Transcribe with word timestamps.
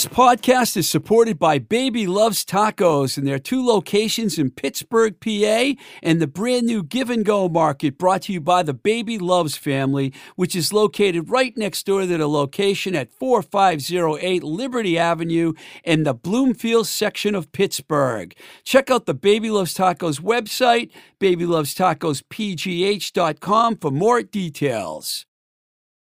This 0.00 0.08
podcast 0.08 0.78
is 0.78 0.88
supported 0.88 1.38
by 1.38 1.58
Baby 1.58 2.06
Loves 2.06 2.42
Tacos 2.42 3.18
and 3.18 3.26
their 3.26 3.38
two 3.38 3.62
locations 3.62 4.38
in 4.38 4.50
Pittsburgh, 4.50 5.20
PA, 5.20 5.72
and 6.02 6.22
the 6.22 6.26
brand 6.26 6.66
new 6.66 6.82
Give 6.82 7.10
and 7.10 7.22
Go 7.22 7.50
Market 7.50 7.98
brought 7.98 8.22
to 8.22 8.32
you 8.32 8.40
by 8.40 8.62
the 8.62 8.72
Baby 8.72 9.18
Loves 9.18 9.58
family, 9.58 10.14
which 10.36 10.56
is 10.56 10.72
located 10.72 11.28
right 11.28 11.54
next 11.54 11.84
door 11.84 12.00
to 12.00 12.06
the 12.06 12.26
location 12.26 12.94
at 12.94 13.12
4508 13.12 14.42
Liberty 14.42 14.96
Avenue 14.96 15.52
in 15.84 16.04
the 16.04 16.14
Bloomfield 16.14 16.86
section 16.86 17.34
of 17.34 17.52
Pittsburgh. 17.52 18.34
Check 18.64 18.90
out 18.90 19.04
the 19.04 19.12
Baby 19.12 19.50
Loves 19.50 19.74
Tacos 19.74 20.18
website, 20.18 20.90
babylovestacospgh.com 21.20 23.76
for 23.76 23.90
more 23.90 24.22
details. 24.22 25.26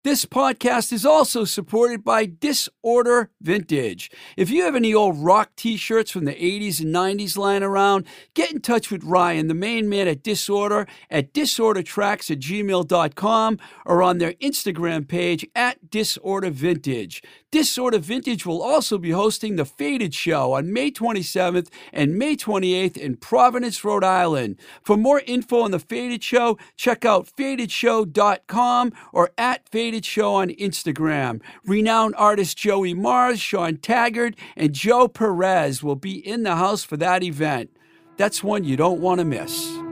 This 0.04 0.26
podcast 0.26 0.92
is 0.92 1.06
also 1.06 1.46
supported 1.46 2.04
by 2.04 2.26
Disorder 2.26 3.30
Vintage. 3.40 4.10
If 4.36 4.50
you 4.50 4.64
have 4.64 4.76
any 4.76 4.96
old 4.96 5.20
rock 5.20 5.52
t 5.56 5.78
shirts 5.78 6.10
from 6.10 6.26
the 6.26 6.34
80s 6.34 6.80
and 6.80 6.92
90s 6.92 7.38
lying 7.38 7.62
around, 7.62 8.08
get 8.34 8.52
in 8.52 8.62
touch 8.62 8.90
with 8.90 9.04
Ryan, 9.04 9.48
the 9.48 9.54
main 9.54 9.88
man 9.88 10.08
at 10.08 10.24
Disorder, 10.24 10.88
at 11.12 11.36
disordertracks 11.36 12.32
at 12.32 12.40
gmail.com 12.40 13.60
or 13.86 14.02
on 14.02 14.18
their 14.18 14.34
Instagram 14.34 15.08
page 15.08 15.46
at 15.54 15.92
Disorder 15.92 16.50
Vintage. 16.50 17.22
Disorder 17.52 18.00
Vintage 18.00 18.46
will 18.46 18.64
also 18.64 18.98
be 18.98 19.12
hosting 19.12 19.58
the 19.58 19.66
Faded 19.66 20.14
Show 20.14 20.54
on 20.54 20.72
May 20.72 20.90
27th 20.90 21.68
and 21.92 22.18
May 22.18 22.38
28th 22.38 22.96
in 22.96 23.18
Providence, 23.18 23.84
Rhode 23.84 24.06
Island. 24.06 24.56
For 24.82 24.96
more 24.96 25.22
info 25.28 25.60
on 25.60 25.72
the 25.72 25.80
Faded 25.80 26.24
Show, 26.24 26.58
check 26.78 27.04
out 27.04 27.28
fadedshow.com 27.28 28.94
or 29.12 29.32
at 29.38 29.68
Faded 29.68 30.06
Show 30.06 30.36
on 30.36 30.48
Instagram. 30.52 31.42
Renowned 31.66 32.16
artist 32.16 32.58
Joey 32.58 32.94
Mars, 32.94 33.42
Sean 33.42 33.76
Taggart, 33.76 34.36
and 34.56 34.72
Joe 34.72 35.10
Perez 35.10 35.84
will 35.84 35.98
be 35.98 36.26
in 36.26 36.44
the 36.44 36.56
house 36.56 36.86
for 36.86 36.96
that 36.98 37.22
event. 37.22 37.70
That's 38.16 38.42
one 38.42 38.64
you 38.64 38.78
don't 38.78 39.02
want 39.02 39.20
to 39.20 39.26
miss. 39.26 39.91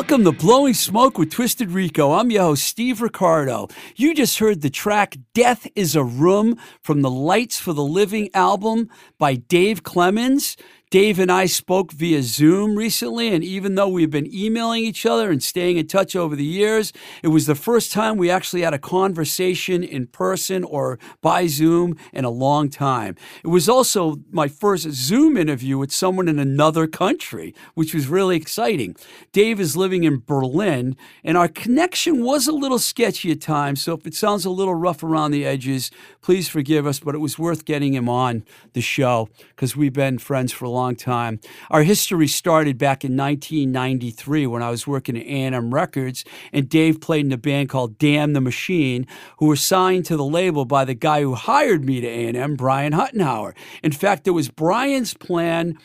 Welcome 0.00 0.24
to 0.24 0.32
Blowing 0.32 0.72
Smoke 0.72 1.18
with 1.18 1.30
Twisted 1.30 1.72
Rico. 1.72 2.12
I'm 2.12 2.30
your 2.30 2.44
host, 2.44 2.64
Steve 2.64 3.02
Ricardo. 3.02 3.68
You 3.96 4.14
just 4.14 4.38
heard 4.38 4.62
the 4.62 4.70
track 4.70 5.18
Death 5.34 5.66
is 5.76 5.94
a 5.94 6.02
Room 6.02 6.56
from 6.80 7.02
the 7.02 7.10
Lights 7.10 7.60
for 7.60 7.74
the 7.74 7.84
Living 7.84 8.30
album 8.32 8.88
by 9.18 9.34
Dave 9.34 9.82
Clemmons. 9.82 10.56
Dave 10.90 11.20
and 11.20 11.30
I 11.30 11.46
spoke 11.46 11.92
via 11.92 12.20
Zoom 12.20 12.74
recently, 12.74 13.32
and 13.32 13.44
even 13.44 13.76
though 13.76 13.86
we've 13.86 14.10
been 14.10 14.28
emailing 14.34 14.82
each 14.82 15.06
other 15.06 15.30
and 15.30 15.40
staying 15.40 15.76
in 15.76 15.86
touch 15.86 16.16
over 16.16 16.34
the 16.34 16.42
years, 16.42 16.92
it 17.22 17.28
was 17.28 17.46
the 17.46 17.54
first 17.54 17.92
time 17.92 18.16
we 18.16 18.28
actually 18.28 18.62
had 18.62 18.74
a 18.74 18.78
conversation 18.78 19.84
in 19.84 20.08
person 20.08 20.64
or 20.64 20.98
by 21.20 21.46
Zoom 21.46 21.96
in 22.12 22.24
a 22.24 22.28
long 22.28 22.68
time. 22.68 23.14
It 23.44 23.46
was 23.46 23.68
also 23.68 24.16
my 24.32 24.48
first 24.48 24.90
Zoom 24.90 25.36
interview 25.36 25.78
with 25.78 25.92
someone 25.92 26.26
in 26.26 26.40
another 26.40 26.88
country, 26.88 27.54
which 27.74 27.94
was 27.94 28.08
really 28.08 28.34
exciting. 28.34 28.96
Dave 29.30 29.60
is 29.60 29.76
living 29.76 30.02
in 30.02 30.24
Berlin, 30.26 30.96
and 31.22 31.36
our 31.36 31.46
connection 31.46 32.24
was 32.24 32.48
a 32.48 32.52
little 32.52 32.80
sketchy 32.80 33.30
at 33.30 33.40
times, 33.40 33.80
so 33.80 33.94
if 33.94 34.08
it 34.08 34.14
sounds 34.14 34.44
a 34.44 34.50
little 34.50 34.74
rough 34.74 35.04
around 35.04 35.30
the 35.30 35.46
edges, 35.46 35.92
please 36.20 36.48
forgive 36.48 36.84
us, 36.84 36.98
but 36.98 37.14
it 37.14 37.18
was 37.18 37.38
worth 37.38 37.64
getting 37.64 37.94
him 37.94 38.08
on 38.08 38.44
the 38.72 38.80
show 38.80 39.28
because 39.50 39.76
we've 39.76 39.92
been 39.92 40.18
friends 40.18 40.50
for 40.50 40.64
a 40.64 40.68
long 40.68 40.79
time. 40.96 41.40
Our 41.70 41.82
history 41.82 42.26
started 42.26 42.78
back 42.78 43.04
in 43.04 43.16
1993 43.16 44.46
when 44.46 44.62
I 44.62 44.70
was 44.70 44.86
working 44.86 45.16
at 45.16 45.26
A&M 45.26 45.74
Records, 45.74 46.24
and 46.52 46.68
Dave 46.68 47.00
played 47.00 47.26
in 47.26 47.32
a 47.32 47.36
band 47.36 47.68
called 47.68 47.98
Damn 47.98 48.32
the 48.32 48.40
Machine, 48.40 49.06
who 49.38 49.46
were 49.46 49.56
signed 49.56 50.04
to 50.06 50.16
the 50.16 50.24
label 50.24 50.64
by 50.64 50.84
the 50.84 50.94
guy 50.94 51.22
who 51.22 51.34
hired 51.34 51.84
me 51.84 52.00
to 52.00 52.06
A&M, 52.06 52.56
Brian 52.56 52.92
Huttenhauer. 52.92 53.54
In 53.82 53.92
fact, 53.92 54.26
it 54.26 54.32
was 54.32 54.48
Brian's 54.48 55.14
plan 55.14 55.78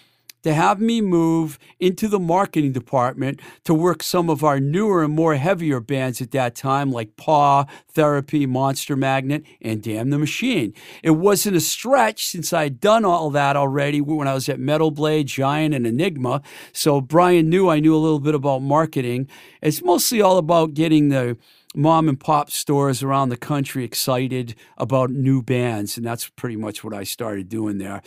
to 0.45 0.53
have 0.53 0.79
me 0.79 1.01
move 1.01 1.57
into 1.79 2.07
the 2.07 2.19
marketing 2.19 2.71
department 2.71 3.41
to 3.63 3.73
work 3.73 4.03
some 4.03 4.29
of 4.29 4.43
our 4.43 4.59
newer 4.59 5.03
and 5.03 5.11
more 5.11 5.33
heavier 5.33 5.79
bands 5.79 6.21
at 6.21 6.29
that 6.29 6.53
time, 6.53 6.91
like 6.91 7.15
Paw, 7.15 7.65
Therapy, 7.93 8.45
Monster 8.45 8.95
Magnet, 8.95 9.43
and 9.59 9.81
Damn 9.81 10.11
the 10.11 10.19
Machine. 10.19 10.71
It 11.01 11.09
wasn't 11.09 11.55
a 11.55 11.59
stretch 11.59 12.27
since 12.27 12.53
I'd 12.53 12.79
done 12.79 13.05
all 13.05 13.31
that 13.31 13.55
already 13.55 14.01
when 14.01 14.27
I 14.27 14.35
was 14.35 14.47
at 14.47 14.59
Metal 14.59 14.91
Blade, 14.91 15.25
Giant, 15.25 15.73
and 15.73 15.87
Enigma. 15.87 16.43
So 16.73 17.01
Brian 17.01 17.49
knew 17.49 17.67
I 17.67 17.79
knew 17.79 17.95
a 17.95 17.97
little 17.97 18.19
bit 18.19 18.35
about 18.35 18.61
marketing. 18.61 19.27
It's 19.63 19.81
mostly 19.81 20.21
all 20.21 20.37
about 20.37 20.75
getting 20.75 21.09
the 21.09 21.37
mom 21.75 22.07
and 22.07 22.19
pop 22.19 22.51
stores 22.51 23.01
around 23.01 23.29
the 23.29 23.37
country 23.37 23.83
excited 23.83 24.53
about 24.77 25.09
new 25.09 25.41
bands. 25.41 25.97
And 25.97 26.05
that's 26.05 26.29
pretty 26.29 26.55
much 26.55 26.83
what 26.83 26.93
I 26.93 27.03
started 27.03 27.49
doing 27.49 27.79
there. 27.79 28.03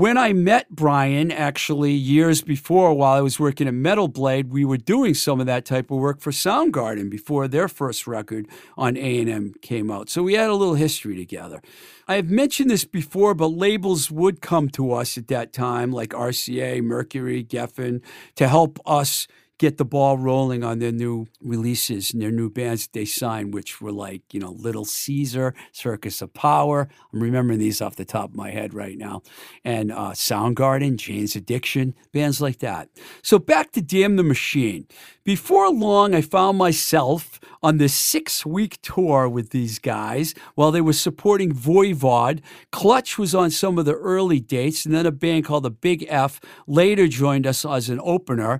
When 0.00 0.16
I 0.16 0.32
met 0.32 0.70
Brian, 0.70 1.30
actually, 1.30 1.92
years 1.92 2.40
before, 2.40 2.94
while 2.94 3.18
I 3.18 3.20
was 3.20 3.38
working 3.38 3.68
at 3.68 3.74
Metal 3.74 4.08
Blade, 4.08 4.48
we 4.48 4.64
were 4.64 4.78
doing 4.78 5.12
some 5.12 5.40
of 5.40 5.46
that 5.46 5.66
type 5.66 5.90
of 5.90 5.98
work 5.98 6.22
for 6.22 6.30
Soundgarden 6.30 7.10
before 7.10 7.46
their 7.46 7.68
first 7.68 8.06
record 8.06 8.48
on 8.78 8.96
A&M 8.96 9.52
came 9.60 9.90
out. 9.90 10.08
So 10.08 10.22
we 10.22 10.32
had 10.32 10.48
a 10.48 10.54
little 10.54 10.72
history 10.72 11.16
together. 11.16 11.60
I 12.08 12.14
have 12.14 12.30
mentioned 12.30 12.70
this 12.70 12.86
before, 12.86 13.34
but 13.34 13.48
labels 13.48 14.10
would 14.10 14.40
come 14.40 14.70
to 14.70 14.90
us 14.94 15.18
at 15.18 15.28
that 15.28 15.52
time, 15.52 15.92
like 15.92 16.12
RCA, 16.12 16.82
Mercury, 16.82 17.44
Geffen, 17.44 18.00
to 18.36 18.48
help 18.48 18.78
us 18.86 19.28
get 19.60 19.76
the 19.76 19.84
ball 19.84 20.16
rolling 20.16 20.64
on 20.64 20.78
their 20.78 20.90
new 20.90 21.26
releases 21.42 22.14
and 22.14 22.22
their 22.22 22.30
new 22.30 22.48
bands 22.48 22.84
that 22.84 22.94
they 22.94 23.04
signed, 23.04 23.52
which 23.52 23.78
were 23.78 23.92
like, 23.92 24.22
you 24.32 24.40
know, 24.40 24.52
Little 24.52 24.86
Caesar, 24.86 25.54
Circus 25.70 26.22
of 26.22 26.32
Power. 26.32 26.88
I'm 27.12 27.22
remembering 27.22 27.58
these 27.58 27.82
off 27.82 27.94
the 27.94 28.06
top 28.06 28.30
of 28.30 28.36
my 28.36 28.52
head 28.52 28.72
right 28.72 28.96
now. 28.96 29.20
And 29.62 29.92
uh, 29.92 30.12
Soundgarden, 30.12 30.96
Jane's 30.96 31.36
Addiction, 31.36 31.94
bands 32.10 32.40
like 32.40 32.60
that. 32.60 32.88
So 33.22 33.38
back 33.38 33.72
to 33.72 33.82
Damn 33.82 34.16
the 34.16 34.22
Machine. 34.22 34.86
Before 35.24 35.70
long, 35.70 36.14
I 36.14 36.22
found 36.22 36.56
myself 36.56 37.38
on 37.62 37.76
this 37.76 37.92
six 37.92 38.46
week 38.46 38.78
tour 38.80 39.28
with 39.28 39.50
these 39.50 39.78
guys 39.78 40.34
while 40.54 40.72
they 40.72 40.80
were 40.80 40.94
supporting 40.94 41.52
Voivod. 41.52 42.40
Clutch 42.72 43.18
was 43.18 43.34
on 43.34 43.50
some 43.50 43.78
of 43.78 43.84
the 43.84 43.94
early 43.94 44.40
dates, 44.40 44.86
and 44.86 44.94
then 44.94 45.04
a 45.04 45.12
band 45.12 45.44
called 45.44 45.64
the 45.64 45.70
Big 45.70 46.06
F 46.08 46.40
later 46.66 47.06
joined 47.06 47.46
us 47.46 47.66
as 47.66 47.90
an 47.90 48.00
opener. 48.02 48.58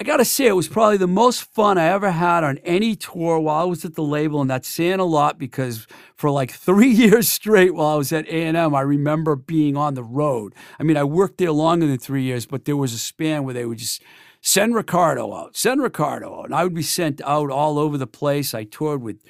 I 0.00 0.02
got 0.02 0.16
to 0.16 0.24
say, 0.24 0.48
it 0.48 0.56
was 0.56 0.66
probably 0.66 0.96
the 0.96 1.06
most 1.06 1.44
fun 1.54 1.78
I 1.78 1.86
ever 1.86 2.10
had 2.10 2.42
on 2.42 2.58
any 2.64 2.96
tour 2.96 3.38
while 3.38 3.62
I 3.62 3.64
was 3.64 3.84
at 3.84 3.94
the 3.94 4.02
label, 4.02 4.40
and 4.40 4.50
that's 4.50 4.66
saying 4.66 4.98
a 4.98 5.04
lot 5.04 5.38
because 5.38 5.86
for 6.16 6.30
like 6.30 6.50
three 6.66 6.90
years 6.90 7.28
straight 7.28 7.74
while 7.74 7.94
I 7.94 7.94
was 7.94 8.12
at 8.12 8.26
A&M, 8.26 8.74
I 8.74 8.80
remember 8.80 9.36
being 9.36 9.76
on 9.76 9.94
the 9.94 10.02
road. 10.02 10.52
I 10.80 10.82
mean, 10.82 10.96
I 10.96 11.04
worked 11.04 11.38
there 11.38 11.52
longer 11.52 11.86
than 11.86 11.98
three 11.98 12.24
years, 12.24 12.44
but 12.44 12.64
there 12.64 12.76
was 12.76 12.92
a 12.92 12.98
span 12.98 13.44
where 13.44 13.54
they 13.54 13.66
would 13.66 13.78
just 13.78 14.02
send 14.40 14.74
Ricardo 14.74 15.32
out, 15.32 15.56
send 15.56 15.80
Ricardo 15.80 16.40
out, 16.40 16.46
and 16.46 16.54
I 16.56 16.64
would 16.64 16.74
be 16.74 16.82
sent 16.82 17.22
out 17.22 17.50
all 17.50 17.78
over 17.78 17.96
the 17.96 18.08
place. 18.08 18.52
I 18.52 18.64
toured 18.64 19.00
with 19.00 19.20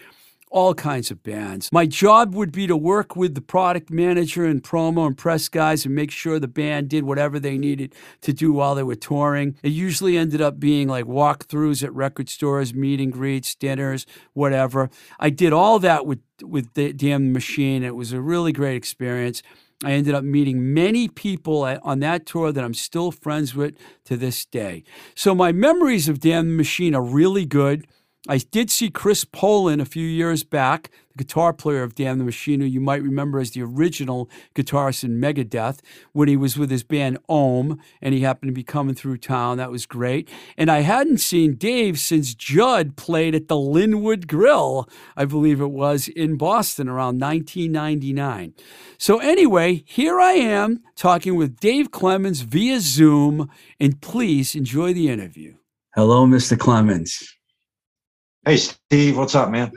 all 0.55 0.73
kinds 0.73 1.11
of 1.11 1.21
bands. 1.25 1.69
My 1.73 1.85
job 1.85 2.33
would 2.33 2.53
be 2.53 2.69
to 2.69 2.77
work 2.77 3.17
with 3.17 3.35
the 3.35 3.41
product 3.41 3.91
manager 3.91 4.45
and 4.45 4.63
promo 4.63 5.05
and 5.05 5.19
press 5.19 5.49
guys 5.49 5.85
and 5.85 5.93
make 5.93 6.13
sure 6.13 6.39
the 6.39 6.47
band 6.47 6.89
did 6.89 7.03
whatever 7.03 7.41
they 7.41 7.59
needed 7.59 7.93
to 8.21 8.33
do 8.33 8.53
while 8.53 8.77
they 8.77 8.85
were 8.85 8.95
touring. 8.95 9.57
It 9.65 9.73
usually 9.73 10.17
ended 10.17 10.41
up 10.41 10.61
being 10.61 10.87
like 10.87 11.07
walkthroughs 11.07 11.83
at 11.83 11.93
record 11.93 12.29
stores, 12.29 12.73
meet 12.73 13.01
and 13.01 13.13
greets, 13.13 13.57
dinners, 13.57 14.07
whatever. 14.33 14.91
I 15.19 15.31
did 15.31 15.53
all 15.53 15.81
that 15.81 16.07
with 16.07 16.21
with 16.41 16.73
the 16.75 16.93
Damn 16.93 17.33
Machine. 17.33 17.83
It 17.83 17.97
was 17.97 18.13
a 18.13 18.21
really 18.21 18.53
great 18.53 18.77
experience. 18.77 19.43
I 19.85 19.91
ended 19.91 20.15
up 20.15 20.23
meeting 20.23 20.73
many 20.73 21.09
people 21.09 21.63
on 21.65 21.99
that 21.99 22.27
tour 22.27 22.53
that 22.53 22.63
I'm 22.63 22.75
still 22.75 23.11
friends 23.11 23.57
with 23.57 23.75
to 24.05 24.17
this 24.17 24.45
day. 24.45 24.85
So 25.17 25.35
my 25.35 25.51
memories 25.51 26.09
of 26.09 26.21
Damn 26.21 26.57
Machine 26.57 26.95
are 26.95 27.03
really 27.03 27.45
good. 27.45 27.87
I 28.27 28.39
did 28.39 28.71
see 28.71 28.89
Chris 28.89 29.27
Poland 29.27 29.83
a 29.83 29.85
few 29.85 30.07
years 30.07 30.45
back, 30.45 30.91
the 31.15 31.23
guitar 31.23 31.53
player 31.53 31.83
of 31.83 31.95
Damn 31.95 32.17
the 32.17 32.25
Machine, 32.25 32.61
who 32.61 32.67
you 32.67 32.81
might 32.81 33.03
remember 33.03 33.39
as 33.39 33.51
the 33.51 33.61
original 33.61 34.31
guitarist 34.55 35.05
in 35.05 35.21
Megadeth, 35.21 35.81
when 36.13 36.29
he 36.29 36.37
was 36.37 36.57
with 36.57 36.71
his 36.71 36.83
band 36.83 37.19
Ohm, 37.29 37.79
and 38.01 38.15
he 38.15 38.21
happened 38.21 38.49
to 38.49 38.55
be 38.55 38.65
coming 38.65 38.95
through 38.95 39.19
town. 39.19 39.59
That 39.59 39.71
was 39.71 39.85
great. 39.85 40.31
And 40.57 40.71
I 40.71 40.81
hadn't 40.81 41.19
seen 41.19 41.57
Dave 41.57 41.99
since 41.99 42.35
Judd 42.35 42.97
played 42.97 43.35
at 43.35 43.49
the 43.49 43.59
Linwood 43.59 44.27
Grill, 44.27 44.89
I 45.19 45.27
believe 45.27 45.61
it 45.61 45.71
was, 45.71 46.09
in 46.09 46.39
Boston 46.39 46.89
around 46.89 47.21
1999. 47.21 48.55
So, 48.97 49.19
anyway, 49.19 49.85
here 49.87 50.19
I 50.19 50.33
am 50.33 50.83
talking 50.97 51.37
with 51.37 51.61
Dave 51.61 51.91
Clemmons 51.91 52.43
via 52.43 52.81
Zoom, 52.81 53.51
and 53.79 54.01
please 54.01 54.55
enjoy 54.55 54.95
the 54.95 55.11
interview. 55.11 55.57
Hello, 55.95 56.27
Mr. 56.27 56.57
Clemmons. 56.57 57.23
Hey, 58.47 58.59
Steve, 58.59 59.17
what's 59.17 59.35
up, 59.35 59.51
man? 59.51 59.73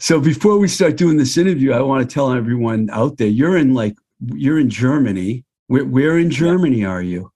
So 0.00 0.20
before 0.20 0.58
we 0.58 0.66
start 0.66 0.96
doing 0.96 1.16
this 1.16 1.36
interview, 1.38 1.72
I 1.72 1.80
want 1.80 2.08
to 2.08 2.12
tell 2.12 2.32
everyone 2.32 2.90
out 2.90 3.18
there 3.18 3.28
you're 3.28 3.56
in 3.56 3.72
like 3.72 3.94
you're 4.34 4.58
in 4.58 4.68
Germany. 4.68 5.44
Where, 5.68 5.84
where 5.84 6.18
in 6.18 6.28
Germany 6.28 6.84
are 6.84 7.00
you? 7.00 7.30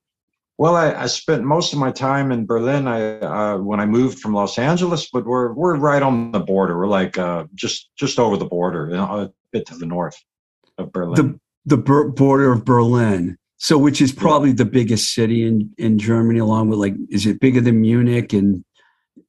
Well, 0.58 0.74
I, 0.74 0.92
I, 0.92 1.06
spent 1.06 1.44
most 1.44 1.72
of 1.72 1.78
my 1.78 1.92
time 1.92 2.32
in 2.32 2.44
Berlin. 2.44 2.88
I 2.88 3.20
uh, 3.20 3.58
when 3.58 3.78
I 3.78 3.86
moved 3.86 4.18
from 4.18 4.34
Los 4.34 4.58
Angeles, 4.58 5.08
but 5.12 5.24
we're 5.24 5.52
we're 5.52 5.76
right 5.76 6.02
on 6.02 6.32
the 6.32 6.40
border. 6.40 6.76
We're 6.76 6.88
like 6.88 7.16
uh, 7.16 7.44
just 7.54 7.90
just 7.96 8.18
over 8.18 8.36
the 8.36 8.46
border, 8.46 8.88
you 8.88 8.96
know, 8.96 9.04
a 9.04 9.32
bit 9.52 9.64
to 9.66 9.76
the 9.76 9.86
north 9.86 10.20
of 10.76 10.92
Berlin. 10.92 11.40
The 11.64 11.76
the 11.76 12.10
border 12.10 12.50
of 12.50 12.64
Berlin. 12.64 13.38
So, 13.58 13.78
which 13.78 14.02
is 14.02 14.12
probably 14.12 14.50
yeah. 14.50 14.56
the 14.56 14.64
biggest 14.64 15.14
city 15.14 15.46
in 15.46 15.72
in 15.78 15.98
Germany, 15.98 16.40
along 16.40 16.68
with 16.68 16.80
like, 16.80 16.94
is 17.10 17.26
it 17.26 17.40
bigger 17.40 17.60
than 17.60 17.80
Munich 17.80 18.32
and 18.32 18.64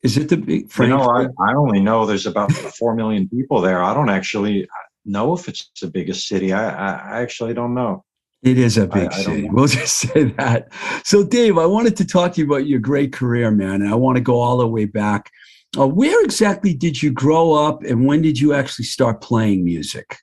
is 0.07 0.17
it 0.17 0.29
the 0.29 0.37
big? 0.37 0.71
You 0.79 0.87
know, 0.87 1.01
I, 1.01 1.23
I 1.47 1.53
only 1.53 1.81
know 1.81 2.05
there's 2.05 2.25
about 2.25 2.49
four 2.51 2.95
million 2.95 3.27
people 3.27 3.59
there. 3.59 3.83
I 3.83 3.93
don't 3.93 4.09
actually 4.09 4.65
know 5.03 5.33
if 5.33 5.49
it's 5.49 5.69
the 5.81 5.87
biggest 5.87 6.29
city. 6.29 6.53
I, 6.53 7.17
I 7.17 7.21
actually 7.21 7.53
don't 7.53 7.73
know. 7.73 8.05
It 8.41 8.57
is 8.57 8.77
a 8.77 8.87
big 8.87 9.11
I, 9.11 9.23
city. 9.23 9.49
I 9.49 9.51
we'll 9.51 9.67
just 9.81 9.97
say 9.97 10.23
that. 10.37 10.69
So, 11.03 11.25
Dave, 11.25 11.57
I 11.57 11.65
wanted 11.65 11.97
to 11.97 12.05
talk 12.05 12.33
to 12.33 12.41
you 12.41 12.47
about 12.47 12.67
your 12.67 12.79
great 12.79 13.11
career, 13.11 13.51
man. 13.51 13.81
And 13.81 13.89
I 13.89 13.95
want 13.95 14.15
to 14.15 14.21
go 14.21 14.39
all 14.39 14.57
the 14.57 14.67
way 14.67 14.85
back. 14.85 15.29
Uh, 15.77 15.87
where 15.87 16.23
exactly 16.23 16.73
did 16.73 17.03
you 17.03 17.11
grow 17.11 17.51
up, 17.51 17.83
and 17.83 18.07
when 18.07 18.21
did 18.21 18.39
you 18.39 18.53
actually 18.53 18.85
start 18.85 19.19
playing 19.21 19.65
music? 19.65 20.15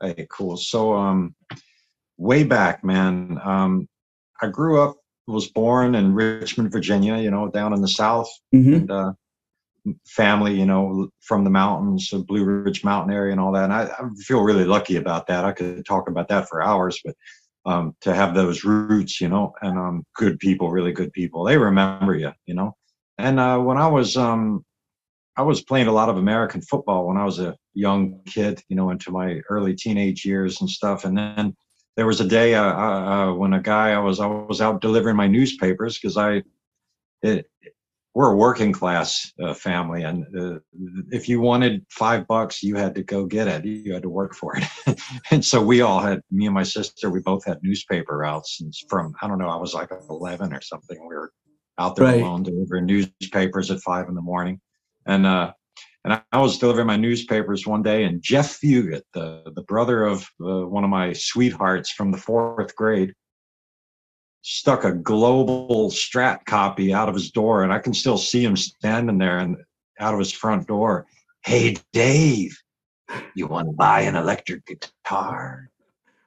Hey, 0.00 0.26
cool. 0.30 0.56
So, 0.56 0.94
um, 0.94 1.34
way 2.16 2.42
back, 2.42 2.82
man. 2.82 3.38
Um, 3.44 3.86
I 4.40 4.46
grew 4.46 4.80
up 4.80 4.96
was 5.28 5.48
born 5.48 5.94
in 5.94 6.14
Richmond, 6.14 6.72
Virginia, 6.72 7.18
you 7.18 7.30
know, 7.30 7.48
down 7.48 7.72
in 7.72 7.80
the 7.80 7.88
South. 7.88 8.28
Mm-hmm. 8.54 8.74
And, 8.74 8.90
uh, 8.90 9.12
family, 10.06 10.54
you 10.54 10.66
know, 10.66 11.08
from 11.20 11.44
the 11.44 11.50
mountains, 11.50 12.10
the 12.10 12.18
Blue 12.18 12.44
Ridge 12.44 12.84
Mountain 12.84 13.14
area 13.14 13.32
and 13.32 13.40
all 13.40 13.52
that. 13.52 13.64
And 13.64 13.72
I, 13.72 13.84
I, 13.84 14.08
feel 14.18 14.42
really 14.42 14.64
lucky 14.64 14.96
about 14.96 15.26
that. 15.28 15.44
I 15.44 15.52
could 15.52 15.84
talk 15.86 16.08
about 16.08 16.28
that 16.28 16.48
for 16.48 16.62
hours, 16.62 17.00
but 17.04 17.14
um, 17.64 17.94
to 18.02 18.14
have 18.14 18.34
those 18.34 18.64
roots, 18.64 19.20
you 19.20 19.28
know, 19.28 19.54
and 19.62 19.78
um, 19.78 20.04
good 20.14 20.38
people, 20.38 20.70
really 20.70 20.92
good 20.92 21.12
people, 21.12 21.44
they 21.44 21.56
remember 21.56 22.14
you, 22.14 22.32
you 22.46 22.54
know. 22.54 22.74
And 23.18 23.40
uh, 23.40 23.58
when 23.58 23.76
I 23.76 23.88
was, 23.88 24.16
um, 24.16 24.64
I 25.36 25.42
was 25.42 25.62
playing 25.62 25.86
a 25.86 25.92
lot 25.92 26.08
of 26.08 26.16
American 26.16 26.62
football 26.62 27.06
when 27.06 27.16
I 27.16 27.24
was 27.24 27.38
a 27.38 27.56
young 27.74 28.20
kid, 28.26 28.62
you 28.68 28.76
know, 28.76 28.90
into 28.90 29.10
my 29.10 29.40
early 29.48 29.74
teenage 29.74 30.24
years 30.24 30.60
and 30.60 30.68
stuff. 30.68 31.04
And 31.04 31.16
then 31.16 31.54
there 31.98 32.06
was 32.06 32.20
a 32.20 32.28
day 32.28 32.54
uh, 32.54 32.62
uh, 32.62 32.68
uh, 32.76 33.34
when 33.34 33.52
a 33.54 33.60
guy 33.60 33.90
I 33.90 33.98
was 33.98 34.20
I 34.20 34.26
was 34.26 34.60
out 34.60 34.80
delivering 34.80 35.16
my 35.16 35.26
newspapers 35.26 35.98
because 35.98 36.16
I 36.16 36.44
it, 37.22 37.50
we're 38.14 38.32
a 38.32 38.36
working 38.36 38.72
class 38.72 39.32
uh, 39.42 39.52
family, 39.52 40.04
and 40.04 40.24
uh, 40.38 40.60
if 41.10 41.28
you 41.28 41.40
wanted 41.40 41.84
five 41.90 42.28
bucks, 42.28 42.62
you 42.62 42.76
had 42.76 42.94
to 42.94 43.02
go 43.02 43.26
get 43.26 43.48
it. 43.48 43.64
You 43.64 43.92
had 43.92 44.02
to 44.02 44.08
work 44.08 44.32
for 44.36 44.56
it. 44.56 45.00
and 45.32 45.44
so 45.44 45.60
we 45.60 45.80
all 45.80 45.98
had 45.98 46.20
me 46.30 46.46
and 46.46 46.54
my 46.54 46.62
sister. 46.62 47.10
We 47.10 47.18
both 47.18 47.44
had 47.44 47.58
newspaper 47.64 48.18
routes. 48.18 48.60
And 48.60 48.72
from 48.88 49.12
I 49.20 49.26
don't 49.26 49.38
know, 49.38 49.48
I 49.48 49.56
was 49.56 49.74
like 49.74 49.90
eleven 50.08 50.54
or 50.54 50.60
something. 50.60 51.00
We 51.00 51.16
were 51.16 51.32
out 51.78 51.96
there 51.96 52.06
right. 52.06 52.20
alone 52.20 52.44
delivering 52.44 52.86
newspapers 52.86 53.72
at 53.72 53.80
five 53.80 54.08
in 54.08 54.14
the 54.14 54.22
morning, 54.22 54.60
and 55.04 55.26
uh, 55.26 55.52
and 56.04 56.20
I 56.32 56.40
was 56.40 56.58
delivering 56.58 56.86
my 56.86 56.96
newspapers 56.96 57.66
one 57.66 57.82
day, 57.82 58.04
and 58.04 58.22
Jeff 58.22 58.60
Fugit, 58.60 59.02
the 59.12 59.42
the 59.54 59.62
brother 59.62 60.04
of 60.04 60.22
uh, 60.40 60.66
one 60.66 60.84
of 60.84 60.90
my 60.90 61.12
sweethearts 61.12 61.90
from 61.90 62.10
the 62.10 62.18
fourth 62.18 62.74
grade, 62.76 63.12
stuck 64.42 64.84
a 64.84 64.92
global 64.92 65.90
strat 65.90 66.44
copy 66.46 66.92
out 66.94 67.08
of 67.08 67.14
his 67.14 67.30
door 67.30 67.64
and 67.64 67.72
i 67.72 67.78
can 67.78 67.92
still 67.92 68.16
see 68.16 68.42
him 68.42 68.56
standing 68.56 69.18
there 69.18 69.38
and 69.38 69.56
out 70.00 70.14
of 70.14 70.20
his 70.20 70.32
front 70.32 70.66
door. 70.66 71.06
Hey 71.44 71.76
dave 71.92 72.56
you 73.34 73.46
want 73.46 73.68
to 73.68 73.72
buy 73.72 74.02
an 74.02 74.16
electric 74.16 74.64
guitar? 74.66 75.70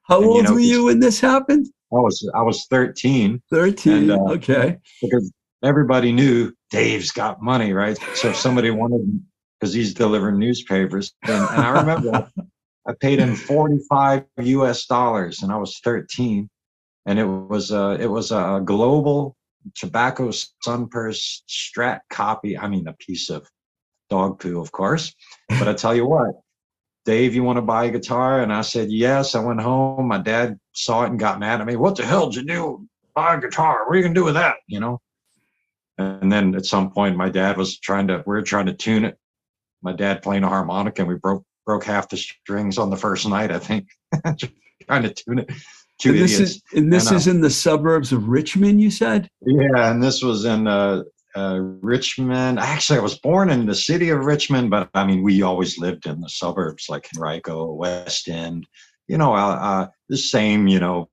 How 0.03 0.17
and, 0.17 0.25
old 0.25 0.37
you 0.37 0.43
know, 0.43 0.53
were 0.53 0.59
you 0.59 0.85
when 0.85 0.99
this 0.99 1.19
happened? 1.19 1.67
I 1.93 1.97
was 1.97 2.29
i 2.35 2.41
was 2.41 2.65
13 2.67 3.41
13 3.49 3.93
and, 3.93 4.11
uh, 4.11 4.33
okay. 4.33 4.77
because 5.01 5.31
everybody 5.63 6.11
knew 6.11 6.53
dave's 6.69 7.11
got 7.11 7.41
money 7.41 7.73
right? 7.73 7.97
So 8.15 8.29
if 8.29 8.35
somebody 8.35 8.71
wanted 8.71 9.21
because 9.61 9.73
he's 9.73 9.93
delivering 9.93 10.39
newspapers 10.39 11.13
and, 11.23 11.49
and 11.49 11.61
i 11.61 11.79
remember 11.79 12.29
i 12.87 12.93
paid 12.99 13.19
him 13.19 13.35
45 13.35 14.25
us 14.37 14.85
dollars 14.87 15.43
and 15.43 15.51
i 15.51 15.57
was 15.57 15.79
13 15.83 16.49
and 17.05 17.19
it 17.19 17.25
was 17.25 17.71
a 17.71 17.97
it 17.99 18.07
was 18.07 18.31
a 18.31 18.61
global 18.65 19.35
tobacco 19.75 20.31
sunburst 20.63 21.43
strat 21.47 21.99
copy. 22.09 22.57
I 22.57 22.67
mean, 22.67 22.87
a 22.87 22.93
piece 22.93 23.29
of 23.29 23.47
dog 24.09 24.39
poo, 24.39 24.59
of 24.59 24.71
course. 24.71 25.13
But 25.49 25.67
I 25.67 25.73
tell 25.73 25.95
you 25.95 26.05
what, 26.05 26.31
Dave, 27.05 27.35
you 27.35 27.43
want 27.43 27.57
to 27.57 27.61
buy 27.61 27.85
a 27.85 27.91
guitar? 27.91 28.41
And 28.41 28.53
I 28.53 28.61
said 28.61 28.91
yes. 28.91 29.35
I 29.35 29.39
went 29.39 29.61
home. 29.61 30.07
My 30.07 30.17
dad 30.17 30.59
saw 30.73 31.03
it 31.03 31.09
and 31.09 31.19
got 31.19 31.39
mad 31.39 31.61
at 31.61 31.67
me. 31.67 31.75
What 31.75 31.95
the 31.95 32.05
hell 32.05 32.29
did 32.29 32.41
you 32.41 32.47
do? 32.47 32.87
Buy 33.15 33.35
a 33.35 33.41
guitar? 33.41 33.85
What 33.85 33.95
are 33.95 33.97
you 33.97 34.03
gonna 34.03 34.15
do 34.15 34.23
with 34.23 34.35
that? 34.35 34.57
You 34.67 34.79
know. 34.79 35.01
And 35.97 36.31
then 36.31 36.55
at 36.55 36.65
some 36.65 36.91
point, 36.91 37.17
my 37.17 37.29
dad 37.29 37.57
was 37.57 37.79
trying 37.79 38.07
to. 38.07 38.23
we 38.25 38.37
are 38.37 38.41
trying 38.41 38.65
to 38.67 38.73
tune 38.73 39.05
it. 39.05 39.17
My 39.81 39.93
dad 39.93 40.21
playing 40.21 40.43
a 40.43 40.49
harmonica, 40.49 41.01
and 41.01 41.09
we 41.09 41.15
broke 41.15 41.43
broke 41.65 41.83
half 41.83 42.09
the 42.09 42.17
strings 42.17 42.77
on 42.77 42.89
the 42.89 42.97
first 42.97 43.27
night. 43.27 43.51
I 43.51 43.59
think 43.59 43.87
trying 44.87 45.03
to 45.03 45.13
tune 45.13 45.39
it 45.39 45.51
two 46.01 46.09
and 46.09 46.19
this 46.19 46.33
idiots. 46.33 46.51
Is, 46.51 46.63
and 46.73 46.91
this 46.91 47.07
and, 47.07 47.13
uh, 47.13 47.17
is 47.17 47.27
in 47.27 47.41
the 47.41 47.49
suburbs 47.49 48.11
of 48.11 48.27
Richmond, 48.27 48.81
you 48.81 48.91
said? 48.91 49.29
Yeah, 49.41 49.91
and 49.91 50.01
this 50.03 50.21
was 50.21 50.45
in 50.45 50.67
uh, 50.67 51.03
uh, 51.35 51.59
Richmond. 51.61 52.59
Actually, 52.59 52.99
I 52.99 53.03
was 53.03 53.19
born 53.19 53.49
in 53.49 53.65
the 53.65 53.75
city 53.75 54.09
of 54.09 54.25
Richmond, 54.25 54.69
but 54.69 54.89
I 54.93 55.05
mean, 55.05 55.23
we 55.23 55.41
always 55.41 55.77
lived 55.77 56.05
in 56.05 56.19
the 56.19 56.29
suburbs 56.29 56.87
like 56.89 57.07
Henrico, 57.15 57.71
West 57.73 58.27
End, 58.27 58.67
you 59.07 59.17
know, 59.17 59.33
uh, 59.33 59.55
uh 59.55 59.87
the 60.09 60.17
same, 60.17 60.67
you 60.67 60.79
know, 60.79 61.09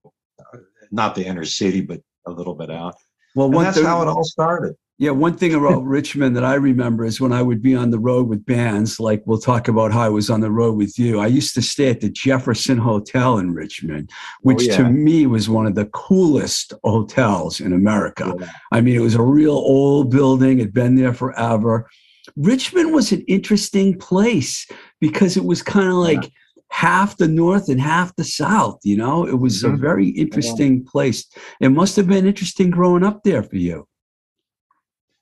not 0.91 1.15
the 1.15 1.25
inner 1.25 1.45
city, 1.45 1.81
but 1.81 2.01
a 2.25 2.31
little 2.31 2.55
bit 2.55 2.71
out. 2.71 2.95
Well, 3.35 3.49
that's 3.49 3.81
how 3.81 4.01
it 4.01 4.07
all 4.07 4.23
started. 4.23 4.75
Yeah, 4.99 5.11
one 5.11 5.37
thing 5.37 5.53
about 5.53 5.83
Richmond 5.85 6.35
that 6.35 6.43
I 6.43 6.55
remember 6.55 7.05
is 7.05 7.21
when 7.21 7.31
I 7.31 7.41
would 7.41 7.61
be 7.61 7.73
on 7.73 7.89
the 7.89 7.97
road 7.97 8.27
with 8.27 8.45
bands, 8.45 8.99
like 8.99 9.23
we'll 9.25 9.39
talk 9.39 9.69
about 9.69 9.93
how 9.93 10.01
I 10.01 10.09
was 10.09 10.29
on 10.29 10.41
the 10.41 10.51
road 10.51 10.75
with 10.75 10.99
you. 10.99 11.21
I 11.21 11.27
used 11.27 11.55
to 11.55 11.61
stay 11.61 11.89
at 11.89 12.01
the 12.01 12.09
Jefferson 12.09 12.77
Hotel 12.77 13.37
in 13.37 13.53
Richmond, 13.53 14.11
which 14.41 14.59
oh, 14.59 14.63
yeah. 14.63 14.77
to 14.77 14.89
me 14.89 15.25
was 15.25 15.47
one 15.47 15.65
of 15.65 15.75
the 15.75 15.85
coolest 15.85 16.73
hotels 16.83 17.61
in 17.61 17.71
America. 17.71 18.35
Yeah. 18.37 18.49
I 18.73 18.81
mean, 18.81 18.95
it 18.95 19.01
was 19.01 19.15
a 19.15 19.21
real 19.21 19.53
old 19.53 20.11
building, 20.11 20.59
it 20.59 20.63
had 20.63 20.73
been 20.73 20.95
there 20.95 21.13
forever. 21.13 21.89
Richmond 22.35 22.93
was 22.93 23.13
an 23.13 23.23
interesting 23.29 23.97
place 23.97 24.67
because 24.99 25.37
it 25.37 25.45
was 25.45 25.63
kind 25.63 25.87
of 25.87 25.95
like 25.95 26.23
yeah. 26.23 26.29
half 26.71 27.15
the 27.15 27.29
north 27.29 27.69
and 27.69 27.79
half 27.79 28.13
the 28.17 28.25
south, 28.25 28.79
you 28.83 28.97
know? 28.97 29.25
It 29.25 29.39
was 29.39 29.63
mm-hmm. 29.63 29.75
a 29.75 29.77
very 29.77 30.09
interesting 30.09 30.83
place. 30.83 31.25
It 31.61 31.69
must 31.69 31.95
have 31.95 32.07
been 32.07 32.27
interesting 32.27 32.69
growing 32.69 33.05
up 33.05 33.23
there 33.23 33.43
for 33.43 33.55
you 33.55 33.87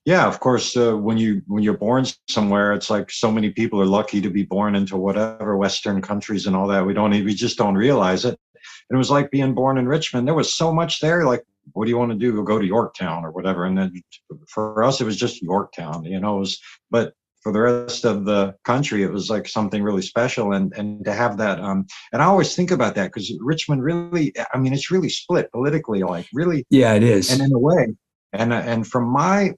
yeah 0.08 0.26
of 0.26 0.40
course 0.40 0.76
uh, 0.78 0.96
when 0.96 1.18
you 1.18 1.42
when 1.48 1.62
you're 1.62 1.78
born 1.78 2.06
somewhere 2.30 2.72
it's 2.72 2.90
like 2.90 3.12
so 3.12 3.30
many 3.30 3.50
people 3.50 3.80
are 3.82 3.86
lucky 3.86 4.22
to 4.22 4.30
be 4.30 4.44
born 4.44 4.74
into 4.74 4.96
whatever 4.96 5.58
western 5.58 6.02
countries 6.02 6.48
and 6.48 6.56
all 6.56 6.68
that. 6.68 6.86
We 6.86 6.94
don't 6.94 7.12
we 7.12 7.34
just 7.36 7.58
don't 7.58 7.76
realize 7.76 8.24
it. 8.24 8.40
And 8.90 8.96
it 8.96 8.98
was 8.98 9.12
like 9.12 9.30
being 9.30 9.54
born 9.54 9.78
in 9.78 9.86
richmond. 9.88 10.26
There 10.26 10.34
was 10.34 10.54
so 10.54 10.74
much 10.74 11.02
there 11.02 11.26
like 11.26 11.44
what 11.74 11.84
do 11.84 11.92
you 11.92 11.98
want 11.98 12.14
to 12.14 12.18
do? 12.18 12.42
Go 12.44 12.58
to 12.58 12.66
yorktown 12.66 13.26
or 13.26 13.32
whatever. 13.32 13.66
And 13.66 13.78
then 13.78 14.02
for 14.48 14.82
us 14.82 15.02
it 15.02 15.06
was 15.06 15.18
just 15.18 15.42
yorktown 15.42 16.06
you 16.06 16.20
know 16.22 16.38
it 16.38 16.40
was 16.40 16.60
but 16.90 17.14
for 17.44 17.52
the 17.52 17.60
rest 17.60 18.06
of 18.06 18.24
the 18.24 18.56
country 18.64 19.04
it 19.04 19.12
was 19.12 19.30
like 19.30 19.46
something 19.46 19.84
really 19.84 20.02
special. 20.14 20.54
And 20.54 20.72
and 20.78 21.04
to 21.04 21.12
have 21.12 21.36
that 21.44 21.60
um 21.60 21.86
and 22.14 22.22
i 22.22 22.26
always 22.26 22.56
think 22.56 22.72
about 22.72 22.96
that 22.96 23.08
because 23.08 23.28
richmond 23.42 23.84
really 23.84 24.34
i 24.54 24.58
mean 24.58 24.74
it's 24.74 24.90
really 24.90 25.10
split 25.10 25.52
politically 25.52 26.02
like 26.04 26.28
really 26.34 26.66
yeah 26.70 26.94
it 26.94 27.04
is. 27.04 27.30
and 27.30 27.42
in 27.42 27.54
a 27.54 27.60
way. 27.60 27.88
And 28.34 28.54
and 28.54 28.86
from 28.86 29.06
my 29.06 29.54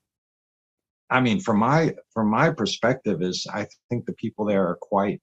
I 1.09 1.21
mean, 1.21 1.39
from 1.39 1.59
my 1.59 1.95
from 2.13 2.29
my 2.29 2.51
perspective, 2.51 3.21
is 3.21 3.47
I 3.51 3.67
think 3.89 4.05
the 4.05 4.13
people 4.13 4.45
there 4.45 4.67
are 4.67 4.77
quite 4.79 5.21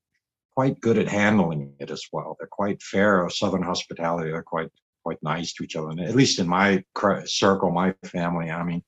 quite 0.55 0.81
good 0.81 0.99
at 0.99 1.09
handling 1.09 1.75
it 1.79 1.91
as 1.91 2.05
well. 2.13 2.37
They're 2.39 2.49
quite 2.51 2.83
fair 2.83 3.25
of 3.25 3.33
Southern 3.33 3.63
hospitality. 3.63 4.31
They're 4.31 4.43
quite 4.43 4.71
quite 5.05 5.23
nice 5.23 5.53
to 5.55 5.63
each 5.63 5.77
other. 5.77 5.91
And 5.91 6.01
at 6.01 6.17
least 6.17 6.41
in 6.41 6.49
my 6.49 6.83
circle, 7.27 7.71
my 7.71 7.95
family. 8.05 8.51
I 8.51 8.65
mean, 8.65 8.83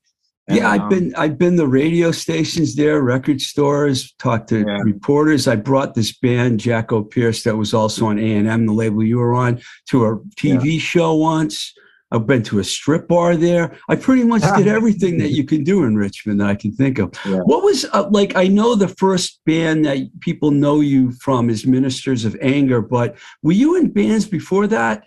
and, 0.49 0.57
yeah, 0.57 0.69
I've 0.69 0.81
um, 0.81 0.89
been 0.89 1.15
I've 1.15 1.37
been 1.37 1.55
the 1.55 1.67
radio 1.67 2.11
stations 2.11 2.75
there, 2.75 3.01
record 3.01 3.39
stores, 3.39 4.13
talked 4.17 4.49
to 4.49 4.65
yeah. 4.67 4.79
reporters. 4.83 5.47
I 5.47 5.55
brought 5.55 5.93
this 5.93 6.11
band 6.17 6.59
Jackopierce 6.59 7.43
that 7.43 7.55
was 7.55 7.73
also 7.73 8.07
on 8.07 8.17
A 8.17 8.35
and 8.35 8.47
M, 8.47 8.65
the 8.65 8.73
label 8.73 9.03
you 9.03 9.19
were 9.19 9.35
on, 9.35 9.61
to 9.89 10.05
a 10.05 10.17
TV 10.35 10.73
yeah. 10.73 10.79
show 10.79 11.13
once. 11.13 11.73
I've 12.11 12.25
been 12.25 12.43
to 12.43 12.59
a 12.59 12.63
strip 12.63 13.07
bar 13.07 13.35
there. 13.35 13.77
I 13.87 13.95
pretty 13.95 14.23
much 14.23 14.41
did 14.57 14.67
everything 14.77 15.17
that 15.19 15.29
you 15.29 15.43
can 15.43 15.63
do 15.63 15.83
in 15.83 15.95
Richmond 15.95 16.41
that 16.41 16.49
I 16.49 16.55
can 16.55 16.71
think 16.71 16.97
of. 16.97 17.13
Yeah. 17.25 17.39
What 17.39 17.63
was 17.63 17.85
uh, 17.93 18.07
like? 18.09 18.35
I 18.35 18.47
know 18.47 18.75
the 18.75 18.87
first 18.87 19.41
band 19.45 19.85
that 19.85 20.09
people 20.19 20.51
know 20.51 20.81
you 20.81 21.11
from 21.13 21.49
is 21.49 21.67
Ministers 21.67 22.25
of 22.25 22.35
Anger, 22.41 22.81
but 22.81 23.15
were 23.43 23.51
you 23.51 23.75
in 23.75 23.91
bands 23.91 24.25
before 24.25 24.65
that? 24.67 25.03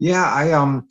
Yeah, 0.00 0.24
I 0.24 0.52
um, 0.52 0.88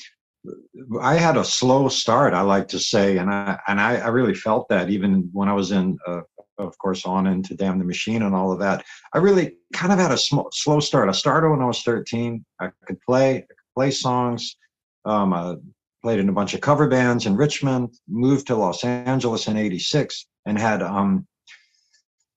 I 1.02 1.16
had 1.16 1.36
a 1.36 1.44
slow 1.44 1.90
start. 1.90 2.34
I 2.34 2.42
like 2.42 2.70
to 2.70 2.80
say, 2.80 3.18
and 3.18 3.30
I 3.30 3.60
and 3.68 3.82
I, 3.82 3.98
I 3.98 4.08
really 4.08 4.36
felt 4.36 4.70
that 4.70 4.90
even 4.90 5.30
when 5.34 5.50
I 5.50 5.54
was 5.54 5.72
in. 5.72 5.98
Uh, 6.08 6.22
of 6.58 6.78
course, 6.78 7.06
on 7.06 7.26
into 7.26 7.56
Damn 7.56 7.80
the 7.80 7.86
Machine 7.86 8.24
and 8.24 8.36
all 8.36 8.52
of 8.52 8.60
that. 8.60 8.84
I 9.14 9.20
really 9.20 9.56
kind 9.72 9.94
of 9.94 9.98
had 9.98 10.12
a 10.12 10.18
sm- 10.18 10.52
slow 10.52 10.82
start. 10.82 11.08
I 11.08 11.14
started 11.14 11.50
when 11.50 11.62
I 11.62 11.66
was 11.66 11.84
13. 11.84 12.44
I 12.60 12.70
could 12.86 13.00
play, 13.00 13.38
I 13.38 13.42
could 13.42 13.74
play 13.74 13.92
songs. 13.92 14.58
Um, 15.06 15.34
I 15.34 15.56
played 16.02 16.20
in 16.20 16.30
a 16.30 16.34
bunch 16.34 16.54
of 16.54 16.62
cover 16.62 16.88
bands 16.88 17.26
in 17.26 17.36
Richmond, 17.36 17.94
moved 18.08 18.48
to 18.48 18.56
Los 18.56 18.84
Angeles 18.84 19.48
in 19.48 19.58
86 19.58 20.26
and 20.46 20.58
had 20.58 20.82
um, 20.82 21.28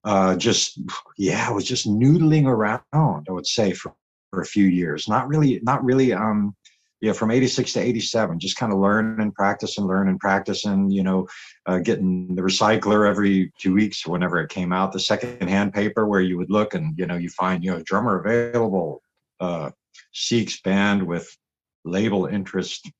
uh, 0.05 0.37
just, 0.37 0.81
yeah, 1.17 1.47
I 1.49 1.53
was 1.53 1.65
just 1.65 1.89
noodling 1.89 2.47
around, 2.47 2.83
I 2.93 3.33
would 3.33 3.47
say, 3.47 3.73
for, 3.73 3.95
for 4.31 4.41
a 4.41 4.47
few 4.47 4.67
years. 4.67 5.09
Not 5.09 5.29
really, 5.29 5.61
not 5.63 5.85
really, 5.85 6.13
um, 6.13 6.57
yeah, 7.01 7.13
from 7.13 7.33
86 7.33 7.73
to 7.73 7.81
87, 7.81 8.39
just 8.39 8.57
kind 8.57 8.73
of 8.73 8.79
learn 8.79 9.21
and 9.21 9.35
practice 9.35 9.77
and 9.77 9.87
learn 9.87 10.09
and 10.09 10.21
practice 10.21 10.65
and, 10.65 10.93
you 10.93 11.03
know, 11.03 11.27
uh, 11.67 11.79
getting 11.79 12.35
the 12.35 12.43
recycler 12.43 13.09
every 13.09 13.53
two 13.59 13.75
weeks 13.75 14.07
whenever 14.07 14.41
it 14.41 14.51
came 14.51 14.73
out, 14.73 14.93
the 14.93 15.01
secondhand 15.01 15.75
paper 15.75 16.07
where 16.07 16.21
you 16.21 16.39
would 16.39 16.51
look 16.51 16.75
and, 16.75 16.97
you 16.97 17.07
know, 17.07 17.17
you 17.17 17.29
find, 17.31 17.65
you 17.65 17.73
know, 17.73 17.83
drummer 17.83 18.21
available, 18.21 19.03
uh, 19.41 19.71
Seeks 20.13 20.61
band 20.61 21.05
with 21.05 21.37
label 21.85 22.27
interest, 22.27 22.91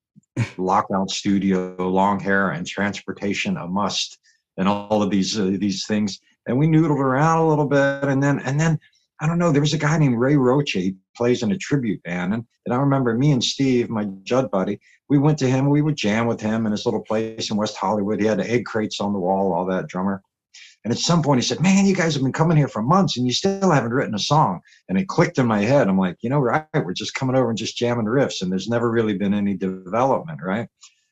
lockout 0.57 1.09
studio, 1.09 1.75
long 1.79 2.19
hair, 2.19 2.51
and 2.51 2.65
transportation 2.65 3.57
a 3.57 3.67
must, 3.67 4.19
and 4.57 4.67
all 4.67 5.01
of 5.01 5.09
these 5.09 5.39
uh, 5.39 5.55
these 5.57 5.85
things. 5.85 6.19
And 6.47 6.57
we 6.57 6.67
noodled 6.67 6.99
around 6.99 7.39
a 7.39 7.47
little 7.47 7.65
bit, 7.65 8.03
and 8.03 8.21
then 8.21 8.39
and 8.39 8.59
then 8.59 8.79
I 9.19 9.27
don't 9.27 9.37
know. 9.37 9.51
There 9.51 9.61
was 9.61 9.73
a 9.73 9.77
guy 9.77 9.97
named 9.97 10.17
Ray 10.17 10.35
Roche. 10.35 10.73
He 10.73 10.95
plays 11.15 11.43
in 11.43 11.51
a 11.51 11.57
tribute 11.57 12.03
band, 12.03 12.33
and, 12.33 12.45
and 12.65 12.73
I 12.73 12.77
remember 12.77 13.13
me 13.13 13.31
and 13.31 13.43
Steve, 13.43 13.89
my 13.89 14.05
Judd 14.23 14.51
buddy, 14.51 14.79
we 15.09 15.17
went 15.17 15.37
to 15.39 15.47
him. 15.47 15.69
We 15.69 15.81
would 15.81 15.95
jam 15.95 16.27
with 16.27 16.41
him 16.41 16.65
in 16.65 16.71
his 16.71 16.85
little 16.85 17.01
place 17.01 17.49
in 17.49 17.57
West 17.57 17.77
Hollywood. 17.77 18.19
He 18.19 18.25
had 18.25 18.39
egg 18.41 18.65
crates 18.65 18.99
on 18.99 19.13
the 19.13 19.19
wall, 19.19 19.53
all 19.53 19.65
that 19.67 19.87
drummer. 19.87 20.21
And 20.83 20.91
at 20.91 20.99
some 20.99 21.23
point 21.23 21.41
he 21.41 21.47
said, 21.47 21.61
Man, 21.61 21.85
you 21.85 21.95
guys 21.95 22.13
have 22.13 22.23
been 22.23 22.33
coming 22.33 22.57
here 22.57 22.67
for 22.67 22.81
months 22.81 23.17
and 23.17 23.25
you 23.25 23.31
still 23.31 23.71
haven't 23.71 23.93
written 23.93 24.15
a 24.15 24.19
song. 24.19 24.59
And 24.89 24.97
it 24.97 25.07
clicked 25.07 25.37
in 25.37 25.45
my 25.45 25.61
head. 25.61 25.87
I'm 25.87 25.97
like, 25.97 26.17
you 26.21 26.29
know, 26.29 26.39
right, 26.39 26.65
we're 26.73 26.93
just 26.93 27.13
coming 27.13 27.35
over 27.35 27.49
and 27.49 27.57
just 27.57 27.77
jamming 27.77 28.05
riffs. 28.05 28.41
And 28.41 28.51
there's 28.51 28.67
never 28.67 28.91
really 28.91 29.17
been 29.17 29.33
any 29.33 29.55
development, 29.55 30.41
right? 30.43 30.67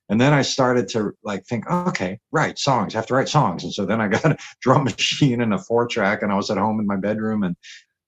And 0.09 0.19
then 0.19 0.33
I 0.33 0.41
started 0.41 0.89
to 0.89 1.13
like 1.23 1.45
think, 1.45 1.69
okay, 1.71 2.19
right, 2.33 2.59
songs, 2.59 2.93
I 2.93 2.97
have 2.97 3.07
to 3.07 3.13
write 3.13 3.29
songs. 3.29 3.63
And 3.63 3.73
so 3.73 3.85
then 3.85 4.01
I 4.01 4.09
got 4.09 4.25
a 4.25 4.37
drum 4.61 4.83
machine 4.83 5.41
and 5.41 5.53
a 5.53 5.57
four 5.57 5.87
track 5.87 6.21
and 6.21 6.33
I 6.33 6.35
was 6.35 6.51
at 6.51 6.57
home 6.57 6.79
in 6.79 6.87
my 6.87 6.97
bedroom 6.97 7.43
and 7.43 7.55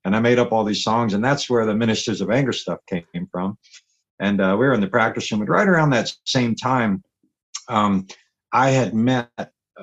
and 0.05 0.17
I 0.17 0.19
made 0.19 0.37
up 0.37 0.51
all 0.51 0.65
these 0.65 0.83
songs. 0.83 1.13
And 1.13 1.23
that's 1.23 1.49
where 1.49 1.65
the 1.65 1.73
Ministers 1.73 2.19
of 2.19 2.29
Anger 2.29 2.51
stuff 2.51 2.79
came 2.87 3.05
from. 3.31 3.57
And 4.19 4.41
uh, 4.41 4.57
we 4.59 4.65
were 4.65 4.73
in 4.73 4.81
the 4.81 4.87
practice 4.87 5.31
room. 5.31 5.39
And 5.39 5.49
right 5.49 5.67
around 5.67 5.91
that 5.91 6.11
same 6.25 6.55
time, 6.55 7.01
um, 7.69 8.05
I 8.51 8.71
had 8.71 8.93
met 8.93 9.29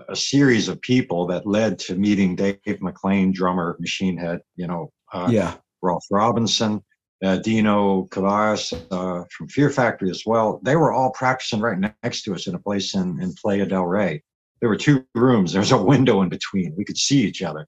a 0.09 0.17
series 0.17 0.69
of 0.69 0.81
people 0.81 1.27
that 1.27 1.47
led 1.47 1.79
to 1.81 1.95
meeting 1.95 2.37
Dave 2.37 2.59
McClain, 2.65 3.33
drummer, 3.33 3.77
Machine 3.81 4.17
Head, 4.17 4.41
you 4.57 4.67
know, 4.67 4.93
uh, 5.13 5.29
yeah, 5.31 5.55
Ross 5.83 6.07
Robinson, 6.11 6.83
uh, 7.25 7.37
Dino 7.37 8.05
Cazares 8.11 8.73
uh, 8.91 9.25
from 9.37 9.49
Fear 9.49 9.71
Factory 9.71 10.11
as 10.11 10.23
well. 10.25 10.61
They 10.63 10.77
were 10.77 10.93
all 10.93 11.11
practicing 11.11 11.61
right 11.61 11.79
next 12.03 12.23
to 12.23 12.35
us 12.35 12.47
in 12.47 12.55
a 12.55 12.59
place 12.59 12.95
in, 12.95 13.21
in 13.21 13.35
Playa 13.35 13.67
del 13.67 13.85
Rey. 13.85 14.23
There 14.61 14.69
were 14.69 14.77
two 14.77 15.05
rooms. 15.15 15.53
There 15.53 15.61
was 15.61 15.73
a 15.73 15.83
window 15.83 16.23
in 16.23 16.29
between. 16.29 16.75
We 16.77 16.85
could 16.85 16.99
see 16.99 17.23
each 17.23 17.43
other. 17.43 17.67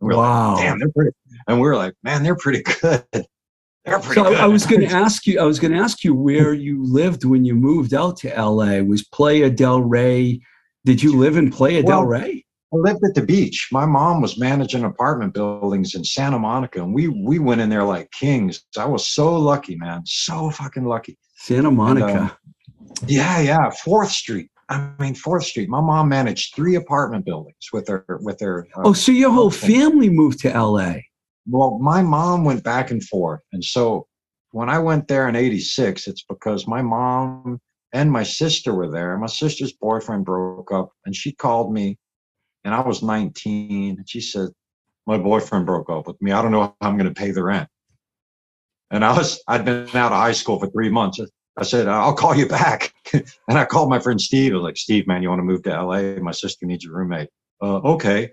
We 0.00 0.14
wow. 0.14 0.54
Like, 0.54 0.64
Damn, 0.64 0.78
they're 0.78 0.90
pretty. 0.90 1.10
And 1.48 1.60
we 1.60 1.66
were 1.66 1.76
like, 1.76 1.94
man, 2.02 2.22
they're 2.22 2.36
pretty 2.36 2.62
good. 2.62 3.04
They're 3.84 3.98
pretty 3.98 4.22
so 4.22 4.30
good. 4.30 4.38
I 4.38 4.46
was 4.46 4.64
going 4.64 4.80
to 4.88 4.90
ask 4.90 5.26
you. 5.26 5.38
I 5.38 5.44
was 5.44 5.60
going 5.60 5.74
to 5.74 5.78
ask 5.78 6.04
you 6.04 6.14
where 6.14 6.54
you 6.54 6.82
lived 6.82 7.26
when 7.26 7.44
you 7.44 7.54
moved 7.54 7.92
out 7.92 8.16
to 8.18 8.28
LA. 8.30 8.78
Was 8.78 9.04
Playa 9.04 9.50
del 9.50 9.82
Rey? 9.82 10.40
Did 10.84 11.02
you 11.02 11.16
live 11.16 11.36
in 11.36 11.50
Playa 11.50 11.82
well, 11.82 12.00
del 12.00 12.06
Rey? 12.06 12.44
I 12.72 12.76
lived 12.76 13.04
at 13.04 13.14
the 13.14 13.22
beach. 13.22 13.68
My 13.72 13.86
mom 13.86 14.20
was 14.20 14.38
managing 14.38 14.84
apartment 14.84 15.32
buildings 15.32 15.94
in 15.94 16.04
Santa 16.04 16.38
Monica, 16.38 16.82
and 16.82 16.92
we 16.92 17.08
we 17.08 17.38
went 17.38 17.60
in 17.60 17.68
there 17.68 17.84
like 17.84 18.10
kings. 18.10 18.64
I 18.76 18.84
was 18.84 19.08
so 19.08 19.34
lucky, 19.36 19.76
man, 19.76 20.02
so 20.04 20.50
fucking 20.50 20.84
lucky. 20.84 21.16
Santa 21.36 21.70
Monica. 21.70 22.06
And, 22.06 22.30
uh, 22.30 22.34
yeah, 23.06 23.40
yeah, 23.40 23.70
Fourth 23.70 24.10
Street. 24.10 24.50
I 24.68 24.90
mean, 24.98 25.14
Fourth 25.14 25.44
Street. 25.44 25.68
My 25.68 25.80
mom 25.80 26.08
managed 26.08 26.54
three 26.54 26.74
apartment 26.74 27.24
buildings 27.24 27.68
with 27.72 27.86
her 27.88 28.04
with 28.22 28.40
her. 28.40 28.66
Uh, 28.76 28.82
oh, 28.86 28.92
so 28.92 29.12
your 29.12 29.30
whole 29.30 29.50
family 29.50 30.08
moved 30.08 30.40
to 30.40 30.52
L.A. 30.52 31.06
Well, 31.46 31.78
my 31.78 32.02
mom 32.02 32.44
went 32.44 32.64
back 32.64 32.90
and 32.90 33.02
forth, 33.04 33.40
and 33.52 33.64
so 33.64 34.06
when 34.50 34.68
I 34.68 34.78
went 34.78 35.06
there 35.06 35.28
in 35.28 35.36
'86, 35.36 36.08
it's 36.08 36.24
because 36.28 36.66
my 36.66 36.82
mom 36.82 37.60
and 37.94 38.12
my 38.12 38.24
sister 38.24 38.74
were 38.74 38.90
there. 38.90 39.16
My 39.16 39.26
sister's 39.26 39.72
boyfriend 39.72 40.26
broke 40.26 40.70
up, 40.70 40.92
and 41.06 41.16
she 41.16 41.32
called 41.32 41.72
me 41.72 41.98
and 42.64 42.74
I 42.74 42.80
was 42.80 43.02
19. 43.02 43.96
And 43.98 44.08
she 44.08 44.20
said, 44.20 44.48
My 45.06 45.18
boyfriend 45.18 45.66
broke 45.66 45.90
up 45.90 46.06
with 46.06 46.20
me. 46.20 46.32
I 46.32 46.42
don't 46.42 46.50
know 46.50 46.62
how 46.62 46.74
I'm 46.80 46.96
going 46.96 47.12
to 47.12 47.18
pay 47.18 47.30
the 47.30 47.44
rent. 47.44 47.68
And 48.90 49.04
I 49.04 49.16
was, 49.16 49.42
I'd 49.48 49.64
been 49.64 49.88
out 49.94 50.12
of 50.12 50.18
high 50.18 50.32
school 50.32 50.58
for 50.58 50.68
three 50.68 50.88
months. 50.88 51.20
I 51.56 51.62
said, 51.62 51.88
I'll 51.88 52.14
call 52.14 52.34
you 52.34 52.48
back. 52.48 52.92
and 53.12 53.24
I 53.48 53.64
called 53.64 53.90
my 53.90 53.98
friend 53.98 54.20
Steve. 54.20 54.52
I 54.52 54.56
was 54.56 54.64
like, 54.64 54.76
Steve, 54.76 55.06
man, 55.06 55.22
you 55.22 55.28
want 55.28 55.40
to 55.40 55.44
move 55.44 55.62
to 55.64 55.82
LA? 55.82 56.20
My 56.20 56.32
sister 56.32 56.66
needs 56.66 56.86
a 56.86 56.90
roommate. 56.90 57.28
Uh, 57.62 57.76
okay. 57.76 58.32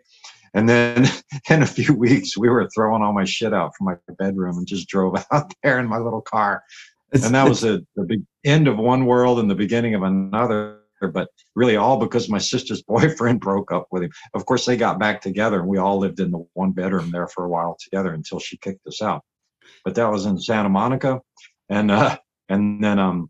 And 0.53 0.68
then 0.68 1.08
in 1.50 1.62
a 1.62 1.68
few 1.68 1.94
weeks, 1.94 2.38
we 2.38 2.50
were 2.50 2.70
throwing 2.74 3.03
all 3.03 3.13
my 3.13 3.25
shit 3.25 3.53
out 3.53 3.74
from 3.75 3.86
my 3.86 3.96
bedroom 4.18 4.58
and 4.58 4.68
just 4.68 4.88
drove 4.88 5.24
out 5.32 5.53
there 5.63 5.80
in 5.80 5.88
my 5.88 5.98
little 5.98 6.22
car. 6.22 6.63
It's, 7.12 7.25
and 7.25 7.36
that 7.36 7.48
was 7.48 7.63
a, 7.63 7.82
the 7.96 8.03
big 8.03 8.24
end 8.44 8.68
of 8.68 8.78
one 8.78 9.06
world 9.06 9.40
and 9.40 9.50
the 9.50 9.56
beginning 9.56 9.96
of 9.96 10.04
another 10.04 10.82
but 11.08 11.30
really 11.56 11.76
all 11.76 11.98
because 11.98 12.30
my 12.30 12.38
sister's 12.38 12.82
boyfriend 12.88 13.40
broke 13.40 13.72
up 13.72 13.88
with 13.92 14.04
him. 14.04 14.12
Of 14.34 14.46
course, 14.46 14.66
they 14.66 14.78
got 14.78 15.00
back 15.00 15.22
together 15.22 15.60
and 15.60 15.68
we 15.68 15.78
all 15.78 15.98
lived 15.98 16.20
in 16.20 16.32
the 16.32 16.46
one 16.54 16.72
bedroom 16.72 17.12
there 17.12 17.28
for 17.28 17.46
a 17.46 17.50
while 17.50 17.78
together 17.80 18.14
until 18.14 18.40
she 18.40 18.58
kicked 18.58 18.86
us 18.88 19.02
out. 19.02 19.24
But 19.84 19.96
that 19.96 20.12
was 20.12 20.26
in 20.26 20.40
Santa 20.40 20.70
Monica. 20.70 21.22
And, 21.70 21.90
uh, 21.90 22.18
and 22.50 22.84
then, 22.84 23.00
um, 23.00 23.30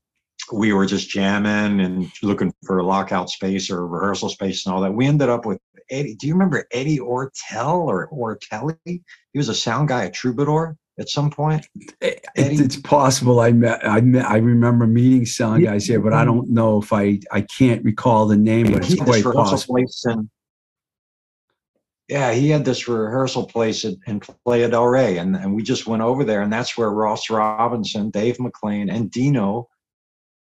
we 0.52 0.74
were 0.74 0.86
just 0.86 1.10
jamming 1.10 1.80
and 1.80 2.12
looking 2.24 2.54
for 2.66 2.80
a 2.80 2.84
lockout 2.84 3.30
space 3.30 3.70
or 3.70 3.88
rehearsal 3.88 4.28
space 4.28 4.66
and 4.66 4.74
all 4.74 4.82
that. 4.82 4.94
We 4.94 5.06
ended 5.06 5.30
up 5.30 5.46
with 5.46 5.60
Eddie. 5.90 6.16
Do 6.16 6.28
you 6.28 6.34
remember 6.34 6.68
Eddie 6.72 7.00
Ortel 7.00 7.86
or 7.86 8.10
Ortelli? 8.10 8.76
He 8.86 9.38
was 9.38 9.50
a 9.50 9.56
sound 9.56 9.88
guy 9.88 10.06
at 10.06 10.14
Troubadour 10.14 10.76
at 11.00 11.10
some 11.10 11.30
point? 11.30 11.66
It, 12.00 12.26
it's 12.36 12.78
possible. 12.78 13.40
I 13.40 13.52
met, 13.52 13.86
I 13.88 14.02
met, 14.02 14.26
I 14.26 14.38
remember 14.38 14.88
meeting 14.88 15.26
sound 15.26 15.64
guys 15.64 15.86
here, 15.86 16.00
but 16.00 16.14
I 16.14 16.26
don't 16.26 16.50
know 16.50 16.82
if 16.82 16.94
I, 16.94 17.20
I 17.32 17.42
can't 17.42 17.84
recall 17.84 18.28
the 18.28 18.38
name, 18.38 18.72
but 18.72 18.84
it's 18.84 19.02
quite 19.02 19.24
possible. 19.24 19.78
In, 19.78 20.30
yeah, 22.08 22.34
he 22.34 22.50
had 22.50 22.66
this 22.66 22.88
rehearsal 22.88 23.46
place 23.48 23.86
in, 23.86 23.98
in 24.06 24.20
Playa 24.20 24.70
del 24.70 24.86
Rey, 24.86 25.18
and, 25.18 25.36
and 25.36 25.56
we 25.56 25.64
just 25.64 25.88
went 25.88 26.02
over 26.02 26.24
there, 26.24 26.42
and 26.42 26.52
that's 26.52 26.78
where 26.78 26.92
Ross 26.92 27.30
Robinson, 27.30 28.10
Dave 28.10 28.38
McClain, 28.38 28.94
and 28.94 29.10
Dino, 29.10 29.70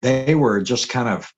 they 0.02 0.34
were 0.34 0.62
just 0.62 0.88
kind 0.88 1.08
of, 1.08 1.30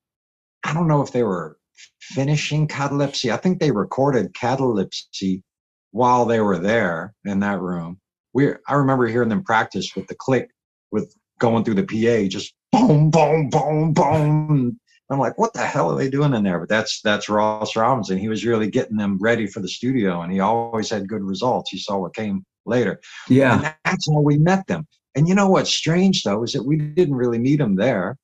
I 0.64 0.73
don't 0.73 0.88
know 0.88 1.03
if 1.03 1.12
they 1.12 1.25
were 1.25 1.59
finishing 2.01 2.68
Catalepsy. 2.68 3.33
I 3.33 3.37
think 3.38 3.59
they 3.59 3.70
recorded 3.70 4.35
Catalepsy 4.35 5.42
while 5.90 6.25
they 6.25 6.40
were 6.40 6.59
there 6.59 7.14
in 7.25 7.40
that 7.40 7.61
room 7.61 8.00
we 8.33 8.53
I 8.69 8.75
remember 8.75 9.07
hearing 9.07 9.29
them 9.29 9.45
practice 9.45 9.95
with 9.95 10.07
the 10.07 10.14
click 10.14 10.51
with 10.90 11.14
going 11.38 11.64
through 11.64 11.75
the 11.75 11.85
PA, 11.85 12.29
just 12.29 12.55
boom, 12.73 13.11
boom, 13.11 13.49
boom, 13.51 13.93
boom. 13.93 14.81
I'm 15.11 15.19
like, 15.19 15.37
what 15.38 15.53
the 15.53 15.66
hell 15.66 15.90
are 15.90 15.99
they 15.99 16.09
doing 16.09 16.35
in 16.35 16.45
there? 16.45 16.61
But 16.61 16.69
that's 16.69 17.01
that's 17.03 17.29
Ross 17.29 17.75
Robinson. 17.75 18.16
He 18.16 18.29
was 18.29 18.47
really 18.47 18.71
getting 18.71 18.97
them 18.97 19.19
ready 19.21 19.47
for 19.47 19.59
the 19.59 19.69
studio, 19.69 20.23
and 20.23 20.33
he 20.33 20.38
always 20.38 20.88
had 20.88 21.09
good 21.09 21.23
results. 21.23 21.73
You 21.73 21.81
saw 21.81 21.99
what 21.99 22.14
came 22.14 22.45
later. 22.64 23.01
Yeah, 23.29 23.55
and 23.55 23.75
that's 23.85 24.09
how 24.09 24.21
we 24.21 24.38
met 24.38 24.66
them. 24.69 24.87
And 25.16 25.27
you 25.27 25.35
know 25.35 25.49
what's 25.49 25.71
strange 25.71 26.23
though 26.23 26.45
is 26.45 26.53
that 26.53 26.62
we 26.62 26.77
didn't 26.77 27.16
really 27.16 27.38
meet 27.38 27.57
them 27.57 27.75
there. 27.75 28.16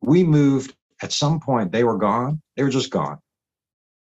We 0.00 0.24
moved 0.24 0.74
at 1.02 1.12
some 1.12 1.38
point. 1.40 1.72
They 1.72 1.84
were 1.84 1.98
gone. 1.98 2.40
They 2.56 2.62
were 2.62 2.70
just 2.70 2.90
gone. 2.90 3.18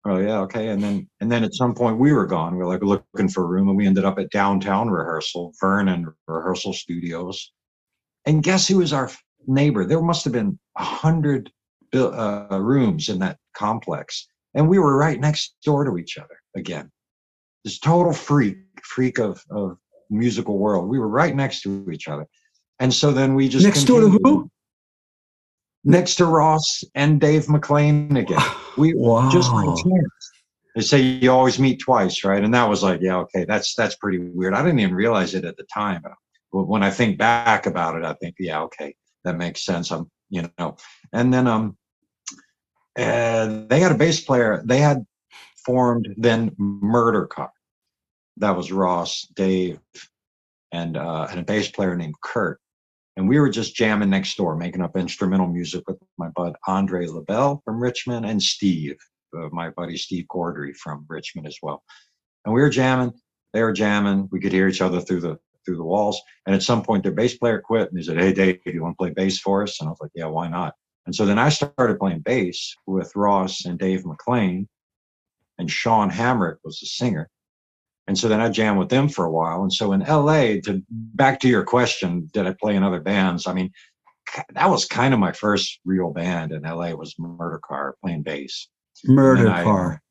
Oh 0.06 0.18
yeah, 0.18 0.40
okay. 0.40 0.70
And 0.70 0.82
then 0.82 1.08
and 1.20 1.32
then 1.32 1.44
at 1.44 1.54
some 1.54 1.76
point 1.76 2.00
we 2.00 2.12
were 2.12 2.26
gone. 2.26 2.54
We 2.54 2.60
were 2.60 2.68
like 2.68 2.82
looking 2.82 3.30
for 3.30 3.44
a 3.44 3.48
room, 3.48 3.68
and 3.68 3.78
we 3.78 3.86
ended 3.86 4.06
up 4.06 4.18
at 4.18 4.32
downtown 4.32 4.90
rehearsal, 4.90 5.54
Vernon 5.60 6.12
Rehearsal 6.28 6.74
Studios. 6.74 7.52
And 8.26 8.44
guess 8.44 8.68
who 8.68 8.78
was 8.78 8.94
our 8.94 9.12
neighbor? 9.48 9.86
There 9.86 10.02
must 10.02 10.24
have 10.24 10.34
been 10.34 10.58
a 10.78 10.84
hundred 10.84 11.52
uh, 11.94 12.60
rooms 12.60 13.10
in 13.10 13.20
that 13.20 13.38
complex, 13.56 14.28
and 14.56 14.68
we 14.68 14.80
were 14.80 14.98
right 14.98 15.20
next 15.20 15.56
door 15.64 15.84
to 15.86 15.98
each 15.98 16.18
other 16.18 16.40
again. 16.56 16.90
This 17.64 17.78
total 17.78 18.14
freak, 18.14 18.58
freak 18.84 19.20
of 19.20 19.44
of 19.52 19.78
musical 20.10 20.58
world. 20.58 20.90
We 20.90 20.98
were 20.98 21.10
right 21.10 21.36
next 21.36 21.62
to 21.62 21.92
each 21.92 22.08
other, 22.08 22.26
and 22.80 22.92
so 22.92 23.12
then 23.12 23.36
we 23.36 23.48
just 23.48 23.66
next 23.66 23.86
continued. 23.86 24.20
door 24.20 24.20
to 24.20 24.24
who? 24.24 24.52
Next 25.84 26.16
to 26.16 26.26
Ross 26.26 26.84
and 26.96 27.20
Dave 27.20 27.46
McClain 27.46 28.18
again. 28.18 28.40
We 28.78 28.94
wow. 28.94 29.30
just 29.30 29.52
by 29.52 29.66
chance. 29.66 30.32
They 30.76 30.82
say 30.82 31.02
you 31.02 31.30
always 31.30 31.60
meet 31.60 31.82
twice, 31.82 32.24
right? 32.24 32.42
And 32.42 32.54
that 32.54 32.70
was 32.70 32.82
like, 32.84 33.02
yeah, 33.02 33.18
okay, 33.18 33.44
that's 33.44 33.76
that's 33.76 33.96
pretty 33.96 34.20
weird. 34.20 34.54
I 34.54 34.64
didn't 34.64 34.80
even 34.80 34.96
realize 34.96 35.34
it 35.34 35.44
at 35.44 35.58
the 35.58 35.66
time, 35.66 36.02
but 36.54 36.68
when 36.70 36.84
I 36.84 36.90
think 36.90 37.18
back 37.18 37.66
about 37.66 37.98
it, 37.98 38.06
I 38.06 38.14
think, 38.14 38.36
yeah, 38.40 38.62
okay, 38.62 38.96
that 39.26 39.36
makes 39.36 39.66
sense. 39.66 39.92
I'm, 39.92 40.10
you 40.30 40.50
know, 40.58 40.78
and 41.12 41.34
then 41.34 41.48
um, 41.48 41.78
and 42.96 43.68
they 43.68 43.82
had 43.82 43.92
a 43.92 43.98
bass 43.98 44.22
player. 44.22 44.64
They 44.66 44.80
had 44.80 45.06
formed 45.66 46.08
then 46.16 46.56
Murder 46.58 47.28
Car. 47.28 47.52
That 48.38 48.56
was 48.56 48.72
Ross, 48.72 49.28
Dave, 49.36 49.80
and 50.72 50.96
uh, 50.96 51.28
and 51.30 51.42
a 51.42 51.44
bass 51.44 51.70
player 51.70 51.96
named 51.98 52.16
Kurt 52.24 52.62
and 53.18 53.28
we 53.28 53.40
were 53.40 53.50
just 53.50 53.76
jamming 53.76 54.10
next 54.10 54.36
door, 54.38 54.56
making 54.56 54.82
up 54.82 54.96
instrumental 54.96 55.48
music 55.48 55.84
with 55.88 55.98
my 56.18 56.30
bud 56.30 56.56
Andre 56.68 57.08
LaBelle 57.08 57.62
from 57.66 57.82
Richmond 57.82 58.26
and 58.26 58.42
Steve, 58.42 58.98
uh, 59.38 59.50
my 59.52 59.70
buddy 59.70 59.98
Steve 59.98 60.26
Cordry 60.32 60.76
from 60.76 61.06
Richmond 61.10 61.48
as 61.48 61.58
well. 61.62 61.84
And 62.46 62.54
we 62.54 62.62
were 62.62 62.70
jamming, 62.70 63.14
they 63.54 63.62
were 63.62 63.74
jamming. 63.74 64.30
We 64.32 64.40
could 64.40 64.54
hear 64.54 64.68
each 64.68 64.82
other 64.82 65.02
through 65.02 65.22
the 65.22 65.40
through 65.66 65.78
the 65.78 65.84
walls. 65.84 66.20
And 66.46 66.56
at 66.56 66.64
some 66.64 66.82
point, 66.82 67.04
their 67.04 67.12
bass 67.12 67.38
player 67.38 67.62
quit, 67.62 67.90
and 67.90 67.98
he 67.98 68.04
said, 68.04 68.18
"Hey, 68.18 68.34
Dave, 68.34 68.60
you 68.66 68.82
want 68.82 68.98
to 68.98 69.04
play 69.04 69.12
bass 69.12 69.40
for 69.40 69.64
us?" 69.64 69.80
And 69.80 69.88
I 69.88 69.92
was 69.92 70.02
like, 70.02 70.12
"Yeah, 70.16 70.26
why 70.26 70.48
not?" 70.48 70.74
And 71.06 71.16
so 71.16 71.26
then 71.26 71.40
I 71.40 71.50
started 71.50 72.00
playing 72.00 72.22
bass 72.22 72.76
with 72.88 73.16
Ross 73.16 73.66
and 73.66 73.78
Dave 73.78 74.04
McClain, 74.04 74.68
and 75.58 75.70
Sean 75.70 76.10
Hamrick 76.10 76.58
was 76.64 76.80
the 76.80 76.88
singer. 76.88 77.30
And 78.08 78.18
so 78.18 78.28
then 78.28 78.42
I 78.42 78.50
jammed 78.50 78.80
with 78.80 78.90
them 78.90 79.08
for 79.08 79.26
a 79.26 79.32
while. 79.32 79.62
And 79.62 79.72
so 79.72 79.94
in 79.94 80.02
LA, 80.02 80.60
to 80.66 80.82
back 80.90 81.40
to 81.42 81.48
your 81.48 81.64
question, 81.64 82.30
did 82.34 82.48
I 82.48 82.56
play 82.60 82.76
in 82.76 82.84
other 82.84 83.00
bands? 83.00 83.48
I 83.48 83.54
mean, 83.54 83.72
that 84.54 84.70
was 84.70 84.86
kind 84.86 85.14
of 85.14 85.20
my 85.20 85.32
first 85.32 85.80
real 85.86 86.12
band 86.12 86.52
in 86.52 86.64
LA 86.64 86.92
was 86.94 87.16
Murder 87.20 87.60
Car 87.64 87.96
playing 88.04 88.24
bass. 88.24 88.68
Murder 89.06 89.46
Car. 89.64 90.02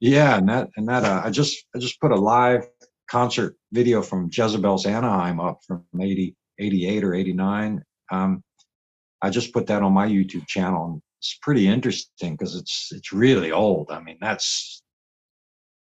Yeah, 0.00 0.38
and 0.38 0.48
that 0.48 0.70
and 0.76 0.88
that 0.88 1.04
uh, 1.04 1.22
I 1.24 1.30
just 1.30 1.64
I 1.74 1.78
just 1.78 2.00
put 2.00 2.10
a 2.10 2.16
live 2.16 2.66
concert 3.10 3.56
video 3.72 4.02
from 4.02 4.30
Jezebel's 4.32 4.86
Anaheim 4.86 5.40
up 5.40 5.60
from 5.66 5.84
80, 6.00 6.34
88 6.58 7.04
or 7.04 7.14
89. 7.14 7.82
Um, 8.10 8.42
I 9.22 9.30
just 9.30 9.52
put 9.52 9.66
that 9.66 9.82
on 9.82 9.92
my 9.92 10.06
YouTube 10.08 10.46
channel. 10.46 11.02
It's 11.18 11.38
pretty 11.42 11.68
interesting 11.68 12.32
because 12.32 12.56
it's 12.56 12.88
it's 12.92 13.12
really 13.12 13.52
old. 13.52 13.90
I 13.90 14.00
mean, 14.00 14.16
that's 14.20 14.82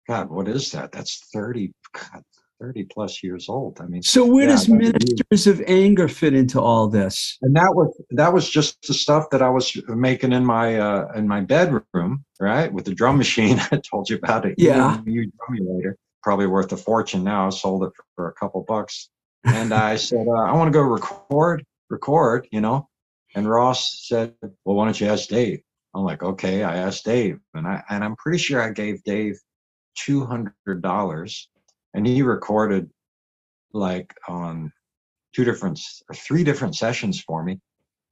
God, 0.07 0.29
what 0.29 0.47
is 0.47 0.71
that? 0.71 0.91
That's 0.91 1.27
30, 1.33 1.73
God, 1.93 2.23
30 2.61 2.85
plus 2.85 3.23
years 3.23 3.49
old. 3.49 3.79
I 3.81 3.85
mean, 3.85 4.01
so 4.01 4.25
where 4.25 4.45
yeah, 4.45 4.51
does 4.51 4.69
Ministers 4.69 5.47
of 5.47 5.61
Anger 5.67 6.07
fit 6.07 6.33
into 6.33 6.61
all 6.61 6.87
this? 6.87 7.37
And 7.41 7.55
that 7.55 7.75
was 7.75 7.95
that 8.11 8.33
was 8.33 8.49
just 8.49 8.81
the 8.87 8.93
stuff 8.93 9.29
that 9.31 9.41
I 9.41 9.49
was 9.49 9.75
making 9.87 10.31
in 10.31 10.45
my 10.45 10.79
uh, 10.79 11.11
in 11.15 11.27
my 11.27 11.41
bedroom, 11.41 12.23
right, 12.39 12.71
with 12.71 12.85
the 12.85 12.95
drum 12.95 13.17
machine. 13.23 13.59
I 13.71 13.77
told 13.77 14.09
you 14.09 14.17
about 14.17 14.45
it. 14.45 14.55
Yeah, 14.57 15.01
you, 15.05 15.31
drum 15.47 15.59
later. 15.59 15.97
Probably 16.23 16.47
worth 16.47 16.71
a 16.71 16.77
fortune 16.77 17.23
now. 17.23 17.47
I 17.47 17.49
sold 17.49 17.83
it 17.83 17.91
for 18.15 18.29
a 18.29 18.33
couple 18.33 18.63
bucks, 18.63 19.09
and 19.45 19.73
I 19.73 19.95
said, 20.07 20.25
uh, 20.27 20.43
I 20.43 20.53
want 20.53 20.67
to 20.67 20.77
go 20.77 20.81
record, 20.81 21.63
record, 21.89 22.47
you 22.51 22.61
know. 22.61 22.87
And 23.35 23.47
Ross 23.47 24.07
said, 24.07 24.33
Well, 24.41 24.75
why 24.75 24.85
don't 24.85 24.99
you 24.99 25.07
ask 25.07 25.27
Dave? 25.29 25.61
I'm 25.93 26.03
like, 26.03 26.23
okay. 26.23 26.63
I 26.63 26.77
asked 26.77 27.05
Dave, 27.05 27.39
and 27.53 27.67
I 27.67 27.83
and 27.89 28.03
I'm 28.03 28.15
pretty 28.15 28.37
sure 28.37 28.61
I 28.61 28.71
gave 28.71 29.03
Dave 29.03 29.39
two 30.05 30.25
hundred 30.25 30.81
dollars, 30.81 31.49
and 31.93 32.05
he 32.05 32.21
recorded 32.21 32.89
like 33.73 34.13
on 34.27 34.71
two 35.35 35.43
different 35.43 35.79
or 36.09 36.15
three 36.15 36.43
different 36.43 36.75
sessions 36.75 37.21
for 37.21 37.43
me. 37.43 37.59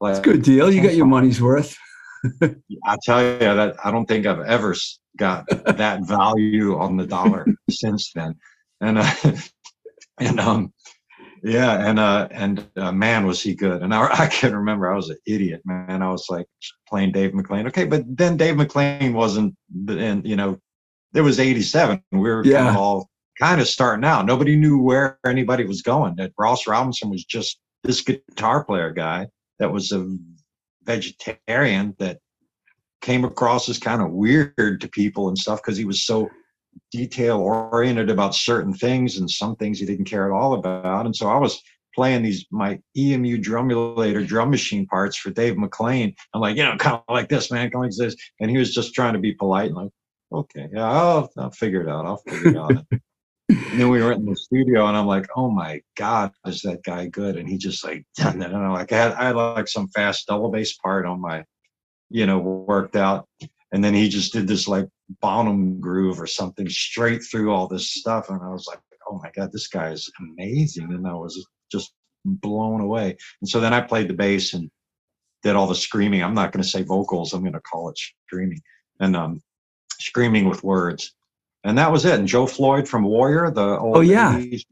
Like, 0.02 0.16
That's 0.16 0.28
a 0.28 0.32
good 0.32 0.44
deal. 0.44 0.72
You 0.72 0.82
got 0.82 0.96
your 0.96 1.06
money's 1.06 1.42
worth. 1.42 1.78
I 2.42 2.98
tell 3.04 3.24
you 3.24 3.40
that 3.40 3.76
I 3.84 3.92
don't 3.92 4.06
think 4.06 4.26
I've 4.26 4.42
ever 4.42 4.76
got 5.18 5.48
that 5.48 6.02
value 6.04 6.78
on 6.78 6.98
the 6.98 7.08
dollar 7.08 7.46
since 7.70 8.12
then. 8.14 8.36
And 8.82 8.98
uh, 9.00 9.14
and 10.20 10.40
um 10.40 10.74
yeah, 11.46 11.88
and 11.88 12.00
uh, 12.00 12.28
and 12.32 12.68
uh, 12.76 12.92
man, 12.92 13.28
was 13.28 13.40
he 13.40 13.54
good! 13.54 13.84
And 13.84 13.94
I, 13.94 14.08
I 14.12 14.26
can 14.26 14.56
remember 14.56 14.92
I 14.92 14.96
was 14.96 15.12
an 15.12 15.18
idiot, 15.28 15.62
man. 15.64 16.02
I 16.02 16.10
was 16.10 16.26
like 16.28 16.48
playing 16.90 17.12
Dave 17.12 17.34
McClain 17.34 17.68
Okay, 17.68 17.86
but 17.86 18.04
then 18.08 18.36
Dave 18.36 18.56
McClain 18.56 19.14
wasn't, 19.14 19.56
and 19.88 20.26
you 20.26 20.36
know, 20.36 20.58
it 21.16 21.22
was 21.22 21.40
'87. 21.40 22.02
We 22.12 22.20
were 22.20 22.46
yeah. 22.46 22.58
kind 22.58 22.70
of 22.70 22.78
all 22.78 23.10
kind 23.40 23.62
of 23.62 23.68
starting 23.68 24.06
out. 24.06 24.26
Nobody 24.26 24.56
knew 24.56 24.82
where 24.82 25.20
anybody 25.26 25.66
was 25.66 25.82
going. 25.82 26.16
That 26.18 26.34
Ross 26.38 26.68
Robinson 26.68 27.10
was 27.10 27.26
just 27.26 27.60
this 27.84 28.02
guitar 28.02 28.64
player 28.64 28.92
guy 28.92 29.28
that 29.60 29.72
was 29.72 29.92
a 29.92 30.16
vegetarian 30.84 31.96
that 32.00 32.20
came 33.02 33.24
across 33.24 33.70
as 33.70 33.78
kind 33.78 34.02
of 34.02 34.12
weird 34.12 34.82
to 34.82 34.88
people 34.90 35.28
and 35.28 35.38
stuff 35.38 35.62
because 35.62 35.78
he 35.78 35.86
was 35.86 36.06
so 36.06 36.30
detail 36.92 37.38
oriented 37.38 38.10
about 38.10 38.36
certain 38.36 38.74
things 38.74 39.18
and 39.18 39.30
some 39.30 39.56
things 39.56 39.80
he 39.80 39.86
didn't 39.86 40.06
care 40.06 40.26
at 40.26 40.36
all 40.36 40.54
about. 40.54 41.06
And 41.06 41.16
so 41.16 41.30
I 41.30 41.38
was 41.38 41.62
playing 41.94 42.24
these 42.24 42.46
my 42.52 42.80
EMU 42.98 43.38
drumulator 43.38 44.24
drum 44.24 44.50
machine 44.50 44.86
parts 44.86 45.16
for 45.16 45.30
Dave 45.30 45.56
McClain. 45.56 46.14
I'm 46.34 46.42
like, 46.42 46.58
you 46.58 46.64
know, 46.64 46.76
kind 46.78 46.96
of 46.96 47.04
like 47.14 47.30
this, 47.30 47.52
man, 47.52 47.70
kind 47.70 47.86
of 47.86 47.92
like 47.92 47.98
this. 47.98 48.16
And 48.40 48.52
he 48.52 48.58
was 48.58 48.74
just 48.74 48.94
trying 48.94 49.14
to 49.14 49.20
be 49.20 49.34
polite 49.34 49.68
and 49.68 49.76
like, 49.76 49.92
okay, 50.32 50.68
yeah, 50.74 50.90
I'll, 50.90 51.30
I'll 51.38 51.52
figure 51.52 51.82
it 51.82 51.90
out. 51.90 52.06
I'll 52.06 52.22
figure 52.28 52.50
it 52.50 52.58
out. 52.58 52.86
and 53.50 53.80
then 53.80 53.90
we 53.90 54.02
were 54.02 54.12
in 54.12 54.26
the 54.26 54.36
studio 54.36 54.88
and 54.88 54.98
I'm 54.98 55.06
like, 55.06 55.28
oh 55.36 55.50
my 55.50 55.82
God, 55.96 56.32
is 56.46 56.62
that 56.62 56.84
guy 56.84 57.08
good? 57.08 57.38
And 57.38 57.48
he 57.48 57.58
just 57.58 57.84
like. 57.84 58.06
And 58.20 58.44
I'm 58.44 58.74
like, 58.74 58.92
I 58.92 58.98
had, 58.98 59.12
I 59.14 59.26
had 59.28 59.36
like 59.36 59.68
some 59.68 59.88
fast 59.90 60.28
double 60.28 60.50
bass 60.50 60.76
part 60.78 61.06
on 61.06 61.22
my, 61.22 61.44
you 62.10 62.26
know, 62.26 62.40
worked 62.40 62.96
out. 62.96 63.28
And 63.72 63.84
then 63.84 63.94
he 63.94 64.10
just 64.10 64.34
did 64.34 64.48
this 64.48 64.68
like 64.68 64.88
Bonham 65.22 65.80
groove 65.80 66.20
or 66.22 66.28
something 66.28 66.70
straight 66.70 67.22
through 67.24 67.52
all 67.52 67.68
this 67.68 67.92
stuff. 67.92 68.30
And 68.30 68.42
I 68.42 68.50
was 68.50 68.66
like, 68.68 68.80
oh 69.10 69.20
my 69.22 69.30
God, 69.36 69.52
this 69.52 69.68
guy 69.68 69.92
is 69.92 70.12
amazing. 70.20 70.94
And 70.94 71.08
I 71.08 71.14
was 71.14 71.46
just 71.72 71.94
blown 72.26 72.82
away. 72.82 73.16
And 73.42 73.50
so 73.50 73.60
then 73.60 73.74
I 73.74 73.82
played 73.82 74.08
the 74.08 74.14
bass 74.14 74.54
and 74.54 74.70
did 75.44 75.56
all 75.56 75.68
the 75.68 75.76
screaming. 75.76 76.24
I'm 76.24 76.34
not 76.34 76.52
going 76.52 76.64
to 76.64 76.70
say 76.70 76.82
vocals, 76.82 77.34
I'm 77.34 77.42
going 77.42 77.54
to 77.54 77.62
call 77.62 77.90
it 77.90 78.00
screaming. 78.28 78.62
And 79.00 79.16
um, 79.16 79.42
screaming 80.00 80.48
with 80.50 80.64
words. 80.64 81.14
And 81.64 81.78
that 81.78 81.92
was 81.92 82.06
it. 82.06 82.20
And 82.20 82.28
Joe 82.28 82.46
Floyd 82.46 82.88
from 82.88 83.04
Warrior, 83.04 83.52
the 83.52 83.80
old 83.80 83.98
oh, 83.98 84.02
yeah. 84.02 84.38
80s, 84.38 84.66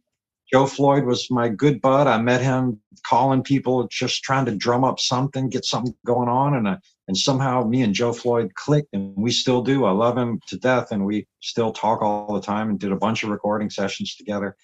Joe 0.52 0.68
Floyd 0.68 1.06
was 1.06 1.32
my 1.32 1.50
good 1.50 1.82
bud. 1.82 2.06
I 2.06 2.22
met 2.22 2.42
him 2.42 2.80
calling 3.08 3.42
people, 3.42 3.88
just 3.88 4.24
trying 4.24 4.46
to 4.46 4.56
drum 4.56 4.84
up 4.84 5.00
something, 5.00 5.50
get 5.50 5.66
something 5.66 5.96
going 6.06 6.30
on. 6.30 6.54
And 6.54 6.68
I, 6.68 6.78
and 7.08 7.18
somehow 7.18 7.64
me 7.64 7.82
and 7.82 7.94
Joe 7.94 8.14
Floyd 8.14 8.54
clicked, 8.54 8.94
and 8.94 9.16
we 9.18 9.32
still 9.32 9.64
do. 9.64 9.86
I 9.86 9.92
love 9.92 10.16
him 10.16 10.40
to 10.48 10.58
death, 10.58 10.92
and 10.92 11.06
we 11.06 11.26
still 11.42 11.74
talk 11.74 12.04
all 12.04 12.34
the 12.34 12.42
time 12.42 12.70
and 12.70 12.80
did 12.80 12.92
a 12.92 12.98
bunch 12.98 13.24
of 13.24 13.30
recording 13.30 13.72
sessions 13.72 14.16
together. 14.16 14.56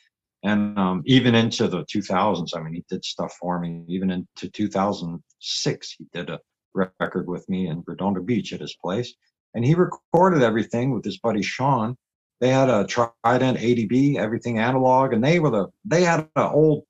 And 0.43 0.77
um, 0.77 1.01
even 1.05 1.35
into 1.35 1.67
the 1.67 1.83
2000s, 1.85 2.55
I 2.55 2.61
mean, 2.61 2.73
he 2.73 2.85
did 2.87 3.03
stuff 3.03 3.35
for 3.39 3.59
me. 3.59 3.83
Even 3.87 4.11
into 4.11 4.49
2006, 4.49 5.95
he 5.97 6.05
did 6.13 6.29
a 6.29 6.39
record 6.73 7.27
with 7.27 7.49
me 7.49 7.67
in 7.67 7.83
Redondo 7.87 8.21
Beach 8.21 8.53
at 8.53 8.61
his 8.61 8.75
place, 8.75 9.15
and 9.53 9.65
he 9.65 9.75
recorded 9.75 10.43
everything 10.43 10.91
with 10.91 11.03
his 11.03 11.19
buddy 11.19 11.41
Sean. 11.41 11.95
They 12.41 12.49
had 12.49 12.69
a 12.69 12.85
Trident 12.85 13.57
80B, 13.57 14.17
everything 14.17 14.59
analog, 14.59 15.13
and 15.13 15.23
they 15.23 15.39
were 15.39 15.49
the 15.49 15.67
they 15.85 16.03
had 16.03 16.21
an 16.35 16.43
old 16.51 16.83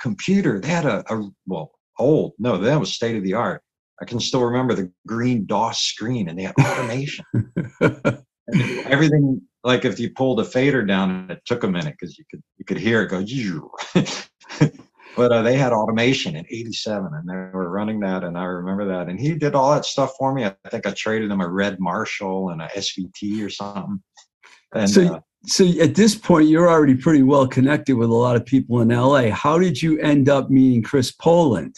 computer. 0.00 0.60
They 0.60 0.68
had 0.68 0.84
a, 0.84 1.04
a 1.12 1.30
well 1.46 1.72
old 1.98 2.32
no, 2.38 2.58
that 2.58 2.80
was 2.80 2.92
state 2.92 3.16
of 3.16 3.22
the 3.22 3.34
art 3.34 3.62
I 4.00 4.04
can 4.04 4.20
still 4.20 4.44
remember 4.44 4.74
the 4.74 4.90
green 5.06 5.46
DOS 5.46 5.78
screen 5.78 6.28
and 6.28 6.38
they 6.38 6.42
had 6.42 6.54
automation. 6.60 7.24
everything 8.86 9.40
like 9.62 9.84
if 9.84 9.98
you 9.98 10.10
pulled 10.10 10.40
a 10.40 10.44
fader 10.44 10.84
down, 10.84 11.30
it 11.30 11.42
took 11.46 11.64
a 11.64 11.68
minute 11.68 11.94
because 11.98 12.18
you 12.18 12.24
could 12.30 12.42
you 12.58 12.64
could 12.64 12.78
hear 12.78 13.02
it 13.02 13.08
go. 13.08 13.24
but 15.16 15.32
uh, 15.32 15.42
they 15.42 15.56
had 15.56 15.72
automation 15.72 16.36
in 16.36 16.44
'87, 16.50 17.10
and 17.12 17.28
they 17.28 17.34
were 17.34 17.68
running 17.70 18.00
that, 18.00 18.24
and 18.24 18.36
I 18.36 18.44
remember 18.44 18.86
that. 18.86 19.08
And 19.08 19.18
he 19.18 19.34
did 19.34 19.54
all 19.54 19.72
that 19.72 19.84
stuff 19.84 20.14
for 20.18 20.34
me. 20.34 20.44
I 20.44 20.54
think 20.70 20.86
I 20.86 20.92
traded 20.92 21.30
him 21.30 21.40
a 21.40 21.48
red 21.48 21.80
Marshall 21.80 22.50
and 22.50 22.62
a 22.62 22.66
SVT 22.68 23.44
or 23.44 23.50
something. 23.50 24.02
And, 24.74 24.90
so, 24.90 25.14
uh, 25.14 25.20
so 25.46 25.64
at 25.80 25.94
this 25.94 26.14
point, 26.14 26.48
you're 26.48 26.68
already 26.68 26.96
pretty 26.96 27.22
well 27.22 27.46
connected 27.46 27.96
with 27.96 28.10
a 28.10 28.14
lot 28.14 28.36
of 28.36 28.44
people 28.44 28.80
in 28.80 28.88
LA. 28.88 29.30
How 29.30 29.58
did 29.58 29.80
you 29.80 29.98
end 30.00 30.28
up 30.28 30.50
meeting 30.50 30.82
Chris 30.82 31.12
Poland? 31.12 31.76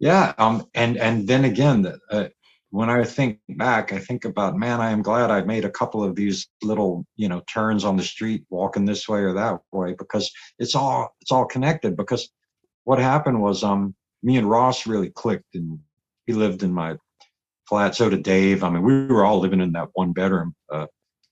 Yeah, 0.00 0.32
um, 0.38 0.66
and 0.74 0.96
and 0.96 1.26
then 1.26 1.44
again, 1.44 1.92
uh, 2.10 2.28
when 2.70 2.90
I 2.90 3.04
think 3.04 3.38
back, 3.48 3.92
I 3.92 3.98
think 3.98 4.24
about 4.24 4.56
man, 4.56 4.80
I 4.80 4.90
am 4.90 5.02
glad 5.02 5.30
I 5.30 5.42
made 5.42 5.64
a 5.64 5.70
couple 5.70 6.04
of 6.04 6.14
these 6.14 6.48
little 6.62 7.06
you 7.16 7.28
know 7.28 7.42
turns 7.48 7.84
on 7.84 7.96
the 7.96 8.02
street, 8.02 8.44
walking 8.50 8.84
this 8.84 9.08
way 9.08 9.20
or 9.20 9.32
that 9.34 9.60
way, 9.72 9.94
because 9.98 10.30
it's 10.58 10.74
all 10.74 11.14
it's 11.20 11.32
all 11.32 11.46
connected. 11.46 11.96
Because 11.96 12.30
what 12.84 12.98
happened 12.98 13.40
was, 13.40 13.64
um, 13.64 13.94
me 14.22 14.36
and 14.36 14.48
Ross 14.48 14.86
really 14.86 15.10
clicked, 15.10 15.54
and 15.54 15.78
he 16.26 16.34
lived 16.34 16.62
in 16.62 16.72
my 16.72 16.96
flat. 17.68 17.94
So 17.94 18.10
did 18.10 18.22
Dave. 18.22 18.62
I 18.62 18.70
mean, 18.70 18.82
we 18.82 19.06
were 19.06 19.24
all 19.24 19.40
living 19.40 19.60
in 19.60 19.72
that 19.72 19.88
one 19.94 20.12
bedroom, 20.12 20.54
uh, 20.70 20.86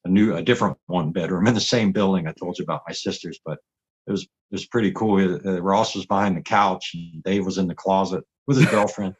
a 0.05 0.09
new, 0.09 0.35
a 0.37 0.43
different 0.43 0.79
one 0.87 1.13
bedroom 1.13 1.47
in 1.47 1.55
the 1.55 1.61
same 1.61 1.93
building. 1.93 2.27
I 2.27 2.33
told 2.33 2.59
you 2.59 2.63
about 2.63 2.83
my 2.87 2.95
sisters, 2.95 3.39
but 3.45 3.59
it 4.07 4.11
was 4.11 4.23
it 4.23 4.53
was 4.53 4.67
pretty 4.67 4.93
cool. 4.93 5.39
Uh, 5.45 5.61
Ross 5.61 5.95
was 5.95 6.07
behind 6.07 6.37
the 6.37 6.43
couch, 6.43 6.93
and 6.95 7.23
Dave 7.25 7.45
was 7.45 7.59
in 7.59 7.67
the 7.67 7.75
closet 7.75 8.25
with 8.47 8.57
his 8.57 8.67
girlfriend. 8.71 9.15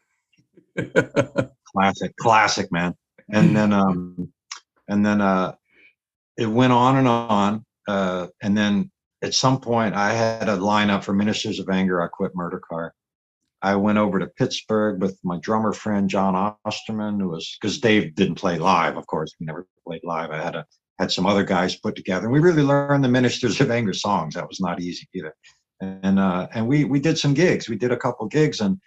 classic, 1.77 2.17
classic, 2.17 2.73
man. 2.73 2.95
And 3.33 3.57
then, 3.57 3.73
um, 3.73 4.33
and 4.89 5.05
then, 5.05 5.21
uh, 5.21 5.55
it 6.37 6.47
went 6.47 6.73
on 6.73 6.97
and 6.97 7.09
on. 7.09 7.65
Uh, 7.89 8.29
and 8.43 8.57
then 8.57 8.91
at 9.23 9.35
some 9.35 9.61
point, 9.61 9.95
I 9.95 10.13
had 10.13 10.49
a 10.49 10.57
lineup 10.57 11.05
for 11.05 11.13
Ministers 11.13 11.59
of 11.59 11.69
Anger. 11.69 12.03
I 12.03 12.09
quit 12.09 12.33
Murder 12.35 12.61
Car. 12.69 12.95
I 13.63 13.75
went 13.75 13.99
over 13.99 14.19
to 14.19 14.27
Pittsburgh 14.27 15.01
with 15.01 15.19
my 15.25 15.39
drummer 15.39 15.73
friend 15.73 16.09
John 16.09 16.57
Osterman, 16.65 17.19
who 17.19 17.31
was 17.31 17.57
because 17.61 17.79
Dave 17.79 18.15
didn't 18.15 18.35
play 18.37 18.59
live, 18.59 18.97
of 18.97 19.07
course. 19.07 19.35
We 19.41 19.47
never 19.47 19.67
played 19.87 20.03
live. 20.05 20.31
I 20.31 20.43
had 20.43 20.55
a 20.55 20.67
had 20.99 21.11
some 21.11 21.27
other 21.27 21.45
guys 21.45 21.77
put 21.77 21.95
together, 21.95 22.25
and 22.25 22.33
we 22.33 22.41
really 22.41 22.63
learned 22.63 23.05
the 23.05 23.09
Ministers 23.09 23.61
of 23.61 23.71
Anger 23.71 23.93
songs. 23.93 24.35
That 24.35 24.49
was 24.49 24.61
not 24.61 24.81
easy 24.81 25.09
either. 25.15 25.35
And 25.81 26.19
uh, 26.19 26.49
and 26.55 26.67
we 26.69 26.85
we 26.85 27.01
did 27.01 27.19
some 27.19 27.35
gigs. 27.35 27.69
We 27.69 27.77
did 27.77 27.93
a 27.93 27.97
couple 27.97 28.27
gigs, 28.27 28.61
and 28.61 28.79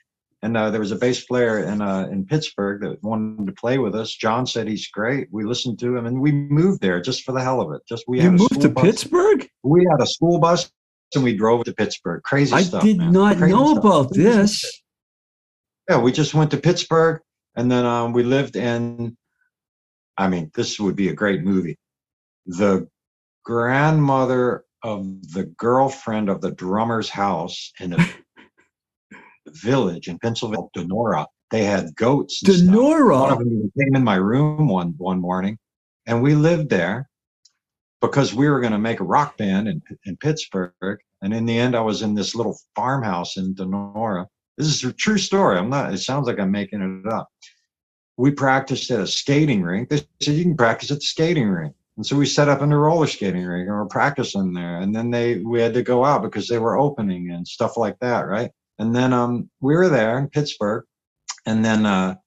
and 0.41 0.55
uh, 0.55 0.69
there 0.69 0.79
was 0.79 0.91
a 0.91 0.95
bass 0.95 1.25
player 1.25 1.65
in 1.65 1.81
uh, 1.81 2.07
in 2.11 2.25
Pittsburgh 2.25 2.81
that 2.81 3.03
wanted 3.03 3.45
to 3.47 3.53
play 3.53 3.77
with 3.77 3.95
us. 3.95 4.13
John 4.13 4.45
said 4.45 4.67
he's 4.67 4.87
great. 4.87 5.27
We 5.31 5.43
listened 5.43 5.79
to 5.79 5.95
him, 5.95 6.05
and 6.05 6.21
we 6.21 6.31
moved 6.31 6.81
there 6.81 7.01
just 7.01 7.23
for 7.23 7.33
the 7.33 7.41
hell 7.41 7.61
of 7.61 7.73
it. 7.73 7.81
Just 7.87 8.05
we 8.07 8.21
you 8.21 8.31
moved 8.31 8.61
to 8.61 8.69
bus. 8.69 8.83
Pittsburgh. 8.83 9.47
We 9.63 9.85
had 9.91 10.01
a 10.01 10.07
school 10.07 10.39
bus, 10.39 10.71
and 11.13 11.23
we 11.23 11.35
drove 11.35 11.65
to 11.65 11.73
Pittsburgh. 11.73 12.23
Crazy 12.23 12.53
I 12.53 12.61
stuff. 12.61 12.83
I 12.83 12.87
did 12.87 12.97
man. 12.97 13.11
not 13.11 13.37
Crazy 13.37 13.53
know 13.53 13.71
stuff. 13.71 13.83
about 13.83 14.13
this. 14.13 14.81
Yeah, 15.89 15.99
we 15.99 16.11
just 16.11 16.33
went 16.33 16.51
to 16.51 16.57
Pittsburgh, 16.57 17.21
and 17.55 17.69
then 17.69 17.85
um, 17.85 18.13
we 18.13 18.23
lived 18.23 18.55
in. 18.55 19.17
I 20.17 20.29
mean, 20.29 20.51
this 20.55 20.79
would 20.79 20.95
be 20.95 21.09
a 21.09 21.13
great 21.13 21.43
movie. 21.43 21.77
The 22.45 22.87
grandmother 23.43 24.63
of 24.83 25.05
the 25.33 25.43
girlfriend 25.57 26.29
of 26.29 26.39
the 26.39 26.51
drummer's 26.51 27.09
house 27.09 27.73
in 27.79 27.89
the 27.89 28.09
village 29.55 30.07
in 30.07 30.19
Pennsylvania, 30.19 30.67
Denora. 30.75 31.25
They 31.51 31.63
had 31.63 31.95
goats. 31.95 32.41
Donora. 32.43 33.21
One 33.21 33.31
of 33.31 33.39
them 33.39 33.71
came 33.77 33.95
in 33.95 34.03
my 34.03 34.15
room 34.15 34.67
one 34.67 34.93
one 34.97 35.19
morning, 35.19 35.57
and 36.05 36.21
we 36.21 36.35
lived 36.35 36.69
there 36.69 37.09
because 38.01 38.33
we 38.33 38.49
were 38.49 38.59
going 38.59 38.71
to 38.71 38.79
make 38.79 38.99
a 38.99 39.05
rock 39.05 39.37
band 39.37 39.67
in, 39.67 39.81
in 40.05 40.17
Pittsburgh. 40.17 40.99
And 41.21 41.33
in 41.33 41.45
the 41.45 41.57
end, 41.57 41.75
I 41.75 41.81
was 41.81 42.01
in 42.01 42.13
this 42.15 42.35
little 42.35 42.57
farmhouse 42.75 43.37
in 43.37 43.53
Denora. 43.55 44.25
This 44.57 44.67
is 44.67 44.83
a 44.83 44.93
true 44.93 45.17
story. 45.17 45.57
I'm 45.57 45.69
not. 45.69 45.93
It 45.93 45.99
sounds 45.99 46.27
like 46.27 46.39
I'm 46.39 46.51
making 46.51 47.03
it 47.05 47.11
up. 47.11 47.29
We 48.17 48.31
practiced 48.31 48.91
at 48.91 48.99
a 48.99 49.07
skating 49.07 49.63
rink. 49.63 49.89
They 49.89 49.97
said 50.21 50.35
you 50.35 50.43
can 50.43 50.57
practice 50.57 50.91
at 50.91 50.97
the 50.97 51.01
skating 51.01 51.49
rink. 51.49 51.73
And 51.97 52.05
so 52.05 52.15
we 52.15 52.25
set 52.25 52.47
up 52.47 52.61
in 52.61 52.69
the 52.69 52.77
roller 52.77 53.07
skating 53.07 53.45
rink 53.45 53.67
and 53.67 53.75
we're 53.75 53.85
practicing 53.85 54.53
there. 54.53 54.79
And 54.79 54.95
then 54.95 55.11
they 55.11 55.39
we 55.39 55.61
had 55.61 55.73
to 55.73 55.83
go 55.83 56.05
out 56.05 56.21
because 56.21 56.47
they 56.47 56.57
were 56.57 56.77
opening 56.77 57.31
and 57.31 57.45
stuff 57.47 57.75
like 57.75 57.97
that, 57.99 58.21
right? 58.21 58.51
And 58.79 58.95
then 58.95 59.13
um, 59.13 59.49
we 59.59 59.75
were 59.75 59.89
there 59.89 60.17
in 60.17 60.29
Pittsburgh, 60.29 60.85
and 61.45 61.63
then 61.63 61.85
uh, 61.85 62.11
it 62.11 62.17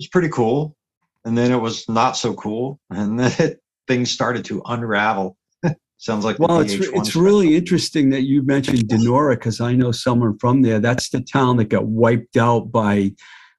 was 0.00 0.08
pretty 0.08 0.28
cool. 0.28 0.76
And 1.24 1.38
then 1.38 1.52
it 1.52 1.60
was 1.60 1.88
not 1.88 2.16
so 2.16 2.34
cool, 2.34 2.80
and 2.90 3.18
then 3.20 3.32
it, 3.38 3.60
things 3.86 4.10
started 4.10 4.44
to 4.46 4.60
unravel. 4.66 5.36
Sounds 5.98 6.24
like 6.24 6.38
well, 6.40 6.60
it's 6.60 6.74
it's 6.74 7.14
really 7.14 7.56
interesting 7.56 8.10
that 8.10 8.22
you 8.22 8.42
mentioned 8.42 8.88
Donora 8.88 9.36
because 9.36 9.60
I 9.60 9.74
know 9.74 9.92
someone 9.92 10.36
from 10.38 10.62
there. 10.62 10.80
That's 10.80 11.10
the 11.10 11.20
town 11.20 11.56
that 11.58 11.68
got 11.68 11.86
wiped 11.86 12.36
out 12.36 12.72
by 12.72 13.12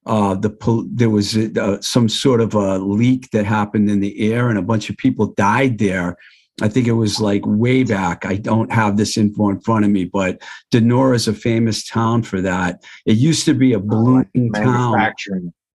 uh, 0.04 0.34
the 0.34 0.54
there 0.92 1.08
was 1.08 1.36
uh, 1.36 1.80
some 1.80 2.10
sort 2.10 2.42
of 2.42 2.54
a 2.54 2.78
leak 2.78 3.30
that 3.30 3.46
happened 3.46 3.88
in 3.88 4.00
the 4.00 4.32
air, 4.32 4.50
and 4.50 4.58
a 4.58 4.62
bunch 4.62 4.90
of 4.90 4.98
people 4.98 5.28
died 5.28 5.78
there. 5.78 6.16
I 6.62 6.68
think 6.68 6.86
it 6.86 6.92
was 6.92 7.20
like 7.20 7.42
way 7.44 7.82
back. 7.82 8.24
I 8.24 8.36
don't 8.36 8.70
have 8.72 8.96
this 8.96 9.16
info 9.16 9.50
in 9.50 9.60
front 9.60 9.84
of 9.84 9.90
me, 9.90 10.04
but 10.04 10.40
Donora 10.72 11.16
is 11.16 11.26
a 11.26 11.34
famous 11.34 11.84
town 11.84 12.22
for 12.22 12.40
that. 12.42 12.82
It 13.06 13.16
used 13.16 13.44
to 13.46 13.54
be 13.54 13.72
a 13.72 13.78
oh, 13.78 13.80
blooming 13.80 14.52
oh, 14.54 14.60
town. 14.60 15.12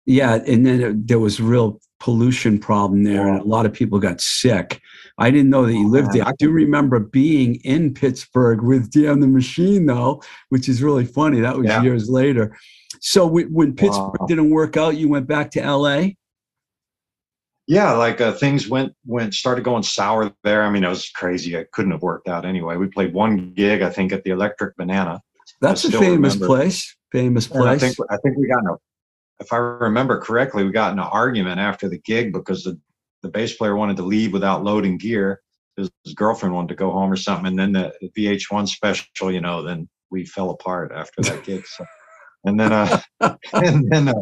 Yeah, 0.05 0.35
and 0.45 0.65
then 0.65 0.81
it, 0.81 1.07
there 1.07 1.19
was 1.19 1.39
real 1.39 1.79
pollution 1.99 2.59
problem 2.59 3.03
there, 3.03 3.27
and 3.27 3.39
a 3.39 3.43
lot 3.43 3.65
of 3.65 3.73
people 3.73 3.99
got 3.99 4.19
sick. 4.19 4.81
I 5.17 5.31
didn't 5.31 5.49
know 5.49 5.65
that 5.65 5.73
you 5.73 5.89
lived 5.89 6.11
there. 6.11 6.27
I 6.27 6.33
do 6.37 6.51
remember 6.51 6.99
being 6.99 7.55
in 7.63 7.93
Pittsburgh 7.93 8.61
with 8.61 8.91
Damn 8.91 9.21
the 9.21 9.27
Machine, 9.27 9.85
though, 9.85 10.21
which 10.49 10.67
is 10.67 10.83
really 10.83 11.05
funny. 11.05 11.39
That 11.39 11.57
was 11.57 11.67
yeah. 11.67 11.81
years 11.81 12.09
later. 12.09 12.55
So 12.99 13.25
when 13.25 13.75
Pittsburgh 13.75 14.19
wow. 14.19 14.25
didn't 14.27 14.49
work 14.49 14.77
out, 14.77 14.97
you 14.97 15.07
went 15.07 15.27
back 15.27 15.51
to 15.51 15.61
LA. 15.61 16.09
Yeah, 17.67 17.93
like 17.93 18.21
uh, 18.21 18.33
things 18.33 18.69
went 18.69 18.93
went 19.05 19.33
started 19.33 19.63
going 19.63 19.83
sour 19.83 20.31
there. 20.43 20.63
I 20.63 20.69
mean, 20.69 20.83
it 20.83 20.89
was 20.89 21.09
crazy. 21.09 21.55
It 21.55 21.71
couldn't 21.71 21.91
have 21.91 22.03
worked 22.03 22.27
out 22.27 22.45
anyway. 22.45 22.77
We 22.77 22.87
played 22.87 23.13
one 23.13 23.53
gig, 23.53 23.81
I 23.81 23.89
think, 23.89 24.11
at 24.11 24.23
the 24.23 24.29
Electric 24.31 24.77
Banana. 24.77 25.21
That's 25.61 25.83
a 25.85 25.91
famous 25.91 26.35
remember. 26.35 26.45
place. 26.45 26.95
Famous 27.11 27.47
place. 27.47 27.63
I 27.63 27.77
think 27.77 27.97
I 28.11 28.17
think 28.17 28.37
we 28.37 28.47
got 28.47 28.59
in 28.59 28.67
a, 28.67 28.75
if 29.39 29.51
I 29.51 29.57
remember 29.57 30.19
correctly, 30.19 30.63
we 30.63 30.71
got 30.71 30.93
in 30.93 30.99
an 30.99 31.05
argument 31.05 31.59
after 31.59 31.89
the 31.89 31.97
gig 31.99 32.33
because 32.33 32.63
the 32.63 32.79
the 33.23 33.29
bass 33.29 33.55
player 33.55 33.75
wanted 33.75 33.97
to 33.97 34.03
leave 34.03 34.31
without 34.31 34.63
loading 34.63 34.97
gear. 34.97 35.41
His, 35.75 35.89
his 36.03 36.13
girlfriend 36.13 36.53
wanted 36.53 36.69
to 36.69 36.75
go 36.75 36.91
home 36.91 37.11
or 37.11 37.17
something, 37.17 37.47
and 37.47 37.59
then 37.59 37.71
the 37.73 38.11
VH1 38.15 38.67
special, 38.67 39.31
you 39.31 39.41
know, 39.41 39.61
then 39.61 39.89
we 40.11 40.25
fell 40.25 40.51
apart 40.51 40.91
after 40.93 41.21
that 41.23 41.43
gig. 41.43 41.65
So 41.65 41.85
and 42.45 42.59
then 42.59 42.71
uh, 42.71 43.01
and 43.53 43.89
then 43.91 44.07
uh, 44.09 44.13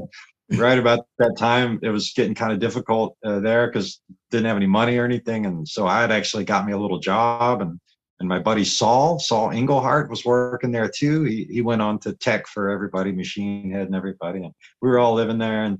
right 0.57 0.77
about 0.77 1.05
that 1.19 1.35
time, 1.37 1.79
it 1.81 1.89
was 1.89 2.11
getting 2.15 2.35
kind 2.35 2.51
of 2.51 2.59
difficult 2.59 3.17
uh, 3.25 3.39
there 3.39 3.67
because 3.67 4.01
didn't 4.31 4.45
have 4.45 4.57
any 4.57 4.67
money 4.67 4.97
or 4.97 5.05
anything, 5.05 5.45
and 5.45 5.67
so 5.67 5.87
I 5.87 6.01
had 6.01 6.11
actually 6.11 6.45
got 6.45 6.65
me 6.65 6.73
a 6.73 6.77
little 6.77 6.99
job, 6.99 7.61
and 7.61 7.79
and 8.19 8.29
my 8.29 8.39
buddy 8.39 8.63
Saul 8.63 9.19
Saul 9.19 9.51
Englehart 9.51 10.09
was 10.09 10.25
working 10.25 10.71
there 10.71 10.89
too. 10.89 11.23
He 11.23 11.45
he 11.49 11.61
went 11.61 11.81
on 11.81 11.99
to 11.99 12.13
tech 12.13 12.47
for 12.47 12.69
everybody, 12.69 13.11
Machine 13.11 13.71
Head 13.71 13.87
and 13.87 13.95
everybody, 13.95 14.43
and 14.43 14.53
we 14.81 14.89
were 14.89 14.99
all 14.99 15.13
living 15.13 15.37
there, 15.37 15.63
and 15.63 15.79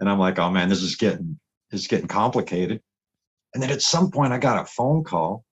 and 0.00 0.08
I'm 0.08 0.18
like, 0.18 0.38
oh 0.38 0.50
man, 0.50 0.68
this 0.68 0.82
is 0.82 0.96
getting 0.96 1.38
is 1.70 1.86
getting 1.86 2.08
complicated. 2.08 2.80
And 3.54 3.62
then 3.62 3.70
at 3.70 3.82
some 3.82 4.10
point, 4.10 4.32
I 4.32 4.38
got 4.38 4.62
a 4.62 4.66
phone 4.66 5.02
call 5.04 5.44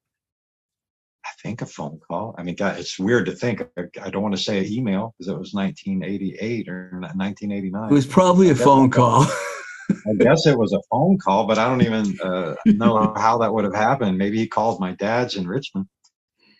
I 1.28 1.32
think 1.42 1.60
a 1.60 1.66
phone 1.66 2.00
call. 2.08 2.34
I 2.38 2.42
mean, 2.42 2.54
God, 2.54 2.78
it's 2.78 2.98
weird 2.98 3.26
to 3.26 3.32
think. 3.32 3.62
I, 4.00 4.10
don't 4.10 4.22
want 4.22 4.34
to 4.34 4.42
say 4.42 4.58
an 4.58 4.72
email 4.72 5.14
because 5.18 5.30
it 5.30 5.38
was 5.38 5.52
1988 5.52 6.68
or 6.68 6.90
1989. 6.92 7.90
It 7.90 7.92
was 7.92 8.06
probably 8.06 8.48
a 8.50 8.54
phone 8.54 8.90
call. 8.90 9.26
I 9.90 10.14
guess 10.18 10.46
it 10.46 10.58
was 10.58 10.72
a 10.72 10.80
phone 10.90 11.18
call, 11.18 11.46
but 11.46 11.58
I 11.58 11.68
don't 11.68 11.82
even 11.82 12.18
uh, 12.20 12.54
know 12.66 13.12
how 13.16 13.38
that 13.38 13.52
would 13.52 13.64
have 13.64 13.74
happened. 13.74 14.16
Maybe 14.16 14.38
he 14.38 14.46
called 14.46 14.80
my 14.80 14.92
dad's 14.92 15.36
in 15.36 15.46
Richmond 15.46 15.86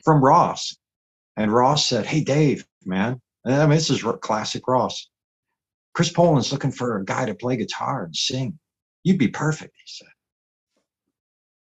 from 0.05 0.23
Ross, 0.23 0.77
and 1.37 1.53
Ross 1.53 1.87
said, 1.87 2.07
"Hey, 2.07 2.23
Dave, 2.23 2.67
man, 2.85 3.21
and 3.45 3.55
I 3.55 3.67
mean 3.67 3.77
this 3.77 3.91
is 3.91 4.05
classic 4.23 4.67
Ross. 4.67 5.11
Chris 5.95 6.11
Poland's 6.11 6.53
looking 6.53 6.73
for 6.73 6.99
a 6.99 7.05
guy 7.05 7.27
to 7.27 7.35
play 7.35 7.57
guitar 7.57 8.05
and 8.05 8.17
sing. 8.17 8.59
You'd 9.05 9.19
be 9.19 9.29
perfect," 9.29 9.75
he 9.77 9.85
said. 9.87 10.09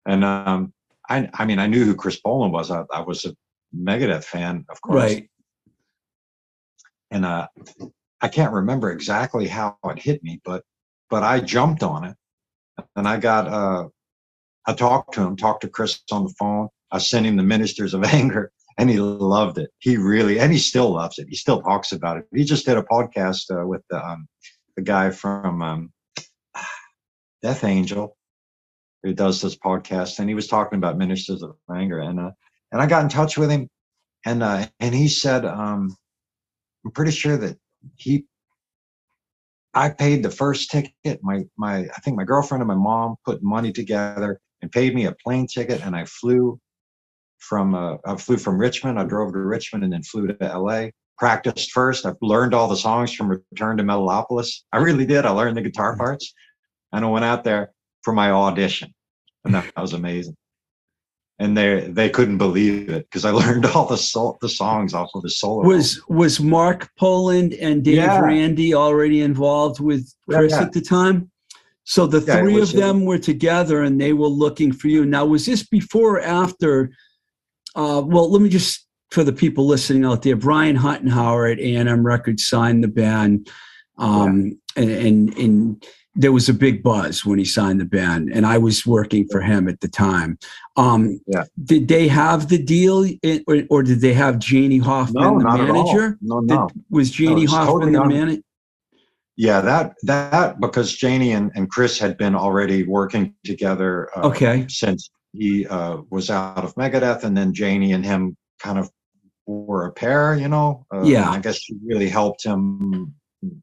And 0.07 0.23
um, 0.23 0.73
I, 1.11 1.29
I 1.33 1.45
mean, 1.45 1.59
I 1.59 1.67
knew 1.67 1.83
who 1.83 1.95
Chris 1.95 2.19
Poland 2.19 2.53
was. 2.53 2.71
I, 2.71 2.85
I 2.93 3.01
was 3.01 3.25
a 3.25 3.35
Megadeth 3.75 4.23
fan, 4.23 4.65
of 4.69 4.81
course. 4.81 4.95
Right. 4.95 5.29
And 7.11 7.25
uh, 7.25 7.47
I 8.21 8.29
can't 8.29 8.53
remember 8.53 8.91
exactly 8.91 9.47
how 9.47 9.77
it 9.83 9.99
hit 9.99 10.23
me, 10.23 10.39
but 10.45 10.63
but 11.09 11.23
I 11.23 11.41
jumped 11.41 11.83
on 11.83 12.05
it, 12.05 12.15
and 12.95 13.05
I 13.05 13.17
got 13.17 13.47
uh, 13.47 13.89
I 14.65 14.73
talked 14.73 15.13
to 15.15 15.21
him, 15.21 15.35
talked 15.35 15.61
to 15.61 15.69
Chris 15.69 16.01
on 16.11 16.23
the 16.23 16.33
phone. 16.39 16.69
I 16.91 16.99
sent 16.99 17.25
him 17.25 17.35
the 17.35 17.43
Ministers 17.43 17.93
of 17.93 18.03
Anger, 18.19 18.53
and 18.77 18.89
he 18.89 18.97
loved 18.99 19.57
it. 19.57 19.69
He 19.79 19.97
really, 19.97 20.39
and 20.39 20.53
he 20.53 20.59
still 20.59 20.91
loves 20.91 21.19
it. 21.19 21.27
He 21.29 21.35
still 21.35 21.61
talks 21.61 21.91
about 21.91 22.17
it. 22.17 22.25
He 22.33 22.45
just 22.45 22.65
did 22.65 22.77
a 22.77 22.83
podcast 22.83 23.51
uh, 23.51 23.67
with 23.67 23.81
the 23.89 24.01
um, 24.05 24.27
the 24.77 24.81
guy 24.81 25.09
from 25.09 25.61
um, 25.61 25.93
Death 27.41 27.65
Angel 27.65 28.15
who 29.03 29.13
does 29.13 29.41
this 29.41 29.57
podcast, 29.57 30.19
and 30.19 30.29
he 30.29 30.35
was 30.35 30.47
talking 30.47 30.77
about 30.77 30.97
ministers 30.97 31.41
of 31.41 31.55
anger, 31.75 31.99
and 31.99 32.19
uh, 32.19 32.31
and 32.71 32.81
I 32.81 32.85
got 32.85 33.03
in 33.03 33.09
touch 33.09 33.37
with 33.37 33.49
him, 33.49 33.67
and 34.25 34.43
uh, 34.43 34.67
and 34.79 34.93
he 34.93 35.07
said, 35.07 35.45
um, 35.45 35.95
I'm 36.85 36.91
pretty 36.91 37.11
sure 37.11 37.37
that 37.37 37.57
he, 37.95 38.25
I 39.73 39.89
paid 39.89 40.23
the 40.23 40.29
first 40.29 40.71
ticket. 40.71 41.19
My 41.21 41.43
my 41.57 41.79
I 41.79 41.99
think 42.03 42.17
my 42.17 42.23
girlfriend 42.23 42.61
and 42.61 42.67
my 42.67 42.75
mom 42.75 43.15
put 43.25 43.41
money 43.41 43.71
together 43.71 44.39
and 44.61 44.71
paid 44.71 44.93
me 44.93 45.05
a 45.05 45.15
plane 45.23 45.47
ticket, 45.47 45.81
and 45.85 45.95
I 45.95 46.05
flew 46.05 46.59
from 47.39 47.73
uh, 47.73 47.97
I 48.05 48.15
flew 48.15 48.37
from 48.37 48.57
Richmond. 48.57 48.99
I 48.99 49.03
drove 49.03 49.33
to 49.33 49.39
Richmond 49.39 49.83
and 49.83 49.93
then 49.93 50.03
flew 50.03 50.27
to 50.27 50.37
L.A. 50.43 50.93
Practiced 51.17 51.71
first. 51.71 52.05
I 52.05 52.13
learned 52.21 52.53
all 52.53 52.67
the 52.67 52.75
songs 52.75 53.13
from 53.13 53.29
Return 53.29 53.77
to 53.77 53.83
Metalopolis. 53.83 54.63
I 54.71 54.77
really 54.77 55.05
did. 55.05 55.25
I 55.25 55.31
learned 55.31 55.57
the 55.57 55.61
guitar 55.61 55.95
parts, 55.97 56.33
and 56.93 57.03
I 57.03 57.07
went 57.09 57.25
out 57.25 57.43
there 57.43 57.71
for 58.03 58.13
my 58.13 58.31
audition, 58.31 58.93
and 59.45 59.53
that 59.53 59.71
was 59.77 59.93
amazing. 59.93 60.35
And 61.39 61.57
they 61.57 61.87
they 61.89 62.09
couldn't 62.09 62.37
believe 62.37 62.89
it 62.89 63.07
because 63.09 63.25
I 63.25 63.31
learned 63.41 63.65
all 63.65 63.87
the 63.87 63.97
sol- 63.97 64.37
the 64.41 64.49
songs 64.49 64.93
off 64.93 65.09
of 65.15 65.23
the 65.23 65.29
solo. 65.29 65.63
Was 65.67 66.01
was 66.07 66.39
Mark 66.39 66.89
Poland 66.97 67.53
and 67.53 67.83
Dave 67.83 67.95
yeah. 67.95 68.19
Randi 68.19 68.73
already 68.73 69.21
involved 69.21 69.79
with 69.79 70.13
Chris 70.29 70.51
yeah, 70.51 70.59
yeah. 70.59 70.65
at 70.65 70.73
the 70.73 70.81
time? 70.81 71.31
So 71.83 72.05
the 72.05 72.21
three 72.21 72.61
of 72.61 72.71
them 72.71 73.05
were 73.05 73.17
together 73.17 73.81
and 73.81 73.99
they 73.99 74.13
were 74.13 74.27
looking 74.27 74.71
for 74.71 74.87
you. 74.87 75.03
Now, 75.03 75.25
was 75.25 75.45
this 75.47 75.63
before 75.63 76.17
or 76.17 76.21
after? 76.21 76.91
Uh, 77.75 78.03
well, 78.05 78.29
let 78.29 78.41
me 78.41 78.49
just 78.49 78.85
for 79.11 79.23
the 79.25 79.33
people 79.33 79.67
listening 79.67 80.05
out 80.05 80.21
there, 80.21 80.37
Brian 80.37 80.77
Huttenhauer 80.77 81.51
at 81.51 81.59
A&M 81.59 82.05
Records 82.05 82.47
signed 82.47 82.83
the 82.83 82.87
band, 82.87 83.49
um, 83.97 84.57
and, 84.77 84.89
and, 84.89 85.37
and 85.37 85.85
there 86.15 86.31
was 86.31 86.49
a 86.49 86.53
big 86.53 86.83
buzz 86.83 87.25
when 87.25 87.39
he 87.39 87.45
signed 87.45 87.79
the 87.79 87.85
band, 87.85 88.29
and 88.33 88.45
I 88.45 88.57
was 88.57 88.85
working 88.85 89.27
for 89.29 89.41
him 89.41 89.67
at 89.67 89.79
the 89.79 89.87
time. 89.87 90.37
Um, 90.75 91.21
yeah. 91.27 91.43
Did 91.63 91.87
they 91.87 92.07
have 92.07 92.49
the 92.49 92.61
deal, 92.61 93.05
or, 93.47 93.63
or 93.69 93.83
did 93.83 94.01
they 94.01 94.13
have 94.13 94.39
Janie 94.39 94.77
Hoffman, 94.77 95.23
no, 95.23 95.39
the 95.39 95.63
manager? 95.63 96.17
No, 96.21 96.39
no. 96.39 96.67
Did, 96.67 96.83
was 96.89 97.11
Janie 97.11 97.45
no, 97.45 97.51
Hoffman 97.51 97.93
totally 97.93 97.93
the 97.93 98.05
manager? 98.05 98.41
Yeah, 99.37 99.61
that 99.61 99.95
that 100.03 100.59
because 100.59 100.93
Janie 100.93 101.31
and, 101.31 101.51
and 101.55 101.69
Chris 101.69 101.97
had 101.97 102.17
been 102.17 102.35
already 102.35 102.83
working 102.83 103.33
together. 103.45 104.09
Uh, 104.15 104.27
okay. 104.27 104.65
Since 104.67 105.09
he 105.33 105.65
uh, 105.67 106.01
was 106.09 106.29
out 106.29 106.63
of 106.63 106.75
Megadeth, 106.75 107.23
and 107.23 107.35
then 107.35 107.53
Janie 107.53 107.93
and 107.93 108.05
him 108.05 108.35
kind 108.59 108.77
of 108.77 108.91
were 109.47 109.85
a 109.85 109.91
pair, 109.91 110.35
you 110.35 110.49
know. 110.49 110.85
Uh, 110.93 111.03
yeah. 111.03 111.29
I 111.29 111.39
guess 111.39 111.57
she 111.61 111.75
really 111.83 112.09
helped 112.09 112.43
him. 112.43 113.15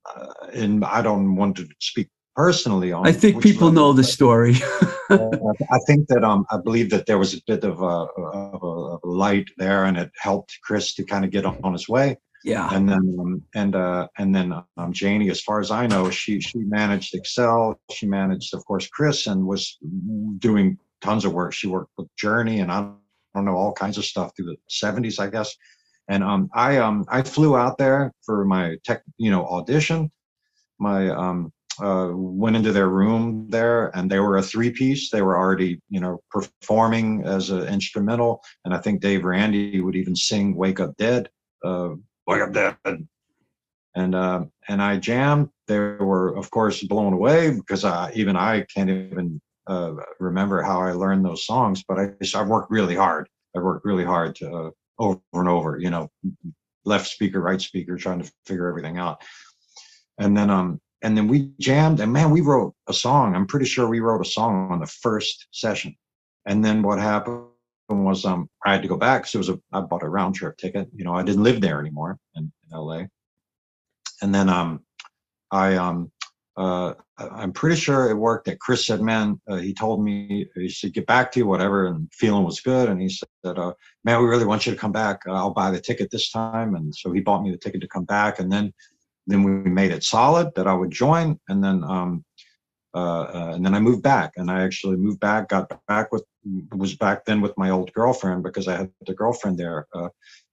Uh, 0.05 0.27
and 0.55 0.85
I 0.85 1.03
don't 1.03 1.37
want 1.37 1.57
to 1.59 1.69
speak 1.79 2.09
personally 2.39 2.93
on. 2.93 3.05
I 3.05 3.11
think 3.11 3.43
people 3.43 3.73
know 3.73 3.93
the 3.93 4.05
story. 4.05 4.55
I 5.11 5.79
think 5.89 6.07
that 6.07 6.23
um, 6.23 6.47
I 6.53 6.59
believe 6.59 6.89
that 6.91 7.07
there 7.07 7.19
was 7.19 7.35
a 7.35 7.43
bit 7.49 7.65
of 7.65 7.83
a, 7.83 7.85
of 7.85 8.63
a, 8.63 8.69
of 8.93 9.01
a 9.03 9.09
light 9.09 9.49
there, 9.57 9.87
and 9.87 9.97
it 9.97 10.13
helped 10.17 10.57
Chris 10.63 10.95
to 10.95 11.05
kind 11.05 11.25
of 11.25 11.33
get 11.33 11.45
on, 11.45 11.73
his 11.73 11.89
way. 11.89 12.17
Yeah. 12.45 12.73
And 12.73 12.89
then 12.89 13.17
um, 13.19 13.43
and 13.57 13.75
uh, 13.75 14.07
and 14.19 14.33
then 14.33 14.55
um, 14.77 14.93
Janie, 14.93 15.31
as 15.31 15.41
far 15.41 15.59
as 15.59 15.73
I 15.73 15.89
know, 15.89 16.11
she 16.11 16.41
she 16.41 16.59
managed 16.59 17.13
Excel. 17.13 17.81
She 17.91 18.07
managed, 18.07 18.55
of 18.55 18.65
course, 18.67 18.87
Chris, 18.87 19.27
and 19.27 19.45
was 19.45 19.77
doing 20.39 20.79
tons 21.01 21.25
of 21.25 21.33
work. 21.33 21.53
She 21.53 21.67
worked 21.67 21.91
with 21.99 22.07
Journey, 22.17 22.61
and 22.61 22.71
I 22.71 22.89
don't 23.35 23.47
know 23.47 23.57
all 23.57 23.73
kinds 23.73 23.99
of 23.99 24.05
stuff 24.05 24.31
through 24.37 24.47
the 24.53 24.57
'70s, 24.71 25.19
I 25.19 25.29
guess. 25.29 25.57
And 26.07 26.23
um, 26.23 26.49
I 26.55 26.79
um, 26.79 27.05
I 27.09 27.23
flew 27.23 27.57
out 27.57 27.79
there 27.79 28.13
for 28.25 28.45
my 28.45 28.77
tech, 28.85 29.03
you 29.17 29.33
know, 29.33 29.45
audition. 29.45 30.13
My 30.79 31.11
um, 31.11 31.53
uh, 31.81 32.11
went 32.13 32.57
into 32.57 32.73
their 32.73 32.89
room 32.89 33.47
there 33.49 33.97
and 33.97 34.11
they 34.11 34.19
were 34.21 34.37
a 34.37 34.43
three 34.43 34.71
piece 34.71 35.11
they 35.11 35.23
were 35.23 35.37
already 35.37 35.81
you 35.89 36.01
know 36.01 36.21
performing 36.31 37.23
as 37.25 37.51
an 37.51 37.67
instrumental 37.67 38.43
and 38.65 38.75
i 38.75 38.79
think 38.79 39.01
dave 39.01 39.25
Randi 39.25 39.81
would 39.81 39.97
even 39.97 40.17
sing 40.17 40.57
wake 40.57 40.81
up 40.81 40.97
dead 40.97 41.29
uh, 41.65 41.91
wake 42.27 42.43
up 42.43 42.53
dead. 42.53 42.77
and 43.95 44.15
uh, 44.15 44.45
and 44.69 44.83
i 44.83 44.97
jammed. 44.97 45.49
They 45.67 45.79
were 45.79 46.35
of 46.37 46.51
course 46.51 46.83
blown 46.83 47.13
away 47.13 47.51
because 47.51 47.85
I, 47.85 48.11
even 48.15 48.37
i 48.37 48.63
can't 48.75 48.91
even 48.91 49.41
uh, 49.67 49.93
remember 50.19 50.63
how 50.63 50.81
i 50.81 50.93
learned 50.93 51.25
those 51.25 51.45
songs 51.45 51.85
but 51.87 51.99
i 51.99 52.11
i 52.35 52.43
worked 52.43 52.71
really 52.71 52.97
hard. 52.97 53.29
I 53.57 53.61
worked 53.61 53.85
really 53.85 54.05
hard 54.05 54.35
to 54.37 54.51
uh, 54.51 54.71
over 54.99 55.21
and 55.35 55.49
over 55.49 55.79
you 55.79 55.91
know 55.91 56.11
left 56.85 57.07
speaker 57.07 57.41
right 57.41 57.61
speaker 57.61 57.97
trying 57.97 58.23
to 58.23 58.33
figure 58.47 58.67
everything 58.67 58.99
out. 58.99 59.23
And 60.19 60.37
then 60.37 60.51
um 60.51 60.81
and 61.03 61.17
then 61.17 61.29
we 61.29 61.51
jammed 61.61 62.01
and 62.01 62.13
man 62.13 62.31
we 62.31 62.41
wrote 62.41 62.75
a 62.89 62.93
song 62.93 63.35
i'm 63.35 63.47
pretty 63.47 63.67
sure 63.67 63.89
we 63.89 64.01
wrote 64.01 64.21
a 64.21 64.31
song 64.31 64.71
on 64.71 64.81
the 64.81 64.87
first 64.87 65.47
session 65.51 65.95
and 66.47 66.65
then 66.65 66.83
what 66.83 66.99
happened 66.99 67.45
was 67.89 68.25
um 68.25 68.49
i 68.65 68.73
had 68.73 68.83
to 68.83 68.89
go 68.89 68.97
back 68.97 69.23
because 69.23 69.35
it 69.35 69.39
was 69.39 69.49
a 69.49 69.59
i 69.73 69.81
bought 69.81 70.03
a 70.03 70.09
round 70.09 70.35
trip 70.35 70.57
ticket 70.57 70.89
you 70.95 71.05
know 71.05 71.15
i 71.15 71.23
didn't 71.23 71.43
live 71.43 71.61
there 71.61 71.81
anymore 71.81 72.19
in, 72.37 72.53
in 72.71 72.79
la 72.79 73.03
and 74.23 74.35
then 74.35 74.49
um 74.49 74.81
I 75.51 75.77
um 75.77 76.11
uh, 76.57 76.95
I'm 77.19 77.53
pretty 77.53 77.77
sure 77.77 78.11
it 78.11 78.17
worked. 78.17 78.47
That 78.47 78.59
Chris 78.59 78.85
said, 78.85 79.01
"Man," 79.01 79.41
uh, 79.49 79.59
he 79.59 79.73
told 79.73 80.03
me 80.03 80.49
he 80.57 80.69
said, 80.69 80.93
"Get 80.93 81.07
back 81.07 81.31
to 81.33 81.39
you, 81.39 81.47
whatever." 81.47 81.87
And 81.87 82.13
feeling 82.13 82.45
was 82.45 82.61
good, 82.61 82.89
and 82.89 83.01
he 83.01 83.09
said, 83.09 83.27
uh, 83.45 83.75
"Man, 84.05 84.21
we 84.21 84.29
really 84.29 84.45
want 84.45 84.67
you 84.67 84.73
to 84.73 84.79
come 84.79 84.91
back. 84.91 85.21
I'll 85.29 85.53
buy 85.53 85.71
the 85.71 85.81
ticket 85.81 86.11
this 86.11 86.33
time." 86.33 86.75
And 86.75 86.93
so 86.93 87.13
he 87.13 87.21
bought 87.21 87.45
me 87.45 87.53
the 87.53 87.59
ticket 87.59 87.81
to 87.83 87.89
come 87.89 88.05
back, 88.05 88.41
and 88.41 88.51
then 88.51 88.73
then 89.29 89.43
we 89.45 89.71
made 89.71 89.93
it 89.93 90.03
solid 90.03 90.55
that 90.57 90.67
I 90.67 90.75
would 90.75 90.91
join, 90.91 91.39
and 91.49 91.63
then 91.63 91.85
um, 91.85 92.25
uh, 92.95 93.23
uh, 93.23 93.53
and 93.55 93.65
then 93.65 93.75
I 93.75 93.81
moved 93.81 94.03
back, 94.03 94.33
and 94.37 94.51
I 94.51 94.63
actually 94.63 94.97
moved 94.97 95.21
back, 95.21 95.49
got 95.49 95.71
back 95.87 96.11
with 96.13 96.25
was 96.73 96.97
back 96.97 97.25
then 97.27 97.41
with 97.41 97.53
my 97.59 97.71
old 97.71 97.93
girlfriend 97.93 98.43
because 98.43 98.69
I 98.69 98.77
had 98.77 98.91
the 99.07 99.15
girlfriend 99.15 99.59
there 99.59 99.87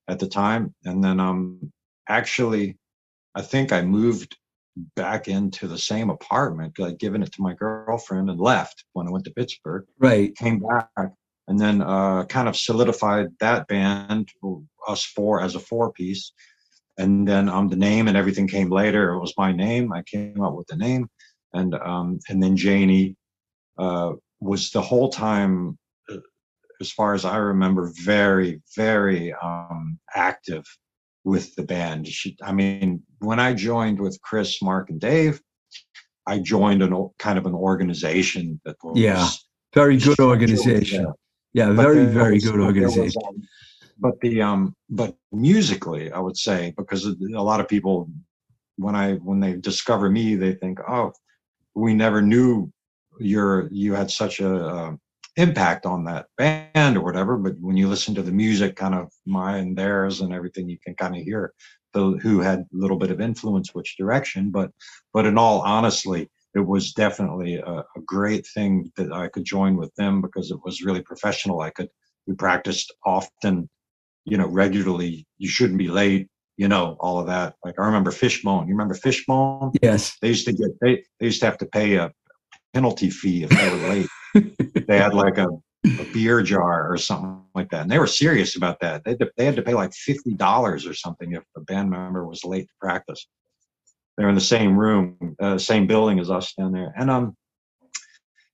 at 0.08 0.18
the 0.18 0.28
time, 0.28 0.74
and 0.84 1.02
then 1.02 1.18
um 1.20 1.72
actually 2.08 2.76
I 3.34 3.42
think 3.42 3.72
I 3.72 3.82
moved 3.82 4.36
back 4.94 5.28
into 5.28 5.66
the 5.68 5.78
same 5.78 6.10
apartment. 6.10 6.78
I'd 6.80 6.98
given 6.98 7.22
it 7.22 7.32
to 7.32 7.42
my 7.42 7.54
girlfriend 7.54 8.28
and 8.30 8.38
left 8.38 8.84
when 8.92 9.06
I 9.06 9.10
went 9.10 9.24
to 9.24 9.30
Pittsburgh. 9.30 9.86
Right. 9.98 10.36
Came 10.36 10.58
back 10.60 11.12
and 11.48 11.58
then 11.58 11.80
uh, 11.82 12.24
kind 12.24 12.48
of 12.48 12.56
solidified 12.56 13.28
that 13.40 13.68
band, 13.68 14.30
us 14.88 15.04
four 15.04 15.40
as 15.40 15.54
a 15.54 15.60
four 15.60 15.92
piece. 15.92 16.32
And 16.98 17.28
then 17.28 17.48
um, 17.48 17.68
the 17.68 17.76
name 17.76 18.08
and 18.08 18.16
everything 18.16 18.48
came 18.48 18.70
later. 18.70 19.12
It 19.12 19.20
was 19.20 19.34
my 19.36 19.52
name. 19.52 19.92
I 19.92 20.02
came 20.02 20.40
up 20.40 20.54
with 20.54 20.66
the 20.66 20.76
name, 20.76 21.08
and 21.52 21.74
um, 21.74 22.18
and 22.28 22.42
then 22.42 22.56
Janie 22.56 23.16
uh, 23.78 24.12
was 24.40 24.70
the 24.70 24.80
whole 24.80 25.10
time, 25.10 25.78
uh, 26.10 26.16
as 26.80 26.90
far 26.90 27.14
as 27.14 27.24
I 27.24 27.36
remember, 27.36 27.92
very 28.02 28.62
very 28.76 29.34
um, 29.42 29.98
active 30.14 30.64
with 31.24 31.54
the 31.56 31.64
band. 31.64 32.06
She, 32.08 32.36
I 32.42 32.52
mean, 32.52 33.02
when 33.18 33.40
I 33.40 33.52
joined 33.52 34.00
with 34.00 34.18
Chris, 34.22 34.62
Mark, 34.62 34.88
and 34.88 35.00
Dave, 35.00 35.40
I 36.26 36.38
joined 36.38 36.82
an 36.82 37.10
kind 37.18 37.38
of 37.38 37.46
an 37.46 37.54
organization 37.54 38.60
that 38.64 38.76
was 38.82 38.98
yeah, 38.98 39.28
very 39.74 39.98
good 39.98 40.20
organization. 40.20 41.12
Yeah, 41.52 41.72
very 41.72 42.06
very 42.06 42.34
was, 42.34 42.44
good 42.44 42.60
organization. 42.60 43.20
Was, 43.24 43.48
but 43.98 44.20
the 44.20 44.42
um, 44.42 44.74
but 44.90 45.16
musically, 45.32 46.12
I 46.12 46.18
would 46.18 46.36
say 46.36 46.74
because 46.76 47.06
a 47.06 47.42
lot 47.42 47.60
of 47.60 47.68
people, 47.68 48.10
when 48.76 48.94
I 48.94 49.14
when 49.14 49.40
they 49.40 49.54
discover 49.54 50.10
me, 50.10 50.34
they 50.34 50.54
think, 50.54 50.78
oh, 50.88 51.12
we 51.74 51.94
never 51.94 52.22
knew 52.22 52.70
you're 53.18 53.68
you 53.70 53.94
had 53.94 54.10
such 54.10 54.40
a, 54.40 54.54
a 54.54 54.98
impact 55.36 55.86
on 55.86 56.04
that 56.04 56.26
band 56.38 56.96
or 56.96 57.02
whatever. 57.02 57.36
But 57.36 57.54
when 57.60 57.76
you 57.76 57.88
listen 57.88 58.14
to 58.14 58.22
the 58.22 58.32
music, 58.32 58.76
kind 58.76 58.94
of 58.94 59.10
mine, 59.26 59.74
theirs, 59.74 60.20
and 60.20 60.32
everything, 60.32 60.68
you 60.68 60.78
can 60.84 60.94
kind 60.94 61.16
of 61.16 61.22
hear 61.22 61.52
the 61.92 62.18
who 62.22 62.40
had 62.40 62.60
a 62.60 62.66
little 62.72 62.98
bit 62.98 63.10
of 63.10 63.20
influence, 63.20 63.74
which 63.74 63.96
direction. 63.96 64.50
But 64.50 64.70
but 65.14 65.26
in 65.26 65.38
all 65.38 65.60
honestly, 65.62 66.30
it 66.54 66.60
was 66.66 66.92
definitely 66.92 67.56
a, 67.56 67.84
a 67.96 68.00
great 68.06 68.46
thing 68.54 68.90
that 68.96 69.12
I 69.12 69.28
could 69.28 69.44
join 69.44 69.76
with 69.76 69.94
them 69.96 70.20
because 70.20 70.50
it 70.50 70.58
was 70.64 70.82
really 70.82 71.02
professional. 71.02 71.60
I 71.60 71.70
could 71.70 71.88
we 72.26 72.34
practiced 72.34 72.92
often, 73.04 73.68
you 74.26 74.36
know, 74.36 74.46
regularly. 74.46 75.26
You 75.38 75.48
shouldn't 75.48 75.78
be 75.78 75.88
late 75.88 76.28
you 76.58 76.68
know, 76.68 76.96
all 77.00 77.18
of 77.18 77.26
that. 77.26 77.54
Like 77.62 77.74
I 77.78 77.84
remember 77.84 78.10
Fishbone. 78.10 78.66
You 78.66 78.72
remember 78.72 78.94
Fishbone? 78.94 79.72
Yes. 79.82 80.16
They 80.22 80.28
used 80.28 80.46
to 80.46 80.54
get 80.54 80.70
they, 80.80 81.04
they 81.20 81.26
used 81.26 81.40
to 81.40 81.46
have 81.46 81.58
to 81.58 81.66
pay 81.66 81.96
a 81.96 82.10
penalty 82.72 83.10
fee 83.10 83.42
if 83.44 83.50
they 83.50 83.70
were 83.70 83.88
late 83.88 84.08
they 84.86 84.98
had 84.98 85.14
like 85.14 85.38
a, 85.38 85.46
a, 85.46 86.04
beer 86.12 86.42
jar 86.42 86.90
or 86.90 86.96
something 86.96 87.42
like 87.54 87.70
that, 87.70 87.82
and 87.82 87.90
they 87.90 87.98
were 87.98 88.06
serious 88.06 88.56
about 88.56 88.80
that. 88.80 89.04
They 89.04 89.12
had 89.12 89.20
to, 89.20 89.30
they 89.36 89.44
had 89.44 89.56
to 89.56 89.62
pay 89.62 89.74
like 89.74 89.92
fifty 89.94 90.34
dollars 90.34 90.86
or 90.86 90.94
something 90.94 91.32
if 91.32 91.42
a 91.56 91.60
band 91.60 91.90
member 91.90 92.26
was 92.26 92.44
late 92.44 92.64
to 92.64 92.74
practice. 92.80 93.26
They're 94.16 94.28
in 94.28 94.34
the 94.34 94.40
same 94.40 94.76
room, 94.76 95.36
uh, 95.40 95.58
same 95.58 95.86
building 95.86 96.18
as 96.18 96.30
us 96.30 96.52
down 96.54 96.72
there, 96.72 96.92
and 96.96 97.10
um, 97.10 97.36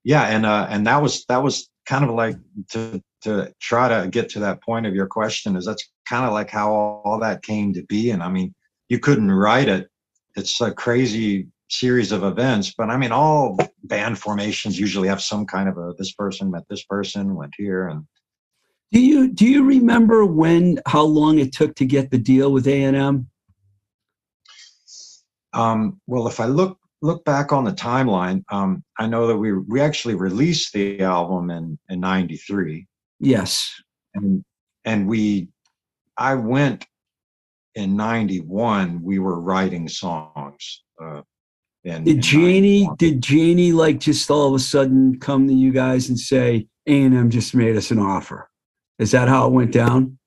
yeah, 0.04 0.24
and 0.24 0.46
uh, 0.46 0.66
and 0.70 0.86
that 0.86 1.02
was 1.02 1.24
that 1.26 1.42
was 1.42 1.68
kind 1.86 2.04
of 2.04 2.10
like 2.10 2.36
to 2.70 3.02
to 3.22 3.52
try 3.60 3.88
to 3.88 4.08
get 4.08 4.28
to 4.30 4.40
that 4.40 4.62
point 4.62 4.86
of 4.86 4.94
your 4.94 5.06
question 5.06 5.56
is 5.56 5.64
that's 5.64 5.88
kind 6.08 6.24
of 6.24 6.32
like 6.32 6.50
how 6.50 6.72
all, 6.72 7.02
all 7.04 7.20
that 7.20 7.42
came 7.42 7.72
to 7.74 7.82
be, 7.84 8.10
and 8.10 8.22
I 8.22 8.28
mean, 8.28 8.54
you 8.88 8.98
couldn't 8.98 9.30
write 9.30 9.68
it. 9.68 9.88
It's 10.36 10.60
a 10.60 10.72
crazy 10.72 11.48
series 11.68 12.12
of 12.12 12.22
events. 12.22 12.74
But 12.76 12.90
I 12.90 12.96
mean, 12.96 13.12
all 13.12 13.58
band 13.84 14.18
formations 14.18 14.78
usually 14.78 15.08
have 15.08 15.22
some 15.22 15.46
kind 15.46 15.68
of 15.68 15.78
a 15.78 15.92
this 15.98 16.12
person 16.12 16.50
met 16.50 16.64
this 16.68 16.84
person, 16.84 17.34
went 17.34 17.54
here, 17.56 17.88
and. 17.88 18.06
Do 18.92 19.00
you 19.00 19.32
do 19.32 19.46
you 19.46 19.64
remember 19.64 20.26
when 20.26 20.78
how 20.86 21.04
long 21.04 21.38
it 21.38 21.54
took 21.54 21.74
to 21.76 21.86
get 21.86 22.10
the 22.10 22.18
deal 22.18 22.52
with 22.52 22.66
A 22.66 22.82
and 22.82 22.94
M? 22.94 23.30
Um, 25.54 25.98
well, 26.06 26.28
if 26.28 26.40
I 26.40 26.44
look 26.44 26.78
look 27.00 27.24
back 27.24 27.52
on 27.52 27.64
the 27.64 27.72
timeline, 27.72 28.44
um, 28.50 28.84
I 28.98 29.06
know 29.06 29.26
that 29.28 29.38
we 29.38 29.54
we 29.54 29.80
actually 29.80 30.14
released 30.14 30.74
the 30.74 31.00
album 31.00 31.50
in 31.50 31.78
in 31.88 32.00
'93. 32.00 32.86
Yes, 33.22 33.72
and 34.14 34.44
and 34.84 35.08
we, 35.08 35.48
I 36.18 36.34
went 36.34 36.86
in 37.76 37.96
'91. 37.96 39.00
We 39.02 39.20
were 39.20 39.40
writing 39.40 39.88
songs. 39.88 40.82
Uh, 41.02 41.22
and 41.84 42.04
did 42.04 42.20
Janie 42.20 42.88
did 42.98 43.22
Janie 43.22 43.72
like 43.72 44.00
just 44.00 44.30
all 44.30 44.48
of 44.48 44.54
a 44.54 44.58
sudden 44.58 45.18
come 45.20 45.46
to 45.46 45.54
you 45.54 45.72
guys 45.72 46.08
and 46.08 46.18
say 46.18 46.66
A 46.86 47.02
and 47.02 47.14
M 47.14 47.30
just 47.30 47.54
made 47.54 47.76
us 47.76 47.92
an 47.92 48.00
offer? 48.00 48.50
Is 48.98 49.12
that 49.12 49.28
how 49.28 49.46
it 49.46 49.52
went 49.52 49.72
down? 49.72 50.18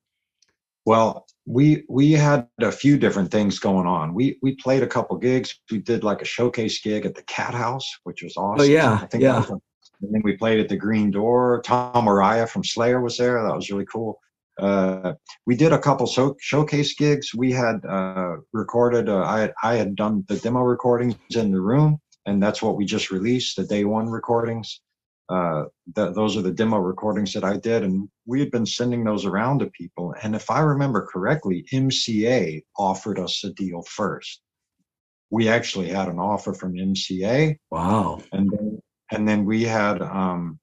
Well, 0.86 1.25
we 1.45 1.84
we 1.89 2.13
had 2.13 2.47
a 2.62 2.71
few 2.71 2.97
different 2.97 3.31
things 3.31 3.60
going 3.60 3.88
on. 3.88 4.13
We 4.13 4.38
we 4.41 4.55
played 4.55 4.84
a 4.84 4.88
couple 4.88 5.17
gigs. 5.17 5.60
We 5.69 5.79
did 5.79 6.03
like 6.03 6.21
a 6.21 6.25
showcase 6.25 6.81
gig 6.81 7.05
at 7.05 7.15
the 7.15 7.23
Cat 7.23 7.53
House, 7.53 7.89
which 8.03 8.23
was 8.23 8.38
awesome. 8.38 8.62
Oh 8.62 8.63
yeah, 8.63 8.99
I 9.01 9.05
think 9.05 9.23
yeah. 9.23 9.45
And 10.06 10.13
then 10.13 10.22
we 10.24 10.38
played 10.38 10.60
at 10.60 10.70
the 10.70 10.78
Green 10.78 11.12
Door. 11.12 11.62
Tom 11.65 12.06
Araya 12.06 12.48
from 12.48 12.63
Slayer 12.63 13.02
was 13.02 13.18
there. 13.18 13.41
That 13.41 13.56
was 13.56 13.70
really 13.70 13.86
cool. 13.86 14.20
Uh, 14.60 15.13
we 15.46 15.56
did 15.56 15.74
a 15.74 15.80
couple 15.80 16.08
show, 16.08 16.36
showcase 16.39 16.96
gigs. 16.96 17.34
We 17.36 17.52
had 17.52 17.84
uh, 17.86 18.38
recorded. 18.54 19.10
Uh, 19.10 19.24
I 19.24 19.39
had, 19.41 19.54
I 19.63 19.76
had 19.76 19.96
done 19.96 20.24
the 20.28 20.38
demo 20.38 20.62
recordings 20.62 21.15
in 21.36 21.52
the 21.52 21.60
room, 21.60 22.00
and 22.26 22.41
that's 22.41 22.62
what 22.62 22.78
we 22.78 22.86
just 22.86 23.12
released. 23.12 23.58
The 23.58 23.65
day 23.65 23.84
one 23.84 24.08
recordings. 24.08 24.82
Uh, 25.28 25.63
th- 25.96 26.13
those 26.13 26.38
are 26.38 26.44
the 26.44 26.54
demo 26.54 26.78
recordings 26.78 27.34
that 27.34 27.44
I 27.44 27.58
did, 27.58 27.84
and 27.84 28.08
we 28.26 28.39
had 28.39 28.52
been 28.52 28.65
sending 28.65 29.04
those 29.04 29.26
around 29.26 29.60
to 29.60 29.65
people. 29.72 30.13
And 30.22 30.36
if 30.36 30.52
I 30.52 30.60
remember 30.60 31.08
correctly, 31.12 31.65
MCA 31.74 32.62
offered 32.78 33.20
us 33.20 33.44
a 33.44 33.52
deal 33.54 33.82
first. 33.89 34.41
We 35.32 35.50
actually 35.50 35.89
had 35.89 36.08
an 36.08 36.20
offer 36.20 36.54
from 36.54 36.74
MCA. 36.76 37.58
Wow. 37.72 38.22
And 38.32 38.52
then 38.52 38.80
and 39.12 39.28
then 39.28 39.46
we 39.46 39.63
had 39.63 40.02
um, 40.02 40.60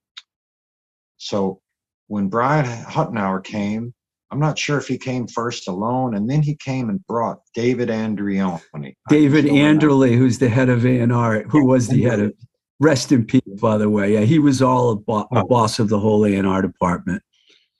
so 1.18 1.60
when 2.08 2.28
Brian 2.28 2.66
Huttenauer 2.66 3.42
came, 3.42 3.94
I'm 4.30 4.40
not 4.40 4.58
sure 4.58 4.78
if 4.78 4.88
he 4.88 4.98
came 4.98 5.26
first 5.26 5.68
alone, 5.68 6.14
and 6.14 6.28
then 6.28 6.42
he 6.42 6.56
came 6.56 6.88
and 6.88 7.06
brought 7.06 7.40
David 7.54 7.90
Andreoni. 7.90 8.94
David 9.08 9.44
Anderle, 9.44 10.16
who's 10.16 10.38
the 10.38 10.48
head 10.48 10.68
of 10.68 10.84
A&R, 10.84 11.42
who 11.44 11.66
was 11.66 11.88
the 11.88 12.02
head 12.02 12.20
of, 12.20 12.34
rest 12.80 13.12
in 13.12 13.24
peace, 13.24 13.42
by 13.60 13.78
the 13.78 13.88
way. 13.88 14.14
Yeah, 14.14 14.20
he 14.20 14.38
was 14.38 14.62
all 14.62 14.90
a, 14.90 14.96
bo- 14.96 15.28
a 15.32 15.40
oh. 15.40 15.44
boss 15.44 15.78
of 15.78 15.88
the 15.88 15.98
whole 15.98 16.26
A&R 16.26 16.62
department. 16.62 17.22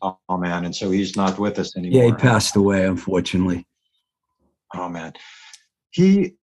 Oh, 0.03 0.16
man, 0.37 0.64
and 0.64 0.75
so 0.75 0.90
he's 0.90 1.16
not 1.16 1.38
with 1.38 1.59
us 1.59 1.77
anymore. 1.77 2.02
Yeah, 2.02 2.06
he 2.08 2.13
passed 2.15 2.56
away, 2.56 2.87
unfortunately. 2.87 3.67
Oh 4.75 4.88
man, 4.88 5.13
he, 5.90 6.37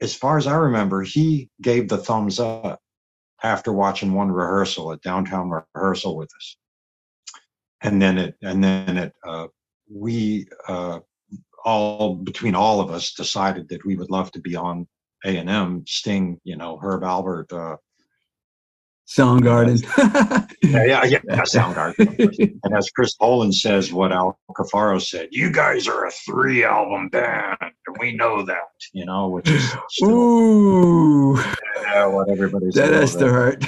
as 0.00 0.14
far 0.14 0.36
as 0.36 0.46
I 0.46 0.56
remember, 0.56 1.02
he 1.02 1.48
gave 1.62 1.88
the 1.88 1.98
thumbs 1.98 2.40
up 2.40 2.80
after 3.42 3.72
watching 3.72 4.12
one 4.12 4.30
rehearsal 4.30 4.92
at 4.92 5.02
downtown 5.02 5.50
rehearsal 5.74 6.16
with 6.16 6.30
us 6.36 6.56
and 7.82 8.00
then 8.00 8.18
it 8.18 8.34
and 8.42 8.62
then 8.62 8.96
it 8.96 9.12
uh, 9.26 9.46
we 9.92 10.46
uh, 10.68 11.00
all 11.64 12.14
between 12.16 12.54
all 12.54 12.80
of 12.80 12.90
us 12.90 13.12
decided 13.12 13.68
that 13.68 13.84
we 13.84 13.96
would 13.96 14.10
love 14.10 14.30
to 14.32 14.40
be 14.40 14.56
on 14.56 14.86
A 15.24 15.36
and 15.36 15.50
M. 15.50 15.84
Sting, 15.86 16.40
you 16.44 16.56
know, 16.56 16.78
Herb 16.78 17.02
Alpert, 17.02 17.52
uh, 17.52 17.76
Soundgarden. 19.10 19.82
yeah, 20.62 20.84
yeah, 20.84 21.04
yeah, 21.04 21.18
yeah, 21.28 21.42
Soundgarden. 21.42 22.58
and 22.62 22.76
as 22.76 22.90
Chris 22.90 23.14
Poland 23.14 23.54
says, 23.54 23.92
what 23.92 24.12
Al 24.12 24.38
Cafaro 24.56 25.02
said, 25.02 25.28
you 25.32 25.50
guys 25.50 25.88
are 25.88 26.06
a 26.06 26.10
three 26.12 26.64
album 26.64 27.08
band, 27.08 27.56
and 27.60 27.96
we 27.98 28.14
know 28.14 28.44
that, 28.44 28.68
you 28.92 29.04
know, 29.04 29.28
which 29.28 29.50
is 29.50 29.74
still, 29.88 30.08
Ooh, 30.10 31.36
yeah, 31.82 32.06
what 32.06 32.30
everybody's 32.30 32.74
that 32.74 32.92
has 32.92 33.16
to 33.16 33.28
hurt. 33.28 33.64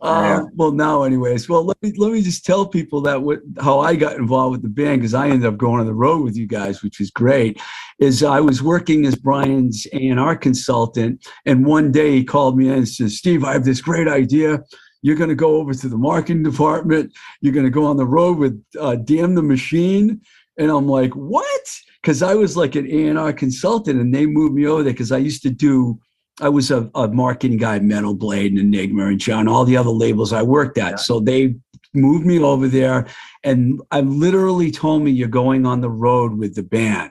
Uh, 0.00 0.44
well, 0.54 0.72
now, 0.72 1.02
anyways, 1.02 1.48
well, 1.48 1.64
let 1.64 1.80
me 1.82 1.92
let 1.96 2.12
me 2.12 2.22
just 2.22 2.44
tell 2.44 2.66
people 2.66 3.00
that 3.02 3.22
what 3.22 3.40
how 3.60 3.80
I 3.80 3.94
got 3.94 4.16
involved 4.16 4.52
with 4.52 4.62
the 4.62 4.68
band 4.68 5.00
because 5.00 5.14
I 5.14 5.28
ended 5.28 5.46
up 5.46 5.58
going 5.58 5.80
on 5.80 5.86
the 5.86 5.94
road 5.94 6.24
with 6.24 6.36
you 6.36 6.46
guys, 6.46 6.82
which 6.82 6.98
was 6.98 7.10
great. 7.10 7.60
Is 7.98 8.22
I 8.22 8.40
was 8.40 8.62
working 8.62 9.06
as 9.06 9.14
Brian's 9.14 9.86
A 9.92 10.08
and 10.08 10.18
R 10.18 10.36
consultant, 10.36 11.24
and 11.46 11.64
one 11.64 11.92
day 11.92 12.12
he 12.12 12.24
called 12.24 12.56
me 12.56 12.68
in 12.68 12.74
and 12.74 12.88
said, 12.88 13.10
"Steve, 13.10 13.44
I 13.44 13.52
have 13.52 13.64
this 13.64 13.80
great 13.80 14.08
idea. 14.08 14.60
You're 15.02 15.16
going 15.16 15.30
to 15.30 15.36
go 15.36 15.56
over 15.56 15.72
to 15.72 15.88
the 15.88 15.96
marketing 15.96 16.42
department. 16.42 17.12
You're 17.40 17.54
going 17.54 17.66
to 17.66 17.70
go 17.70 17.86
on 17.86 17.96
the 17.96 18.06
road 18.06 18.38
with 18.38 18.62
uh, 18.78 18.96
Damn 18.96 19.34
the 19.34 19.42
Machine." 19.42 20.20
And 20.58 20.70
I'm 20.70 20.88
like, 20.88 21.14
"What?" 21.14 21.80
Because 22.02 22.22
I 22.22 22.34
was 22.34 22.56
like 22.56 22.74
an 22.74 22.90
A 22.90 23.08
and 23.08 23.18
R 23.18 23.32
consultant, 23.32 24.00
and 24.00 24.12
they 24.12 24.26
moved 24.26 24.54
me 24.54 24.66
over 24.66 24.82
there 24.82 24.92
because 24.92 25.12
I 25.12 25.18
used 25.18 25.42
to 25.42 25.50
do 25.50 26.00
I 26.40 26.48
was 26.48 26.70
a, 26.70 26.90
a 26.94 27.08
marketing 27.08 27.58
guy, 27.58 27.78
Metal 27.80 28.14
Blade 28.14 28.52
and 28.52 28.60
Enigma 28.60 29.06
and 29.06 29.20
John, 29.20 29.48
all 29.48 29.64
the 29.64 29.76
other 29.76 29.90
labels 29.90 30.32
I 30.32 30.42
worked 30.42 30.78
at. 30.78 30.92
Yeah. 30.92 30.96
So 30.96 31.20
they 31.20 31.54
moved 31.92 32.24
me 32.24 32.38
over 32.38 32.68
there 32.68 33.06
and 33.42 33.80
I 33.90 34.00
literally 34.00 34.70
told 34.70 35.02
me 35.02 35.10
you're 35.10 35.28
going 35.28 35.66
on 35.66 35.80
the 35.80 35.90
road 35.90 36.38
with 36.38 36.54
the 36.54 36.62
band. 36.62 37.10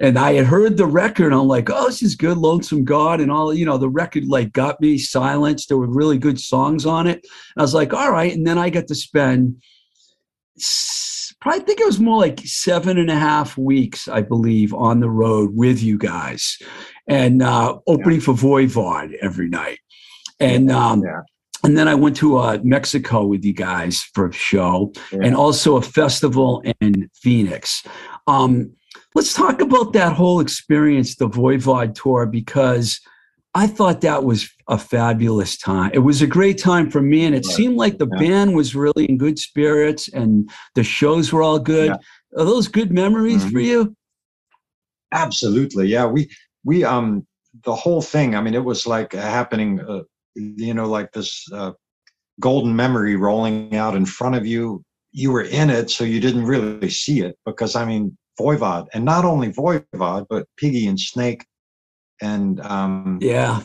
And 0.00 0.18
I 0.18 0.34
had 0.34 0.46
heard 0.46 0.76
the 0.76 0.86
record. 0.86 1.32
I'm 1.32 1.46
like, 1.46 1.70
oh, 1.70 1.86
this 1.86 2.02
is 2.02 2.16
good, 2.16 2.36
Lonesome 2.36 2.84
God, 2.84 3.20
and 3.20 3.30
all. 3.30 3.54
You 3.54 3.64
know, 3.64 3.78
the 3.78 3.88
record 3.88 4.26
like 4.26 4.52
got 4.52 4.80
me 4.80 4.98
silenced. 4.98 5.68
There 5.68 5.78
were 5.78 5.86
really 5.86 6.18
good 6.18 6.40
songs 6.40 6.84
on 6.84 7.06
it. 7.06 7.16
And 7.16 7.58
I 7.58 7.62
was 7.62 7.74
like, 7.74 7.94
all 7.94 8.10
right. 8.10 8.32
And 8.32 8.46
then 8.46 8.58
I 8.58 8.70
got 8.70 8.88
to 8.88 8.94
spend 8.94 9.62
probably 11.40 11.60
think 11.60 11.80
it 11.80 11.86
was 11.86 12.00
more 12.00 12.18
like 12.18 12.40
seven 12.40 12.98
and 12.98 13.10
a 13.10 13.16
half 13.16 13.56
weeks, 13.56 14.08
I 14.08 14.22
believe, 14.22 14.74
on 14.74 15.00
the 15.00 15.10
road 15.10 15.54
with 15.54 15.82
you 15.82 15.98
guys, 15.98 16.58
and 17.06 17.42
uh, 17.42 17.78
opening 17.86 18.20
yeah. 18.20 18.24
for 18.24 18.34
Voivod 18.34 19.14
every 19.20 19.48
night. 19.48 19.78
And 20.40 20.70
um, 20.70 21.02
yeah 21.02 21.20
and 21.64 21.76
then 21.76 21.88
I 21.88 21.94
went 21.94 22.16
to 22.16 22.38
uh, 22.38 22.58
Mexico 22.62 23.24
with 23.24 23.44
you 23.44 23.52
guys 23.52 24.02
for 24.14 24.28
a 24.28 24.32
show 24.32 24.92
yeah. 25.12 25.20
and 25.22 25.34
also 25.34 25.76
a 25.76 25.82
festival 25.82 26.62
in 26.80 27.10
Phoenix. 27.14 27.84
Um, 28.26 28.72
let's 29.14 29.34
talk 29.34 29.60
about 29.60 29.92
that 29.94 30.12
whole 30.12 30.40
experience, 30.40 31.16
the 31.16 31.28
Voivod 31.28 31.94
tour, 31.94 32.26
because 32.26 33.00
I 33.54 33.66
thought 33.66 34.02
that 34.02 34.24
was 34.24 34.48
a 34.68 34.78
fabulous 34.78 35.56
time. 35.56 35.90
It 35.94 36.00
was 36.00 36.22
a 36.22 36.26
great 36.26 36.58
time 36.58 36.90
for 36.90 37.00
me, 37.00 37.24
and 37.24 37.34
it 37.34 37.46
right. 37.46 37.56
seemed 37.56 37.76
like 37.76 37.98
the 37.98 38.08
yeah. 38.12 38.18
band 38.18 38.54
was 38.54 38.74
really 38.74 39.06
in 39.06 39.18
good 39.18 39.38
spirits 39.38 40.08
and 40.12 40.48
the 40.74 40.84
shows 40.84 41.32
were 41.32 41.42
all 41.42 41.58
good. 41.58 41.88
Yeah. 41.88 42.40
Are 42.40 42.44
those 42.44 42.68
good 42.68 42.92
memories 42.92 43.42
mm-hmm. 43.42 43.50
for 43.50 43.60
you? 43.60 43.96
Absolutely. 45.12 45.88
Yeah. 45.88 46.06
We, 46.06 46.30
we, 46.64 46.84
um, 46.84 47.26
the 47.64 47.74
whole 47.74 48.02
thing, 48.02 48.34
I 48.34 48.42
mean, 48.42 48.54
it 48.54 48.64
was 48.64 48.86
like 48.86 49.12
happening. 49.12 49.80
Uh, 49.80 50.02
you 50.34 50.74
know, 50.74 50.86
like 50.86 51.12
this 51.12 51.44
uh, 51.52 51.72
golden 52.40 52.74
memory 52.74 53.16
rolling 53.16 53.74
out 53.74 53.96
in 53.96 54.06
front 54.06 54.36
of 54.36 54.46
you. 54.46 54.82
You 55.12 55.32
were 55.32 55.42
in 55.42 55.70
it, 55.70 55.90
so 55.90 56.04
you 56.04 56.20
didn't 56.20 56.44
really 56.44 56.90
see 56.90 57.20
it 57.20 57.36
because 57.44 57.74
I 57.74 57.84
mean, 57.84 58.16
Voivod, 58.38 58.86
and 58.92 59.04
not 59.04 59.24
only 59.24 59.50
Voivod, 59.50 60.26
but 60.28 60.46
Piggy 60.56 60.86
and 60.86 61.00
Snake, 61.00 61.44
and 62.20 62.60
um, 62.60 63.18
yeah, 63.20 63.62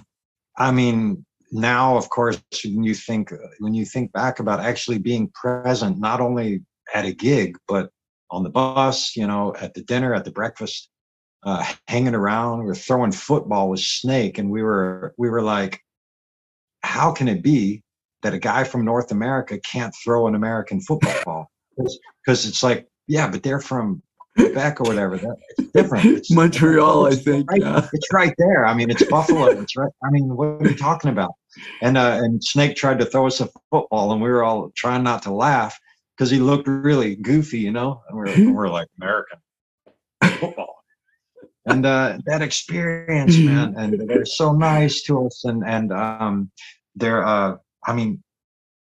I 0.58 0.72
mean, 0.72 1.26
now 1.52 1.98
of 1.98 2.10
course, 2.10 2.42
when 2.64 2.84
you 2.84 2.94
think 2.94 3.32
when 3.60 3.74
you 3.74 3.86
think 3.86 4.12
back 4.12 4.40
about 4.40 4.60
actually 4.60 5.00
being 5.00 5.32
present, 5.34 6.00
not 6.00 6.22
only 6.22 6.62
at 6.94 7.06
a 7.06 7.14
gig, 7.14 7.58
but 7.68 7.90
on 8.32 8.44
the 8.44 8.50
bus, 8.50 9.16
you 9.16 9.28
know, 9.28 9.56
at 9.60 9.74
the 9.74 9.84
dinner, 9.84 10.14
at 10.14 10.26
the 10.26 10.32
breakfast, 10.32 10.90
uh, 11.44 11.64
hanging 11.88 12.16
around, 12.16 12.64
we 12.64 12.72
are 12.72 12.76
throwing 12.76 13.12
football 13.12 13.70
with 13.70 13.80
Snake, 13.80 14.38
and 14.38 14.50
we 14.50 14.64
were 14.64 15.14
we 15.18 15.30
were 15.30 15.42
like, 15.42 15.80
how 16.82 17.12
can 17.12 17.28
it 17.28 17.44
be 17.44 17.84
that 18.24 18.34
a 18.34 18.40
guy 18.40 18.64
from 18.64 18.86
North 18.86 19.12
America 19.12 19.60
can't 19.60 19.94
throw 20.04 20.28
an 20.28 20.36
American 20.36 20.80
football? 20.82 21.50
Because 21.78 22.48
it's 22.48 22.64
like, 22.64 22.88
yeah, 23.08 23.30
but 23.30 23.44
they're 23.44 23.60
from 23.60 24.02
Quebec 24.36 24.82
or 24.82 24.84
whatever. 24.84 25.18
That, 25.18 25.38
it's 25.58 25.72
different. 25.72 26.06
It's, 26.06 26.32
Montreal, 26.32 27.08
I 27.08 27.16
think. 27.16 27.50
Right, 27.52 27.62
yeah. 27.62 27.88
It's 27.94 28.12
right 28.12 28.34
there. 28.38 28.66
I 28.66 28.74
mean, 28.74 28.90
it's 28.90 29.04
Buffalo. 29.04 29.48
It's 29.48 29.76
right. 29.76 29.92
I 30.04 30.10
mean, 30.10 30.36
what 30.36 30.62
are 30.62 30.70
you 30.70 30.76
talking 30.76 31.12
about? 31.12 31.34
And 31.82 31.98
uh, 31.98 32.20
and 32.22 32.44
Snake 32.44 32.76
tried 32.76 33.00
to 33.00 33.06
throw 33.06 33.28
us 33.28 33.40
a 33.42 33.50
football, 33.72 34.12
and 34.12 34.22
we 34.22 34.30
were 34.30 34.44
all 34.44 34.72
trying 34.76 35.04
not 35.04 35.24
to 35.24 35.34
laugh 35.34 35.80
because 36.18 36.32
he 36.32 36.40
looked 36.40 36.68
really 36.68 37.16
goofy, 37.16 37.60
you 37.60 37.72
know. 37.72 38.02
And 38.10 38.18
we're, 38.18 38.54
we're 38.54 38.70
like 38.70 38.88
American 39.00 39.40
football 40.40 40.84
and 41.66 41.86
uh, 41.86 42.18
that 42.26 42.42
experience, 42.42 43.38
man, 43.38 43.76
and 43.78 44.10
they're 44.10 44.26
so 44.26 44.54
nice 44.54 45.02
to 45.04 45.26
us, 45.26 45.46
and 45.46 45.64
and 45.66 45.92
um, 45.94 46.52
they're, 46.96 47.26
uh, 47.26 47.58
I 47.86 47.94
mean, 47.94 48.24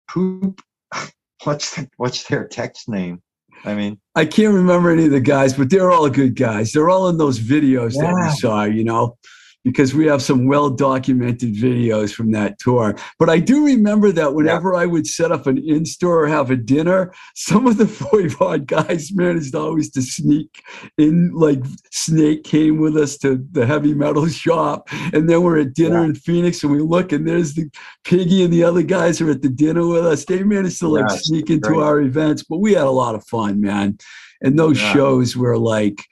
poop. 0.08 0.62
What's 1.44 1.76
the, 1.76 1.90
what's 1.98 2.26
their 2.26 2.48
text 2.48 2.88
name? 2.88 3.20
I 3.64 3.76
mean, 3.76 4.00
I 4.16 4.26
can't 4.26 4.54
remember 4.54 4.92
any 4.92 5.06
of 5.06 5.12
the 5.12 5.20
guys, 5.20 5.54
but 5.54 5.70
they're 5.70 5.92
all 5.92 6.10
good 6.10 6.36
guys. 6.36 6.72
They're 6.72 6.90
all 6.90 7.10
in 7.10 7.18
those 7.18 7.40
videos 7.40 7.94
yeah. 7.96 8.08
that 8.08 8.14
we 8.14 8.32
saw, 8.38 8.64
you 8.64 8.84
know 8.84 9.18
because 9.64 9.94
we 9.94 10.06
have 10.06 10.22
some 10.22 10.48
well 10.48 10.70
documented 10.70 11.54
videos 11.54 12.14
from 12.14 12.32
that 12.32 12.60
tour. 12.60 12.96
But 13.20 13.30
I 13.30 13.40
do 13.40 13.66
remember 13.66 14.12
that 14.12 14.34
whenever 14.34 14.74
yeah. 14.74 14.80
I 14.80 14.86
would 14.86 15.08
set 15.08 15.32
up 15.32 15.48
an 15.48 15.58
in 15.58 15.86
store 15.86 16.24
or 16.24 16.28
have 16.28 16.50
a 16.52 16.56
dinner, 16.56 17.14
some 17.36 17.68
of 17.68 17.78
the 17.78 17.84
Voivod 18.02 18.66
guys 18.66 19.12
managed 19.14 19.56
always 19.56 19.92
to 19.92 20.02
sneak 20.02 20.64
in. 20.98 21.32
Like 21.34 21.64
Snake 21.92 22.44
came 22.44 22.80
with 22.80 22.98
us 22.98 23.18
to 23.20 23.46
the 23.52 23.66
heavy 23.66 23.94
metal 23.94 24.28
shop, 24.30 24.90
and 25.14 25.30
then 25.30 25.44
we're 25.44 25.60
at 25.60 25.74
dinner 25.74 26.00
yeah. 26.00 26.06
in 26.06 26.16
Phoenix, 26.16 26.64
and 26.64 26.72
we 26.72 26.80
look, 26.80 27.12
and 27.12 27.28
there's 27.28 27.54
the 27.54 27.70
Piggy 28.04 28.44
and 28.44 28.52
the 28.52 28.64
other 28.64 28.82
guys 28.82 29.22
are 29.22 29.30
at 29.30 29.42
the 29.42 29.50
dinner 29.50 29.86
with 29.86 30.06
us. 30.06 30.26
They 30.26 30.44
managed 30.44 30.80
to 30.80 30.88
like 30.88 31.10
sneak 31.12 31.50
into 31.50 31.70
great. 31.70 31.82
our 31.82 32.02
events, 32.02 32.44
but 32.44 32.58
we 32.58 32.74
had 32.74 32.86
a 32.86 32.92
lot 32.92 33.16
of 33.16 33.24
fun, 33.26 33.62
man. 33.62 33.98
And 34.42 34.58
those 34.58 34.82
yeah. 34.82 34.94
shows 34.94 35.38
were 35.38 35.58
like 35.58 36.04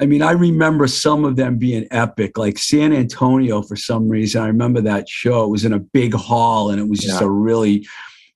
I 0.00 0.06
mean, 0.06 0.22
I 0.22 0.32
remember 0.32 0.86
some 0.88 1.24
of 1.24 1.36
them 1.36 1.56
being 1.56 1.86
epic, 1.90 2.36
like 2.36 2.58
San 2.58 2.92
Antonio 2.92 3.62
for 3.62 3.76
some 3.76 4.08
reason. 4.08 4.42
I 4.42 4.46
remember 4.46 4.80
that 4.80 5.08
show. 5.08 5.44
It 5.44 5.50
was 5.50 5.64
in 5.64 5.72
a 5.72 5.78
big 5.78 6.14
hall 6.14 6.70
and 6.70 6.80
it 6.80 6.88
was 6.88 6.98
just 6.98 7.20
yeah. 7.20 7.26
a 7.26 7.30
really, 7.30 7.86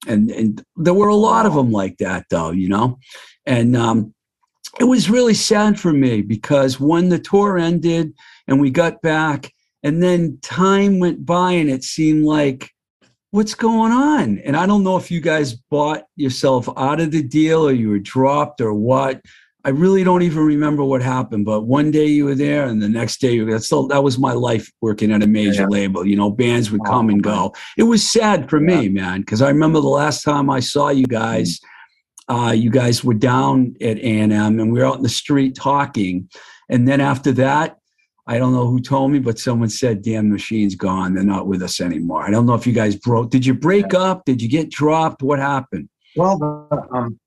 and, 0.06 0.30
and 0.30 0.64
there 0.76 0.94
were 0.94 1.08
a 1.08 1.16
lot 1.16 1.46
of 1.46 1.54
them 1.54 1.72
like 1.72 1.98
that 1.98 2.26
though, 2.30 2.52
you 2.52 2.68
know? 2.68 2.98
And 3.44 3.76
um, 3.76 4.14
it 4.78 4.84
was 4.84 5.10
really 5.10 5.34
sad 5.34 5.80
for 5.80 5.92
me 5.92 6.22
because 6.22 6.78
when 6.78 7.08
the 7.08 7.18
tour 7.18 7.58
ended 7.58 8.14
and 8.46 8.60
we 8.60 8.70
got 8.70 9.02
back, 9.02 9.52
and 9.82 10.02
then 10.02 10.38
time 10.42 10.98
went 10.98 11.24
by 11.24 11.52
and 11.52 11.70
it 11.70 11.84
seemed 11.84 12.24
like, 12.24 12.70
what's 13.30 13.54
going 13.54 13.92
on? 13.92 14.38
And 14.38 14.56
I 14.56 14.66
don't 14.66 14.84
know 14.84 14.96
if 14.96 15.10
you 15.10 15.20
guys 15.20 15.54
bought 15.54 16.04
yourself 16.16 16.68
out 16.76 17.00
of 17.00 17.10
the 17.10 17.22
deal 17.22 17.66
or 17.66 17.72
you 17.72 17.90
were 17.90 17.98
dropped 17.98 18.60
or 18.60 18.74
what 18.74 19.20
I 19.68 19.70
really 19.70 20.02
don't 20.02 20.22
even 20.22 20.46
remember 20.46 20.82
what 20.82 21.02
happened, 21.02 21.44
but 21.44 21.66
one 21.66 21.90
day 21.90 22.06
you 22.06 22.24
were 22.24 22.34
there 22.34 22.64
and 22.64 22.80
the 22.80 22.88
next 22.88 23.20
day 23.20 23.32
you 23.32 23.44
were 23.44 23.58
still 23.58 23.86
that 23.88 24.02
was 24.02 24.18
my 24.18 24.32
life 24.32 24.72
working 24.80 25.12
at 25.12 25.22
a 25.22 25.26
major 25.26 25.60
yeah. 25.60 25.68
label. 25.68 26.06
You 26.06 26.16
know, 26.16 26.30
bands 26.30 26.70
would 26.70 26.82
come 26.86 27.10
and 27.10 27.22
go. 27.22 27.52
It 27.76 27.82
was 27.82 28.02
sad 28.02 28.48
for 28.48 28.62
yeah. 28.62 28.80
me, 28.80 28.88
man, 28.88 29.20
because 29.20 29.42
I 29.42 29.48
remember 29.48 29.82
the 29.82 29.88
last 29.88 30.22
time 30.22 30.48
I 30.48 30.60
saw 30.60 30.88
you 30.88 31.04
guys, 31.04 31.60
uh, 32.30 32.54
you 32.56 32.70
guys 32.70 33.04
were 33.04 33.12
down 33.12 33.74
at 33.82 33.98
A&M 33.98 34.32
and 34.32 34.72
we 34.72 34.78
were 34.80 34.86
out 34.86 34.96
in 34.96 35.02
the 35.02 35.08
street 35.10 35.54
talking. 35.54 36.30
And 36.70 36.88
then 36.88 37.02
after 37.02 37.30
that, 37.32 37.76
I 38.26 38.38
don't 38.38 38.54
know 38.54 38.70
who 38.70 38.80
told 38.80 39.10
me, 39.10 39.18
but 39.18 39.38
someone 39.38 39.68
said, 39.68 40.00
damn, 40.00 40.30
machine's 40.30 40.76
gone. 40.76 41.12
They're 41.12 41.24
not 41.24 41.46
with 41.46 41.62
us 41.62 41.78
anymore. 41.78 42.22
I 42.22 42.30
don't 42.30 42.46
know 42.46 42.54
if 42.54 42.66
you 42.66 42.72
guys 42.72 42.96
broke. 42.96 43.28
Did 43.28 43.44
you 43.44 43.52
break 43.52 43.92
yeah. 43.92 43.98
up? 43.98 44.24
Did 44.24 44.40
you 44.40 44.48
get 44.48 44.70
dropped? 44.70 45.22
What 45.22 45.38
happened? 45.38 45.90
Well, 46.16 46.68
um, 46.90 47.20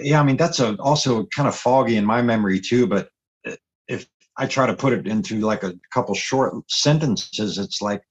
yeah, 0.00 0.20
I 0.20 0.24
mean 0.24 0.36
that's 0.36 0.60
a, 0.60 0.76
also 0.76 1.26
kind 1.26 1.48
of 1.48 1.54
foggy 1.54 1.96
in 1.96 2.04
my 2.04 2.22
memory 2.22 2.60
too. 2.60 2.86
But 2.86 3.08
uh, 3.46 3.56
if 3.88 4.06
I 4.36 4.46
try 4.46 4.66
to 4.66 4.74
put 4.74 4.92
it 4.92 5.06
into 5.06 5.40
like 5.40 5.62
a 5.62 5.74
couple 5.92 6.14
short 6.14 6.54
sentences, 6.70 7.58
it's 7.58 7.82
like 7.82 8.02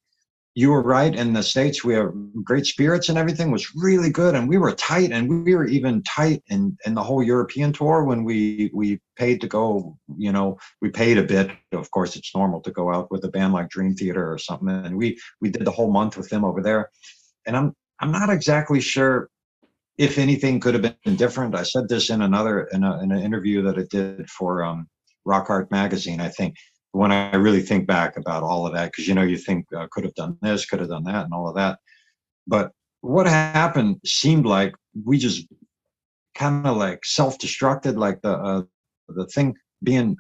you 0.55 0.72
were 0.72 0.82
right. 0.82 1.16
In 1.16 1.34
the 1.34 1.43
states, 1.43 1.84
we 1.84 1.93
have 1.93 2.12
great 2.43 2.66
spirits 2.66 3.07
and 3.07 3.18
everything 3.18 3.51
was 3.51 3.74
really 3.76 4.10
good, 4.10 4.36
and 4.36 4.49
we 4.49 4.57
were 4.57 4.72
tight, 4.74 5.12
and 5.12 5.45
we 5.45 5.55
were 5.55 5.68
even 5.68 6.03
tight 6.03 6.43
in 6.47 6.78
in 6.86 6.95
the 6.95 7.03
whole 7.03 7.24
European 7.24 7.72
tour 7.72 8.03
when 8.03 8.24
we 8.24 8.72
we 8.74 8.99
paid 9.16 9.41
to 9.41 9.47
go. 9.47 9.97
You 10.18 10.32
know, 10.32 10.57
we 10.82 10.89
paid 10.89 11.18
a 11.18 11.24
bit. 11.24 11.51
Of 11.72 11.91
course, 11.91 12.16
it's 12.16 12.36
normal 12.36 12.62
to 12.62 12.72
go 12.72 12.93
out 12.93 13.12
with 13.12 13.24
a 13.26 13.30
band 13.30 13.53
like 13.53 13.70
Dream 13.70 13.95
Theater 13.95 14.32
or 14.32 14.38
something, 14.38 14.70
and 14.70 14.97
we 14.97 15.20
we 15.41 15.49
did 15.49 15.66
the 15.66 15.72
whole 15.72 15.91
month 15.91 16.18
with 16.18 16.30
them 16.30 16.43
over 16.43 16.62
there. 16.62 16.89
And 17.45 17.55
I'm 17.55 17.76
I'm 17.99 18.12
not 18.12 18.30
exactly 18.30 18.82
sure 18.82 19.30
if 20.00 20.18
anything 20.18 20.62
could 20.62 20.74
have 20.74 20.95
been 21.04 21.18
different. 21.18 21.54
I 21.54 21.64
said 21.64 21.89
this 21.89 22.10
in 22.10 22.22
another 22.22 22.64
in, 22.72 22.86
a, 22.86 23.04
in 23.04 23.12
an 23.12 23.22
interview 23.22 23.62
that 23.64 23.78
I 23.78 23.84
did 23.91 24.30
for 24.30 24.64
um, 24.64 24.88
Rock 25.26 25.47
Hard 25.47 25.70
magazine. 25.72 26.22
I 26.22 26.30
think 26.30 26.56
when 26.93 27.12
I 27.12 27.36
really 27.36 27.62
think 27.62 27.86
back 27.86 28.16
about 28.16 28.41
all 28.41 28.66
of 28.66 28.74
that, 28.74 28.91
because 28.91 29.08
you 29.10 29.14
know 29.14 29.24
you 29.24 29.38
think 29.38 29.66
uh, 29.78 29.88
could 29.91 30.06
have 30.06 30.16
done 30.16 30.38
this, 30.41 30.66
could 30.66 30.80
have 30.80 30.88
done 30.89 31.04
that, 31.04 31.26
and 31.26 31.34
all 31.34 31.50
of 31.50 31.56
that. 31.56 31.80
But 32.47 32.72
what 33.02 33.28
happened 33.28 33.97
seemed 34.06 34.45
like 34.45 34.74
we 35.04 35.18
just 35.18 35.45
kind 36.34 36.66
of 36.66 36.78
like 36.78 37.04
self-destructed, 37.04 37.97
like 37.97 38.22
the 38.22 38.32
uh, 38.32 38.62
the 39.10 39.26
thing 39.28 39.54
being 39.84 40.16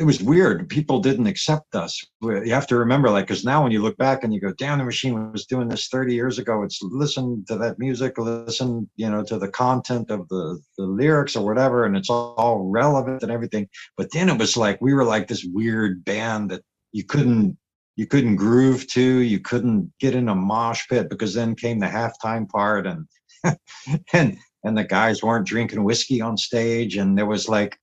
it 0.00 0.06
was 0.06 0.22
weird. 0.22 0.66
People 0.70 0.98
didn't 0.98 1.26
accept 1.26 1.74
us. 1.74 2.02
You 2.22 2.54
have 2.54 2.66
to 2.68 2.76
remember, 2.76 3.10
like, 3.10 3.26
because 3.26 3.44
now 3.44 3.62
when 3.62 3.70
you 3.70 3.82
look 3.82 3.98
back 3.98 4.24
and 4.24 4.32
you 4.32 4.40
go, 4.40 4.50
"Damn, 4.54 4.78
the 4.78 4.84
machine 4.84 5.30
was 5.30 5.44
doing 5.44 5.68
this 5.68 5.88
30 5.88 6.14
years 6.14 6.38
ago." 6.38 6.62
It's 6.62 6.78
listen 6.80 7.44
to 7.48 7.58
that 7.58 7.78
music, 7.78 8.16
listen, 8.16 8.88
you 8.96 9.10
know, 9.10 9.22
to 9.24 9.38
the 9.38 9.50
content 9.50 10.10
of 10.10 10.26
the 10.28 10.58
the 10.78 10.86
lyrics 10.86 11.36
or 11.36 11.44
whatever, 11.44 11.84
and 11.84 11.98
it's 11.98 12.08
all 12.08 12.70
relevant 12.70 13.22
and 13.22 13.30
everything. 13.30 13.68
But 13.98 14.10
then 14.10 14.30
it 14.30 14.38
was 14.38 14.56
like 14.56 14.80
we 14.80 14.94
were 14.94 15.04
like 15.04 15.28
this 15.28 15.44
weird 15.44 16.02
band 16.02 16.50
that 16.50 16.62
you 16.92 17.04
couldn't 17.04 17.58
you 17.96 18.06
couldn't 18.06 18.36
groove 18.36 18.86
to, 18.92 19.02
you 19.02 19.40
couldn't 19.40 19.92
get 20.00 20.14
in 20.14 20.30
a 20.30 20.34
mosh 20.34 20.88
pit 20.88 21.10
because 21.10 21.34
then 21.34 21.54
came 21.54 21.78
the 21.78 21.86
halftime 21.86 22.48
part 22.48 22.86
and 22.86 23.06
and 24.14 24.38
and 24.64 24.78
the 24.78 24.84
guys 24.84 25.22
weren't 25.22 25.46
drinking 25.46 25.84
whiskey 25.84 26.22
on 26.22 26.38
stage, 26.38 26.96
and 26.96 27.18
there 27.18 27.26
was 27.26 27.50
like 27.50 27.76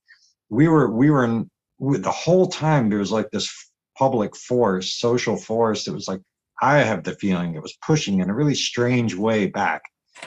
we 0.50 0.66
were 0.66 0.90
we 0.90 1.10
were 1.10 1.24
in 1.24 1.48
the 1.80 2.10
whole 2.10 2.48
time 2.48 2.88
there 2.88 2.98
was 2.98 3.12
like 3.12 3.30
this 3.30 3.48
public 3.96 4.36
force, 4.36 4.96
social 4.96 5.36
force. 5.36 5.86
It 5.86 5.92
was 5.92 6.08
like 6.08 6.20
I 6.60 6.78
have 6.78 7.04
the 7.04 7.14
feeling 7.14 7.54
it 7.54 7.62
was 7.62 7.76
pushing 7.86 8.20
in 8.20 8.30
a 8.30 8.34
really 8.34 8.54
strange 8.54 9.14
way 9.14 9.46
back 9.46 9.82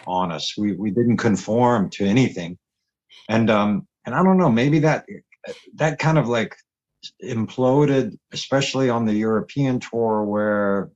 on 0.07 0.31
us. 0.31 0.55
We 0.57 0.73
we 0.73 0.91
didn't 0.91 1.17
conform 1.17 1.89
to 1.91 2.05
anything, 2.05 2.57
and 3.29 3.49
um 3.49 3.87
and 4.05 4.15
I 4.15 4.23
don't 4.23 4.37
know 4.37 4.51
maybe 4.51 4.79
that 4.79 5.05
that 5.75 5.99
kind 5.99 6.17
of 6.17 6.27
like 6.27 6.55
imploded, 7.23 8.17
especially 8.31 8.89
on 8.89 9.05
the 9.05 9.13
European 9.13 9.79
tour 9.79 10.23
where 10.23 10.89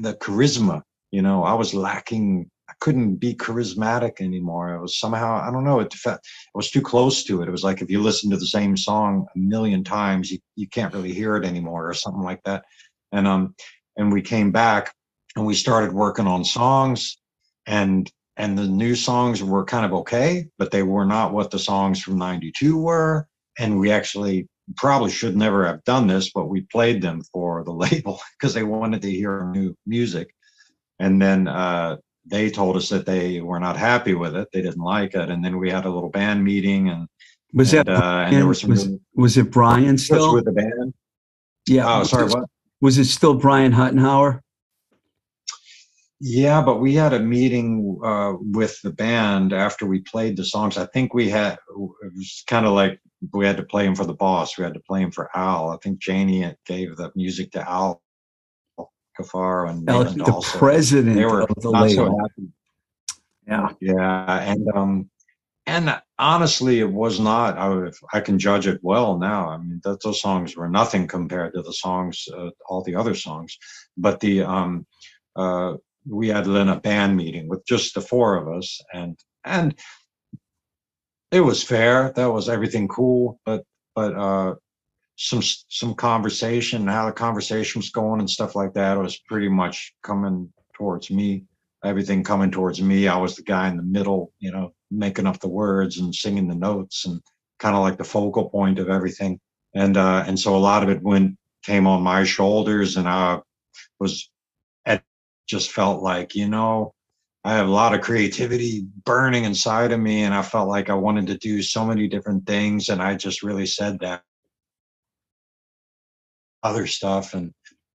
the 0.00 0.14
charisma, 0.14 0.82
you 1.10 1.22
know, 1.22 1.44
I 1.44 1.54
was 1.54 1.74
lacking. 1.74 2.50
I 2.76 2.84
couldn't 2.84 3.16
be 3.16 3.34
charismatic 3.34 4.20
anymore. 4.20 4.74
It 4.74 4.80
was 4.80 4.98
somehow 4.98 5.40
I 5.40 5.50
don't 5.50 5.64
know. 5.64 5.80
It 5.80 5.94
it 6.06 6.20
was 6.54 6.70
too 6.70 6.82
close 6.82 7.24
to 7.24 7.42
it. 7.42 7.48
It 7.48 7.52
was 7.52 7.64
like 7.64 7.80
if 7.80 7.90
you 7.90 8.02
listen 8.02 8.30
to 8.30 8.36
the 8.36 8.46
same 8.46 8.76
song 8.76 9.26
a 9.34 9.38
million 9.38 9.84
times, 9.84 10.30
you 10.30 10.38
you 10.56 10.68
can't 10.68 10.94
really 10.94 11.12
hear 11.12 11.36
it 11.36 11.44
anymore, 11.44 11.88
or 11.88 11.94
something 11.94 12.22
like 12.22 12.42
that. 12.44 12.64
And 13.12 13.26
um 13.26 13.54
and 13.96 14.12
we 14.12 14.22
came 14.22 14.52
back 14.52 14.94
and 15.36 15.46
we 15.46 15.54
started 15.54 15.92
working 15.92 16.26
on 16.26 16.44
songs 16.44 17.18
and 17.66 18.10
and 18.36 18.58
the 18.58 18.66
new 18.68 18.94
songs 18.94 19.42
were 19.42 19.64
kind 19.64 19.86
of 19.86 19.94
okay, 19.94 20.46
but 20.58 20.70
they 20.70 20.82
were 20.82 21.06
not 21.06 21.32
what 21.32 21.50
the 21.50 21.58
songs 21.58 22.02
from 22.02 22.18
92 22.18 22.78
were. 22.78 23.26
And 23.58 23.78
we 23.78 23.90
actually 23.90 24.48
probably 24.76 25.10
should 25.10 25.36
never 25.36 25.66
have 25.66 25.82
done 25.84 26.06
this, 26.06 26.30
but 26.34 26.48
we 26.48 26.62
played 26.72 27.00
them 27.00 27.22
for 27.32 27.64
the 27.64 27.72
label 27.84 28.20
because 28.38 28.52
they 28.52 28.62
wanted 28.62 29.02
to 29.02 29.10
hear 29.10 29.50
new 29.52 29.74
music. 29.86 30.34
And 30.98 31.20
then 31.20 31.48
uh, 31.48 31.96
they 32.26 32.50
told 32.50 32.76
us 32.76 32.88
that 32.88 33.06
they 33.06 33.40
were 33.40 33.60
not 33.60 33.76
happy 33.76 34.14
with 34.14 34.36
it; 34.36 34.48
they 34.52 34.62
didn't 34.62 34.82
like 34.82 35.14
it. 35.14 35.30
And 35.30 35.44
then 35.44 35.58
we 35.58 35.70
had 35.70 35.84
a 35.84 35.90
little 35.90 36.10
band 36.10 36.44
meeting, 36.44 36.88
and 36.88 37.08
was 37.52 37.72
and, 37.72 37.86
that 37.86 38.02
uh, 38.02 38.24
and 38.26 38.36
there 38.36 38.46
were 38.46 38.54
some 38.54 38.70
was, 38.70 38.88
was 39.14 39.36
it 39.36 39.50
Brian 39.50 39.98
still 39.98 40.34
with 40.34 40.44
the 40.44 40.52
band? 40.52 40.94
Yeah. 41.66 41.84
Oh, 41.86 42.04
sorry. 42.04 42.28
What 42.28 42.44
was 42.80 42.98
it? 42.98 43.06
Still 43.06 43.34
Brian 43.34 43.72
Huttenhauer? 43.72 44.40
Yeah, 46.20 46.62
but 46.62 46.80
we 46.80 46.94
had 46.94 47.12
a 47.12 47.20
meeting 47.20 48.00
uh, 48.02 48.34
with 48.40 48.80
the 48.82 48.92
band 48.92 49.52
after 49.52 49.84
we 49.84 50.00
played 50.00 50.36
the 50.36 50.44
songs. 50.44 50.78
I 50.78 50.86
think 50.86 51.12
we 51.12 51.28
had 51.28 51.54
it 51.54 52.12
was 52.14 52.42
kind 52.46 52.64
of 52.64 52.72
like 52.72 52.98
we 53.32 53.46
had 53.46 53.58
to 53.58 53.62
play 53.62 53.84
them 53.84 53.94
for 53.94 54.06
the 54.06 54.14
boss. 54.14 54.56
We 54.56 54.64
had 54.64 54.74
to 54.74 54.80
play 54.80 55.00
them 55.00 55.12
for 55.12 55.30
Al. 55.34 55.70
I 55.70 55.76
think 55.82 55.98
Janie 55.98 56.54
gave 56.64 56.96
the 56.96 57.10
music 57.14 57.52
to 57.52 57.68
Al 57.68 58.02
Kafar 59.18 59.70
and 59.70 59.86
the 59.86 60.32
also. 60.32 60.58
president 60.58 61.16
they 61.16 61.24
were 61.24 61.42
of 61.42 61.54
the 61.56 61.70
not 61.70 61.90
so 61.90 62.18
happy. 62.18 62.48
Yeah, 63.46 63.68
yeah, 63.80 64.40
and 64.40 64.68
um, 64.74 65.10
and 65.66 66.00
honestly, 66.18 66.80
it 66.80 66.90
was 66.90 67.20
not. 67.20 67.56
I, 67.58 67.90
I 68.12 68.20
can 68.20 68.38
judge 68.38 68.66
it 68.66 68.80
well 68.82 69.18
now. 69.18 69.48
I 69.48 69.58
mean, 69.58 69.80
that, 69.84 70.02
those 70.02 70.20
songs 70.20 70.56
were 70.56 70.68
nothing 70.68 71.06
compared 71.06 71.54
to 71.54 71.62
the 71.62 71.72
songs, 71.72 72.26
uh, 72.36 72.50
all 72.68 72.82
the 72.82 72.96
other 72.96 73.14
songs. 73.14 73.56
But 73.96 74.18
the 74.20 74.42
um, 74.42 74.86
uh, 75.36 75.74
we 76.08 76.28
had 76.28 76.44
then 76.44 76.68
a 76.68 76.80
band 76.80 77.16
meeting 77.16 77.48
with 77.48 77.64
just 77.66 77.94
the 77.94 78.00
four 78.00 78.36
of 78.36 78.48
us 78.48 78.80
and 78.92 79.18
and 79.44 79.74
it 81.30 81.40
was 81.40 81.62
fair 81.62 82.12
that 82.14 82.30
was 82.30 82.48
everything 82.48 82.88
cool 82.88 83.40
but 83.44 83.62
but 83.94 84.14
uh 84.14 84.54
some 85.16 85.42
some 85.42 85.94
conversation 85.94 86.86
how 86.86 87.06
the 87.06 87.12
conversation 87.12 87.78
was 87.78 87.90
going 87.90 88.20
and 88.20 88.30
stuff 88.30 88.54
like 88.54 88.74
that 88.74 88.96
It 88.96 89.00
was 89.00 89.18
pretty 89.18 89.48
much 89.48 89.94
coming 90.02 90.52
towards 90.74 91.10
me 91.10 91.44
everything 91.84 92.22
coming 92.22 92.50
towards 92.50 92.82
me 92.82 93.08
i 93.08 93.16
was 93.16 93.36
the 93.36 93.42
guy 93.42 93.68
in 93.68 93.76
the 93.76 93.82
middle 93.82 94.32
you 94.38 94.52
know 94.52 94.72
making 94.90 95.26
up 95.26 95.40
the 95.40 95.48
words 95.48 95.98
and 95.98 96.14
singing 96.14 96.48
the 96.48 96.54
notes 96.54 97.06
and 97.06 97.20
kind 97.58 97.74
of 97.74 97.82
like 97.82 97.96
the 97.96 98.04
focal 98.04 98.50
point 98.50 98.78
of 98.78 98.90
everything 98.90 99.40
and 99.74 99.96
uh 99.96 100.22
and 100.26 100.38
so 100.38 100.54
a 100.54 100.58
lot 100.58 100.82
of 100.82 100.90
it 100.90 101.02
went 101.02 101.36
came 101.62 101.86
on 101.86 102.02
my 102.02 102.22
shoulders 102.24 102.96
and 102.96 103.08
i 103.08 103.38
was 103.98 104.30
at 104.84 105.02
just 105.46 105.70
felt 105.70 106.02
like, 106.02 106.34
you 106.34 106.48
know, 106.48 106.92
I 107.44 107.54
have 107.54 107.68
a 107.68 107.72
lot 107.72 107.94
of 107.94 108.00
creativity 108.00 108.86
burning 109.04 109.44
inside 109.44 109.92
of 109.92 110.00
me, 110.00 110.24
and 110.24 110.34
I 110.34 110.42
felt 110.42 110.68
like 110.68 110.90
I 110.90 110.94
wanted 110.94 111.28
to 111.28 111.38
do 111.38 111.62
so 111.62 111.84
many 111.84 112.08
different 112.08 112.46
things. 112.46 112.88
And 112.88 113.00
I 113.00 113.14
just 113.14 113.42
really 113.42 113.66
said 113.66 114.00
that 114.00 114.22
other 116.66 116.86
stuff 116.86 117.34
and 117.34 117.52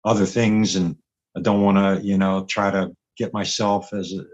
other 0.05 0.27
things. 0.27 0.77
And 0.77 0.97
I 1.37 1.41
don't 1.41 1.63
want 1.63 1.79
to, 1.79 2.07
you 2.07 2.19
know, 2.19 2.45
try 2.45 2.71
to 2.71 2.91
get 3.17 3.33
myself 3.33 3.93
as 3.93 4.13
a, 4.13 4.25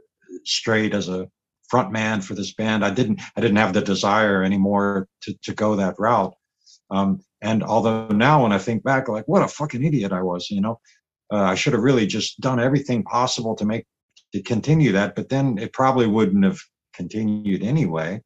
straight 0.45 0.95
as 0.95 1.09
a 1.09 1.29
front 1.69 1.93
man 1.93 2.21
for 2.21 2.35
this 2.35 2.53
band. 2.55 2.85
I 2.85 2.91
didn't, 2.91 3.21
I 3.37 3.41
didn't 3.41 3.57
have 3.57 3.73
the 3.73 3.81
desire 3.81 4.43
anymore 4.43 5.09
to, 5.23 5.35
to 5.45 5.55
go 5.55 5.77
that 5.77 5.97
route. 5.99 6.35
Um, 6.91 7.21
and 7.41 7.63
although 7.63 8.09
now 8.09 8.43
when 8.43 8.53
I 8.53 8.59
think 8.59 8.83
back, 8.83 9.09
like 9.09 9.27
what 9.27 9.43
a 9.43 9.49
fucking 9.49 9.85
idiot 9.85 10.13
I 10.13 10.23
was, 10.23 10.51
you 10.51 10.61
know, 10.61 10.81
uh, 11.33 11.43
I 11.43 11.55
should 11.55 11.73
have 11.73 11.83
really 11.83 12.07
just 12.07 12.41
done 12.41 12.61
everything 12.61 13.03
possible 13.03 13.55
to 13.57 13.65
make 13.65 13.87
to 14.33 14.43
continue 14.43 14.93
that, 14.93 15.15
but 15.15 15.29
then 15.29 15.59
it 15.59 15.73
probably 15.73 16.07
wouldn't 16.07 16.45
have 16.45 16.59
continued 16.95 17.63
anyway. 17.63 18.21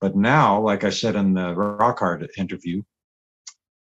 But 0.00 0.14
now, 0.14 0.60
like 0.60 0.84
I 0.84 0.90
said 0.90 1.16
in 1.16 1.34
the 1.34 1.54
rock 1.54 1.98
hard 2.00 2.28
interview, 2.36 2.82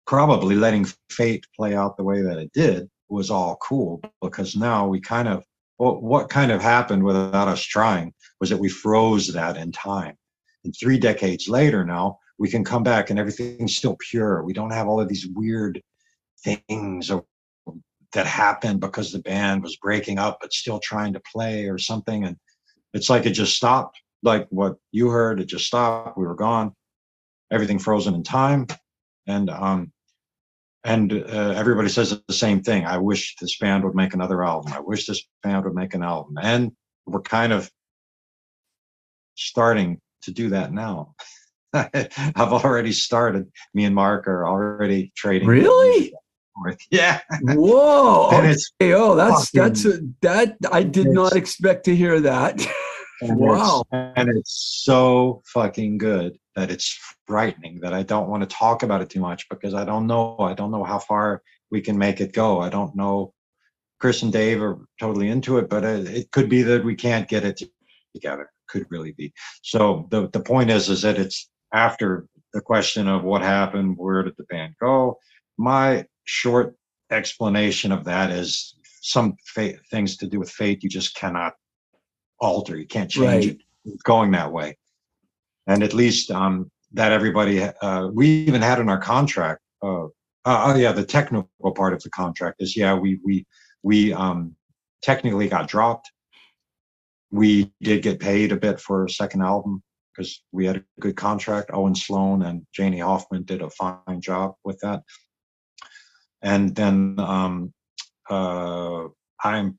probably 0.06 0.54
letting 0.54 0.86
fate 1.10 1.46
play 1.56 1.74
out 1.74 1.96
the 1.96 2.04
way 2.04 2.22
that 2.22 2.38
it 2.38 2.52
did 2.52 2.88
was 3.08 3.30
all 3.30 3.56
cool 3.56 4.00
because 4.20 4.56
now 4.56 4.86
we 4.86 5.00
kind 5.00 5.28
of 5.28 5.44
well, 5.78 6.00
what 6.00 6.28
kind 6.28 6.52
of 6.52 6.62
happened 6.62 7.02
without 7.02 7.48
us 7.48 7.62
trying 7.62 8.12
was 8.40 8.48
that 8.50 8.58
we 8.58 8.68
froze 8.68 9.32
that 9.32 9.56
in 9.56 9.72
time. 9.72 10.16
And 10.64 10.72
three 10.78 10.98
decades 10.98 11.48
later 11.48 11.84
now, 11.84 12.18
we 12.38 12.48
can 12.48 12.64
come 12.64 12.84
back 12.84 13.10
and 13.10 13.18
everything's 13.18 13.76
still 13.76 13.96
pure. 13.98 14.44
We 14.44 14.52
don't 14.52 14.72
have 14.72 14.86
all 14.86 15.00
of 15.00 15.08
these 15.08 15.26
weird 15.34 15.82
things 16.44 17.10
that 18.12 18.26
happened 18.26 18.80
because 18.80 19.10
the 19.10 19.18
band 19.18 19.62
was 19.62 19.76
breaking 19.76 20.18
up 20.18 20.38
but 20.40 20.52
still 20.52 20.78
trying 20.78 21.12
to 21.14 21.22
play 21.32 21.66
or 21.66 21.78
something. 21.78 22.24
And 22.24 22.36
it's 22.92 23.10
like 23.10 23.26
it 23.26 23.32
just 23.32 23.56
stopped. 23.56 24.00
Like 24.22 24.46
what 24.50 24.76
you 24.92 25.08
heard 25.08 25.40
it 25.40 25.46
just 25.46 25.66
stopped. 25.66 26.16
We 26.16 26.24
were 26.24 26.36
gone. 26.36 26.72
Everything 27.50 27.80
frozen 27.80 28.14
in 28.14 28.22
time 28.22 28.68
and 29.26 29.50
um 29.50 29.92
and 30.84 31.12
uh, 31.12 31.54
everybody 31.56 31.88
says 31.88 32.20
the 32.26 32.34
same 32.34 32.62
thing 32.62 32.84
i 32.84 32.96
wish 32.96 33.34
this 33.40 33.58
band 33.58 33.84
would 33.84 33.94
make 33.94 34.14
another 34.14 34.44
album 34.44 34.72
i 34.72 34.80
wish 34.80 35.06
this 35.06 35.26
band 35.42 35.64
would 35.64 35.74
make 35.74 35.94
an 35.94 36.02
album 36.02 36.36
and 36.42 36.72
we're 37.06 37.20
kind 37.20 37.52
of 37.52 37.70
starting 39.34 40.00
to 40.22 40.30
do 40.30 40.50
that 40.50 40.72
now 40.72 41.14
i've 41.74 42.52
already 42.52 42.92
started 42.92 43.50
me 43.72 43.84
and 43.84 43.94
mark 43.94 44.28
are 44.28 44.46
already 44.46 45.12
trading 45.16 45.48
really. 45.48 46.12
Yeah. 46.90 47.20
Whoa. 47.42 48.30
and 48.30 48.46
it's 48.46 48.70
oh, 48.80 49.16
that's 49.16 49.50
that's 49.50 49.84
a, 49.84 49.98
that 50.22 50.56
I 50.70 50.84
did 50.84 51.08
not 51.08 51.34
expect 51.34 51.84
to 51.86 51.96
hear 51.96 52.20
that. 52.20 52.64
and 53.24 53.38
wow. 53.38 53.84
It's, 53.92 54.12
and 54.16 54.28
it's 54.28 54.82
so 54.84 55.42
fucking 55.46 55.98
good 55.98 56.38
that 56.56 56.70
it's 56.70 56.98
frightening 57.26 57.80
that 57.80 57.92
I 57.92 58.02
don't 58.02 58.28
want 58.28 58.42
to 58.42 58.56
talk 58.56 58.82
about 58.82 59.02
it 59.02 59.10
too 59.10 59.20
much 59.20 59.48
because 59.48 59.74
I 59.74 59.84
don't 59.84 60.06
know. 60.06 60.36
I 60.38 60.54
don't 60.54 60.70
know 60.70 60.84
how 60.84 60.98
far 60.98 61.42
we 61.70 61.80
can 61.80 61.98
make 61.98 62.20
it 62.20 62.32
go. 62.32 62.60
I 62.60 62.68
don't 62.68 62.94
know. 62.94 63.32
Chris 64.00 64.22
and 64.22 64.32
Dave 64.32 64.62
are 64.62 64.78
totally 65.00 65.28
into 65.28 65.58
it, 65.58 65.68
but 65.68 65.84
it, 65.84 66.06
it 66.08 66.30
could 66.30 66.48
be 66.48 66.62
that 66.62 66.84
we 66.84 66.94
can't 66.94 67.28
get 67.28 67.44
it 67.44 67.62
together. 68.14 68.50
Could 68.68 68.86
really 68.90 69.12
be. 69.12 69.32
So 69.62 70.06
the 70.10 70.28
the 70.30 70.40
point 70.40 70.70
is, 70.70 70.88
is 70.88 71.02
that 71.02 71.18
it's 71.18 71.48
after 71.72 72.26
the 72.52 72.60
question 72.60 73.08
of 73.08 73.24
what 73.24 73.42
happened, 73.42 73.96
where 73.96 74.22
did 74.22 74.34
the 74.36 74.44
band 74.44 74.74
go? 74.80 75.18
My 75.58 76.04
short 76.24 76.74
explanation 77.10 77.92
of 77.92 78.04
that 78.04 78.30
is 78.30 78.74
some 79.02 79.36
fa- 79.44 79.78
things 79.90 80.16
to 80.16 80.26
do 80.26 80.38
with 80.38 80.50
fate 80.50 80.82
you 80.82 80.88
just 80.88 81.14
cannot 81.14 81.54
alter. 82.40 82.76
You 82.76 82.86
can't 82.86 83.10
change 83.10 83.46
right. 83.46 83.58
it 83.84 84.02
going 84.04 84.30
that 84.32 84.52
way. 84.52 84.76
And 85.66 85.82
at 85.82 85.94
least 85.94 86.30
um, 86.30 86.70
that 86.92 87.12
everybody, 87.12 87.62
uh, 87.62 88.08
we 88.08 88.28
even 88.28 88.62
had 88.62 88.78
in 88.78 88.88
our 88.88 89.00
contract. 89.00 89.60
Uh, 89.82 90.06
uh, 90.46 90.66
oh 90.66 90.74
yeah, 90.76 90.92
the 90.92 91.04
technical 91.04 91.48
part 91.74 91.94
of 91.94 92.02
the 92.02 92.10
contract 92.10 92.56
is 92.60 92.76
yeah, 92.76 92.94
we 92.94 93.18
we 93.24 93.46
we 93.82 94.12
um, 94.12 94.54
technically 95.02 95.48
got 95.48 95.68
dropped. 95.68 96.10
We 97.30 97.72
did 97.82 98.02
get 98.02 98.20
paid 98.20 98.52
a 98.52 98.56
bit 98.56 98.78
for 98.78 99.04
a 99.04 99.10
second 99.10 99.42
album 99.42 99.82
because 100.12 100.42
we 100.52 100.66
had 100.66 100.76
a 100.76 100.84
good 101.00 101.16
contract. 101.16 101.70
Owen 101.72 101.94
Sloan 101.94 102.42
and 102.42 102.66
Janie 102.74 103.00
Hoffman 103.00 103.44
did 103.44 103.62
a 103.62 103.70
fine 103.70 104.20
job 104.20 104.54
with 104.64 104.78
that 104.80 105.02
and 106.44 106.76
then 106.76 107.16
um, 107.18 107.72
uh, 108.30 109.04
I'm 109.42 109.78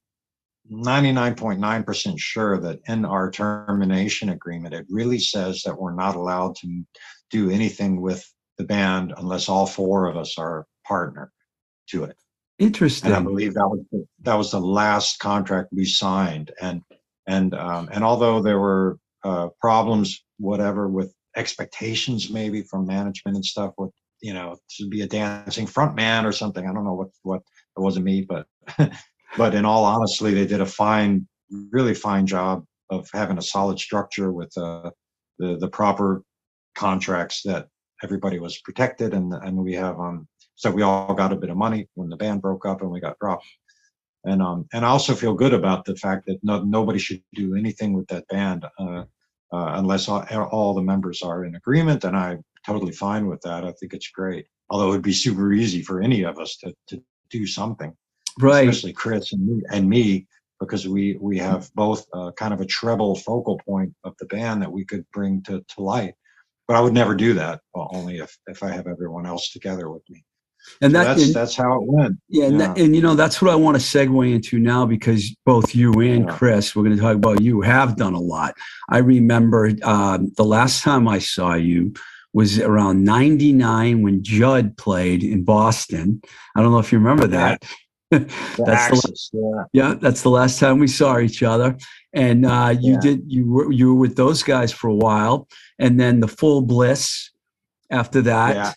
99.9% 0.72 2.16
sure 2.18 2.60
that 2.60 2.80
in 2.88 3.06
our 3.06 3.30
termination 3.30 4.30
agreement, 4.30 4.74
it 4.74 4.86
really 4.90 5.20
says 5.20 5.62
that 5.64 5.80
we're 5.80 5.94
not 5.94 6.16
allowed 6.16 6.56
to 6.58 6.84
do 7.30 7.50
anything 7.50 8.02
with 8.02 8.26
the 8.58 8.64
band 8.64 9.14
unless 9.18 9.50
all 9.50 9.66
four 9.66 10.08
of 10.08 10.18
us 10.18 10.38
are 10.38 10.66
partner 10.88 11.32
to 11.90 12.04
it. 12.04 12.16
Interesting. 12.58 13.12
And 13.12 13.18
I 13.18 13.22
believe 13.22 13.54
that 13.54 13.68
was 13.68 13.82
the, 13.92 14.06
that 14.22 14.36
was 14.36 14.52
the 14.52 14.62
last 14.62 15.20
contract 15.20 15.70
we 15.72 15.86
signed. 15.86 16.52
And 16.62 16.82
and 17.28 17.54
um, 17.54 17.90
and 17.92 18.04
although 18.04 18.42
there 18.42 18.60
were 18.60 18.98
uh, 19.24 19.50
problems, 19.60 20.24
whatever, 20.38 20.88
with 20.88 21.14
expectations 21.36 22.30
maybe 22.30 22.62
from 22.62 22.88
management 22.88 23.36
and 23.36 23.46
stuff 23.46 23.74
with 23.78 23.92
you 24.22 24.34
know, 24.34 24.58
to 24.78 24.88
be 24.88 25.02
a 25.02 25.08
dancing 25.08 25.68
front 25.68 25.96
man 25.96 26.26
or 26.26 26.32
something. 26.32 26.68
I 26.68 26.74
don't 26.74 26.84
know 26.84 26.94
what 26.94 27.10
what 27.24 27.42
it 27.78 27.80
wasn't 27.80 28.06
me, 28.06 28.28
but 28.28 28.48
but 29.38 29.54
in 29.56 29.66
all 29.66 29.84
honesty, 29.84 30.34
they 30.34 30.46
did 30.46 30.62
a 30.62 30.66
fine, 30.66 31.28
really 31.72 31.94
fine 31.94 32.26
job 32.26 32.66
of 32.90 33.10
having 33.14 33.38
a 33.38 33.42
solid 33.42 33.80
structure 33.80 34.32
with 34.32 34.56
uh, 34.58 34.90
the 35.40 35.58
the 35.58 35.68
proper 35.68 36.24
contracts 36.76 37.42
that 37.44 37.68
everybody 38.04 38.40
was 38.40 38.60
protected 38.60 39.14
and 39.14 39.34
and 39.34 39.58
we 39.58 39.74
have 39.74 40.00
um 40.00 40.28
so 40.56 40.72
we 40.72 40.82
all 40.82 41.14
got 41.14 41.34
a 41.34 41.36
bit 41.36 41.50
of 41.50 41.58
money 41.58 41.88
when 41.96 42.10
the 42.10 42.18
band 42.18 42.42
broke 42.42 42.66
up 42.66 42.82
and 42.82 42.90
we 42.90 43.00
got 43.00 43.20
dropped. 43.20 43.46
And 44.26 44.42
um 44.42 44.68
and 44.74 44.86
I 44.86 44.90
also 44.90 45.14
feel 45.14 45.34
good 45.34 45.54
about 45.54 45.86
the 45.86 45.96
fact 45.96 46.26
that 46.28 46.40
no, 46.44 46.64
nobody 46.64 47.00
should 47.00 47.22
do 47.34 47.56
anything 47.56 47.94
with 47.94 48.08
that 48.08 48.28
band 48.28 48.66
uh, 48.80 49.04
uh, 49.54 49.72
unless 49.80 50.08
all, 50.10 50.26
all 50.52 50.74
the 50.74 50.82
members 50.82 51.22
are 51.22 51.46
in 51.46 51.56
agreement 51.56 52.04
and 52.04 52.16
I'm 52.16 52.44
totally 52.66 52.92
fine 52.92 53.28
with 53.28 53.42
that. 53.42 53.64
I 53.64 53.72
think 53.74 53.94
it's 53.94 54.10
great. 54.10 54.48
Although 54.70 54.90
it'd 54.90 55.02
be 55.02 55.14
super 55.14 55.54
easy 55.54 55.82
for 55.82 56.02
any 56.02 56.24
of 56.24 56.40
us 56.40 56.58
to 56.58 56.74
to 56.90 57.02
do 57.30 57.46
something 57.48 57.94
right 58.40 58.68
especially 58.68 58.94
Chris 58.94 59.34
and 59.34 59.46
me, 59.46 59.62
and 59.72 59.90
me 59.90 60.28
because 60.60 60.88
we 60.88 61.18
we 61.20 61.38
have 61.38 61.70
both 61.76 62.06
uh, 62.14 62.32
kind 62.38 62.54
of 62.54 62.62
a 62.62 62.66
treble 62.66 63.16
focal 63.16 63.60
point 63.66 63.94
of 64.04 64.16
the 64.20 64.26
band 64.26 64.62
that 64.62 64.72
we 64.72 64.86
could 64.86 65.06
bring 65.12 65.42
to 65.44 65.64
to 65.70 65.82
light 65.82 66.16
but 66.68 66.78
I 66.78 66.82
would 66.82 66.94
never 66.94 67.16
do 67.16 67.34
that 67.34 67.62
only 67.76 68.20
if 68.20 68.38
if 68.48 68.64
I 68.64 68.72
have 68.72 68.88
everyone 68.88 69.26
else 69.26 69.52
together 69.52 69.90
with 69.90 70.04
me. 70.10 70.24
And 70.82 70.92
so 70.92 70.98
that, 70.98 71.04
that's 71.04 71.24
and, 71.26 71.34
that's 71.34 71.56
how 71.56 71.74
it 71.76 71.84
went. 71.84 72.18
Yeah, 72.28 72.46
and, 72.46 72.60
That, 72.60 72.78
and, 72.78 72.96
you 72.96 73.02
know 73.02 73.14
that's 73.14 73.42
what 73.42 73.52
I 73.52 73.56
want 73.56 73.80
to 73.80 73.84
segue 73.84 74.34
into 74.34 74.58
now 74.60 74.86
because 74.86 75.36
both 75.46 75.76
you 75.76 75.94
and 76.00 76.26
yeah. 76.26 76.36
Chris, 76.36 76.76
we're 76.76 76.84
going 76.84 76.96
to 76.96 77.02
talk 77.02 77.16
about 77.16 77.42
you, 77.42 77.62
have 77.62 77.98
done 77.98 78.14
a 78.14 78.20
lot. 78.20 78.56
I 78.90 79.00
remember 79.00 79.72
um, 79.84 80.32
the 80.38 80.46
last 80.46 80.84
time 80.84 81.08
I 81.08 81.20
saw 81.20 81.54
you 81.54 81.94
was 82.34 82.60
around 82.60 83.04
'99 83.04 84.02
when 84.02 84.24
Judd 84.24 84.76
played 84.76 85.24
in 85.24 85.44
Boston. 85.44 86.22
I 86.56 86.62
don't 86.62 86.72
know 86.72 86.80
if 86.80 86.92
you 86.92 86.98
remember 86.98 87.28
that. 87.28 87.60
Yeah. 87.62 87.70
that's 88.12 88.68
Axis, 88.68 89.30
the, 89.34 89.68
yeah. 89.74 89.88
yeah. 89.88 89.96
that's 89.96 90.22
the 90.22 90.30
last 90.30 90.60
time 90.60 90.80
we 90.80 90.88
saw 90.88 91.20
each 91.20 91.42
other. 91.44 91.76
And 92.14 92.46
uh, 92.46 92.76
you 92.80 92.94
yeah. 92.94 93.00
did 93.00 93.24
you 93.28 93.52
were 93.52 93.72
you 93.72 93.94
were 93.94 94.00
with 94.00 94.16
those 94.16 94.44
guys 94.44 94.72
for 94.72 94.88
a 94.88 94.96
while, 94.96 95.48
and 95.80 96.00
then 96.00 96.20
the 96.20 96.28
Full 96.28 96.62
Bliss 96.62 97.32
after 97.90 98.22
that. 98.24 98.56
Yeah. 98.56 98.74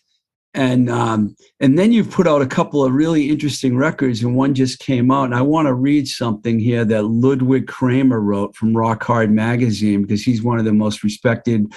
And 0.54 0.90
um, 0.90 1.36
and 1.60 1.78
then 1.78 1.92
you've 1.92 2.10
put 2.10 2.26
out 2.26 2.42
a 2.42 2.46
couple 2.46 2.82
of 2.82 2.92
really 2.92 3.28
interesting 3.28 3.76
records, 3.76 4.22
and 4.22 4.34
one 4.34 4.54
just 4.54 4.80
came 4.80 5.10
out. 5.10 5.24
And 5.24 5.34
I 5.34 5.42
want 5.42 5.66
to 5.66 5.74
read 5.74 6.08
something 6.08 6.58
here 6.58 6.84
that 6.86 7.04
Ludwig 7.04 7.68
Kramer 7.68 8.20
wrote 8.20 8.56
from 8.56 8.76
Rock 8.76 9.04
Hard 9.04 9.30
magazine 9.30 10.02
because 10.02 10.22
he's 10.22 10.42
one 10.42 10.58
of 10.58 10.64
the 10.64 10.72
most 10.72 11.04
respected 11.04 11.70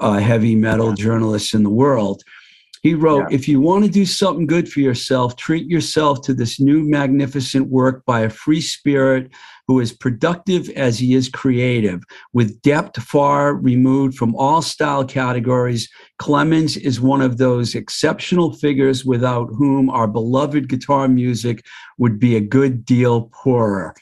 uh, 0.00 0.14
heavy 0.14 0.56
metal 0.56 0.94
journalists 0.94 1.54
in 1.54 1.62
the 1.62 1.70
world. 1.70 2.22
He 2.86 2.94
wrote, 2.94 3.32
yeah. 3.32 3.36
If 3.36 3.48
you 3.48 3.60
want 3.60 3.84
to 3.84 3.90
do 3.90 4.06
something 4.06 4.46
good 4.46 4.70
for 4.70 4.78
yourself, 4.78 5.34
treat 5.34 5.66
yourself 5.66 6.22
to 6.22 6.32
this 6.32 6.60
new 6.60 6.88
magnificent 6.88 7.66
work 7.66 8.04
by 8.04 8.20
a 8.20 8.30
free 8.30 8.60
spirit 8.60 9.32
who 9.66 9.80
is 9.80 9.92
productive 9.92 10.68
as 10.70 10.96
he 10.96 11.14
is 11.14 11.28
creative, 11.28 12.04
with 12.32 12.62
depth 12.62 13.02
far 13.02 13.56
removed 13.56 14.16
from 14.16 14.36
all 14.36 14.62
style 14.62 15.04
categories. 15.04 15.88
Clemmons 16.20 16.76
is 16.76 17.00
one 17.00 17.22
of 17.22 17.38
those 17.38 17.74
exceptional 17.74 18.52
figures 18.52 19.04
without 19.04 19.46
whom 19.46 19.90
our 19.90 20.06
beloved 20.06 20.68
guitar 20.68 21.08
music 21.08 21.64
would 21.98 22.20
be 22.20 22.36
a 22.36 22.40
good 22.40 22.84
deal 22.84 23.22
poorer. 23.32 23.96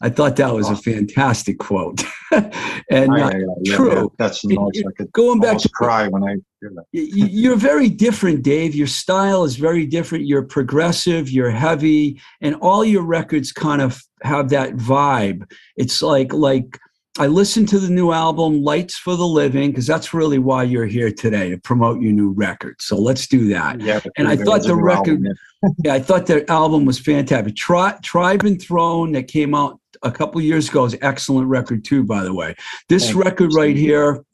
I 0.00 0.10
thought 0.10 0.36
that 0.36 0.54
was 0.54 0.70
a 0.70 0.76
fantastic 0.76 1.58
quote, 1.58 2.04
and 2.30 3.10
uh, 3.12 3.32
yeah, 3.62 3.74
true. 3.74 3.94
Yeah, 3.94 4.04
that's 4.16 4.44
nice. 4.44 4.82
I 4.86 4.92
could 4.96 5.12
going 5.12 5.40
back 5.40 5.58
to 5.58 5.68
cry 5.70 6.06
when 6.06 6.22
I 6.22 6.36
hear 6.60 6.72
that. 6.76 6.84
you're 6.92 7.56
very 7.56 7.88
different, 7.88 8.44
Dave. 8.44 8.76
Your 8.76 8.86
style 8.86 9.42
is 9.42 9.56
very 9.56 9.86
different. 9.86 10.26
You're 10.26 10.44
progressive. 10.44 11.28
You're 11.28 11.50
heavy, 11.50 12.20
and 12.40 12.54
all 12.56 12.84
your 12.84 13.02
records 13.02 13.50
kind 13.50 13.82
of 13.82 14.00
have 14.22 14.50
that 14.50 14.74
vibe. 14.74 15.50
It's 15.76 16.00
like 16.00 16.32
like 16.32 16.78
I 17.18 17.26
listened 17.26 17.68
to 17.70 17.80
the 17.80 17.90
new 17.90 18.12
album 18.12 18.62
Lights 18.62 18.96
for 18.96 19.16
the 19.16 19.26
Living 19.26 19.70
because 19.72 19.88
that's 19.88 20.14
really 20.14 20.38
why 20.38 20.62
you're 20.62 20.86
here 20.86 21.10
today 21.10 21.50
to 21.50 21.58
promote 21.58 22.00
your 22.00 22.12
new 22.12 22.30
record. 22.30 22.76
So 22.80 22.96
let's 22.96 23.26
do 23.26 23.48
that. 23.48 23.80
Yeah, 23.80 23.98
and 24.16 24.28
I 24.28 24.36
thought 24.36 24.62
the 24.62 24.76
record, 24.76 25.24
album, 25.24 25.24
yeah. 25.24 25.70
yeah. 25.84 25.94
I 25.94 25.98
thought 25.98 26.26
the 26.26 26.48
album 26.48 26.84
was 26.84 27.00
fantastic. 27.00 27.56
Tri- 27.56 27.98
Tribe 28.04 28.44
and 28.44 28.62
Throne 28.62 29.10
that 29.12 29.26
came 29.26 29.52
out 29.52 29.80
a 30.02 30.10
couple 30.10 30.40
years 30.40 30.68
ago 30.68 30.84
is 30.84 30.96
excellent 31.00 31.48
record 31.48 31.84
too. 31.84 32.04
By 32.04 32.22
the 32.22 32.34
way, 32.34 32.54
this 32.88 33.06
Thank 33.06 33.24
record 33.24 33.50
right 33.54 33.76
here. 33.76 34.24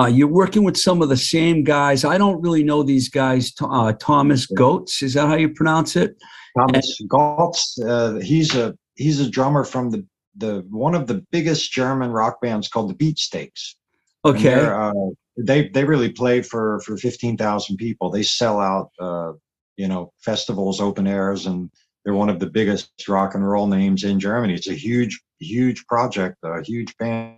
Uh, 0.00 0.06
you're 0.06 0.28
working 0.28 0.62
with 0.62 0.76
some 0.76 1.02
of 1.02 1.08
the 1.08 1.16
same 1.16 1.64
guys. 1.64 2.04
I 2.04 2.18
don't 2.18 2.40
really 2.40 2.62
know 2.62 2.84
these 2.84 3.08
guys. 3.08 3.52
Uh, 3.60 3.92
Thomas 3.94 4.46
Goetz, 4.46 5.02
is 5.02 5.14
that 5.14 5.26
how 5.26 5.34
you 5.34 5.48
pronounce 5.48 5.96
it? 5.96 6.16
Thomas 6.56 7.00
and, 7.00 7.08
Goetz. 7.08 7.80
Uh, 7.80 8.20
he's 8.22 8.54
a 8.54 8.76
he's 8.94 9.20
a 9.20 9.28
drummer 9.28 9.64
from 9.64 9.90
the 9.90 10.06
the 10.36 10.64
one 10.70 10.94
of 10.94 11.06
the 11.06 11.24
biggest 11.32 11.72
German 11.72 12.10
rock 12.10 12.40
bands 12.40 12.68
called 12.68 12.90
the 12.90 12.94
Beatsteaks. 12.94 13.76
Okay. 14.24 14.54
Uh, 14.54 14.92
they 15.36 15.68
they 15.68 15.84
really 15.84 16.10
play 16.10 16.42
for 16.42 16.80
for 16.84 16.96
fifteen 16.96 17.36
thousand 17.36 17.76
people. 17.76 18.10
They 18.10 18.22
sell 18.22 18.60
out, 18.60 18.90
uh, 18.98 19.32
you 19.76 19.88
know, 19.88 20.12
festivals, 20.18 20.80
open 20.80 21.06
airs, 21.06 21.46
and 21.46 21.70
they're 22.08 22.14
one 22.14 22.30
of 22.30 22.40
the 22.40 22.48
biggest 22.48 23.06
rock 23.06 23.34
and 23.34 23.46
roll 23.46 23.66
names 23.66 24.02
in 24.02 24.18
Germany. 24.18 24.54
It's 24.54 24.70
a 24.70 24.72
huge, 24.72 25.20
huge 25.40 25.84
project, 25.84 26.38
a 26.42 26.62
huge 26.62 26.96
band, 26.96 27.36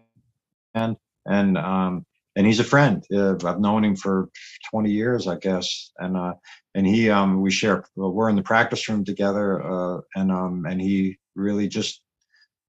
and 0.77 0.97
and 1.27 1.59
um, 1.59 2.07
and 2.37 2.47
he's 2.47 2.61
a 2.61 2.65
friend. 2.65 3.05
Uh, 3.13 3.35
I've 3.45 3.59
known 3.59 3.85
him 3.85 3.97
for 3.97 4.29
20 4.71 4.89
years, 4.89 5.27
I 5.27 5.39
guess, 5.39 5.91
and 5.99 6.17
uh, 6.17 6.35
and 6.77 6.87
he 6.87 7.11
um, 7.11 7.41
we 7.41 7.51
share. 7.51 7.85
We're 7.97 8.31
in 8.31 8.37
the 8.37 8.45
practice 8.45 8.89
room 8.89 9.05
together, 9.05 9.61
uh, 9.61 10.03
and 10.15 10.31
um, 10.31 10.65
and 10.65 10.81
he 10.81 11.19
really 11.35 11.67
just 11.67 12.01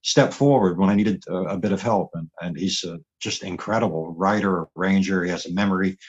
stepped 0.02 0.34
forward 0.34 0.80
when 0.80 0.89
I 0.89 0.95
needed 0.95 1.24
a, 1.30 1.36
a 1.36 1.58
bit 1.60 1.72
of 1.72 1.84
help. 1.84 2.10
And, 2.16 2.28
and 2.41 2.58
he's 2.58 2.84
a 2.84 2.97
just 3.20 3.43
incredible 3.43 4.16
writer, 4.18 4.66
arranger. 4.76 5.24
He 5.24 5.30
has 5.30 5.45
a 5.45 5.54
memory. 5.54 5.99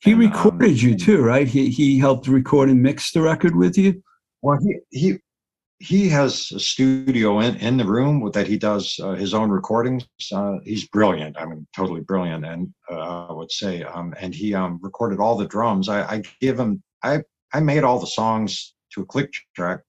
He 0.00 0.12
and, 0.12 0.20
recorded 0.20 0.70
um, 0.70 0.76
you 0.76 0.96
too, 0.96 1.20
right? 1.22 1.46
He, 1.46 1.68
he 1.68 1.98
helped 1.98 2.28
record 2.28 2.70
and 2.70 2.82
mix 2.82 3.12
the 3.12 3.20
record 3.20 3.56
with 3.56 3.76
you. 3.76 4.02
Well, 4.46 4.58
he, 4.62 4.78
he, 4.90 5.18
he 5.78 6.08
has 6.08 6.50
a 6.54 6.60
studio 6.60 7.40
in, 7.40 7.56
in 7.56 7.76
the 7.76 7.84
room 7.84 8.30
that 8.32 8.46
he 8.46 8.56
does 8.56 8.98
uh, 9.02 9.12
his 9.12 9.34
own 9.34 9.50
recordings. 9.50 10.06
Uh, 10.32 10.56
he's 10.64 10.88
brilliant. 10.88 11.36
I 11.38 11.44
mean, 11.46 11.66
totally 11.74 12.00
brilliant. 12.00 12.44
And 12.46 12.72
uh, 12.90 13.26
I 13.30 13.32
would 13.32 13.50
say, 13.50 13.82
um, 13.82 14.14
and 14.20 14.34
he 14.34 14.54
um, 14.54 14.78
recorded 14.82 15.18
all 15.18 15.36
the 15.36 15.46
drums. 15.46 15.88
I, 15.88 16.02
I 16.02 16.22
give 16.40 16.58
him, 16.58 16.82
I, 17.02 17.22
I 17.52 17.60
made 17.60 17.84
all 17.84 17.98
the 17.98 18.06
songs 18.06 18.74
to 18.92 19.02
a 19.02 19.06
click 19.06 19.32
track 19.54 19.80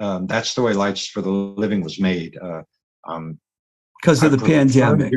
um, 0.00 0.26
that's 0.26 0.54
the 0.54 0.62
way 0.62 0.72
Lights 0.72 1.06
for 1.06 1.22
the 1.22 1.30
Living 1.30 1.82
was 1.82 2.00
made. 2.00 2.36
Uh, 2.40 2.62
um, 3.06 3.38
because 4.00 4.22
of 4.22 4.32
the 4.32 4.38
pandemic. 4.38 5.12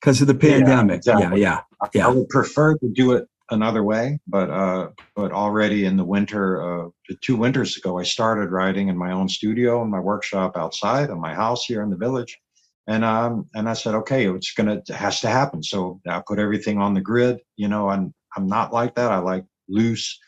Because 0.00 0.20
of 0.20 0.28
the 0.28 0.34
pandemic. 0.34 1.02
Yeah, 1.04 1.34
yeah, 1.34 1.60
yeah. 1.94 2.06
I 2.06 2.10
would 2.10 2.28
prefer 2.28 2.76
to 2.78 2.88
do 2.88 3.12
it 3.12 3.26
another 3.50 3.82
way, 3.82 4.18
but 4.26 4.50
uh, 4.50 4.88
but 5.14 5.32
already 5.32 5.84
in 5.84 5.96
the 5.96 6.04
winter, 6.04 6.62
uh, 6.62 6.88
two 7.20 7.36
winters 7.36 7.76
ago, 7.76 7.98
I 7.98 8.02
started 8.02 8.50
writing 8.50 8.88
in 8.88 8.96
my 8.96 9.12
own 9.12 9.28
studio 9.28 9.82
in 9.82 9.90
my 9.90 10.00
workshop 10.00 10.56
outside 10.56 11.10
of 11.10 11.18
my 11.18 11.34
house 11.34 11.64
here 11.64 11.82
in 11.82 11.90
the 11.90 11.96
village, 11.96 12.38
and 12.86 13.04
um 13.04 13.46
and 13.54 13.68
I 13.68 13.74
said, 13.74 13.94
okay, 13.96 14.28
it's 14.28 14.52
gonna 14.52 14.82
it 14.86 14.94
has 14.94 15.20
to 15.20 15.28
happen. 15.28 15.62
So 15.62 16.00
I 16.08 16.22
put 16.26 16.38
everything 16.38 16.78
on 16.78 16.94
the 16.94 17.00
grid. 17.00 17.38
You 17.56 17.68
know, 17.68 17.88
I'm 17.88 18.14
I'm 18.36 18.46
not 18.46 18.72
like 18.72 18.94
that. 18.96 19.12
I 19.12 19.18
like 19.18 19.44
loose 19.68 20.18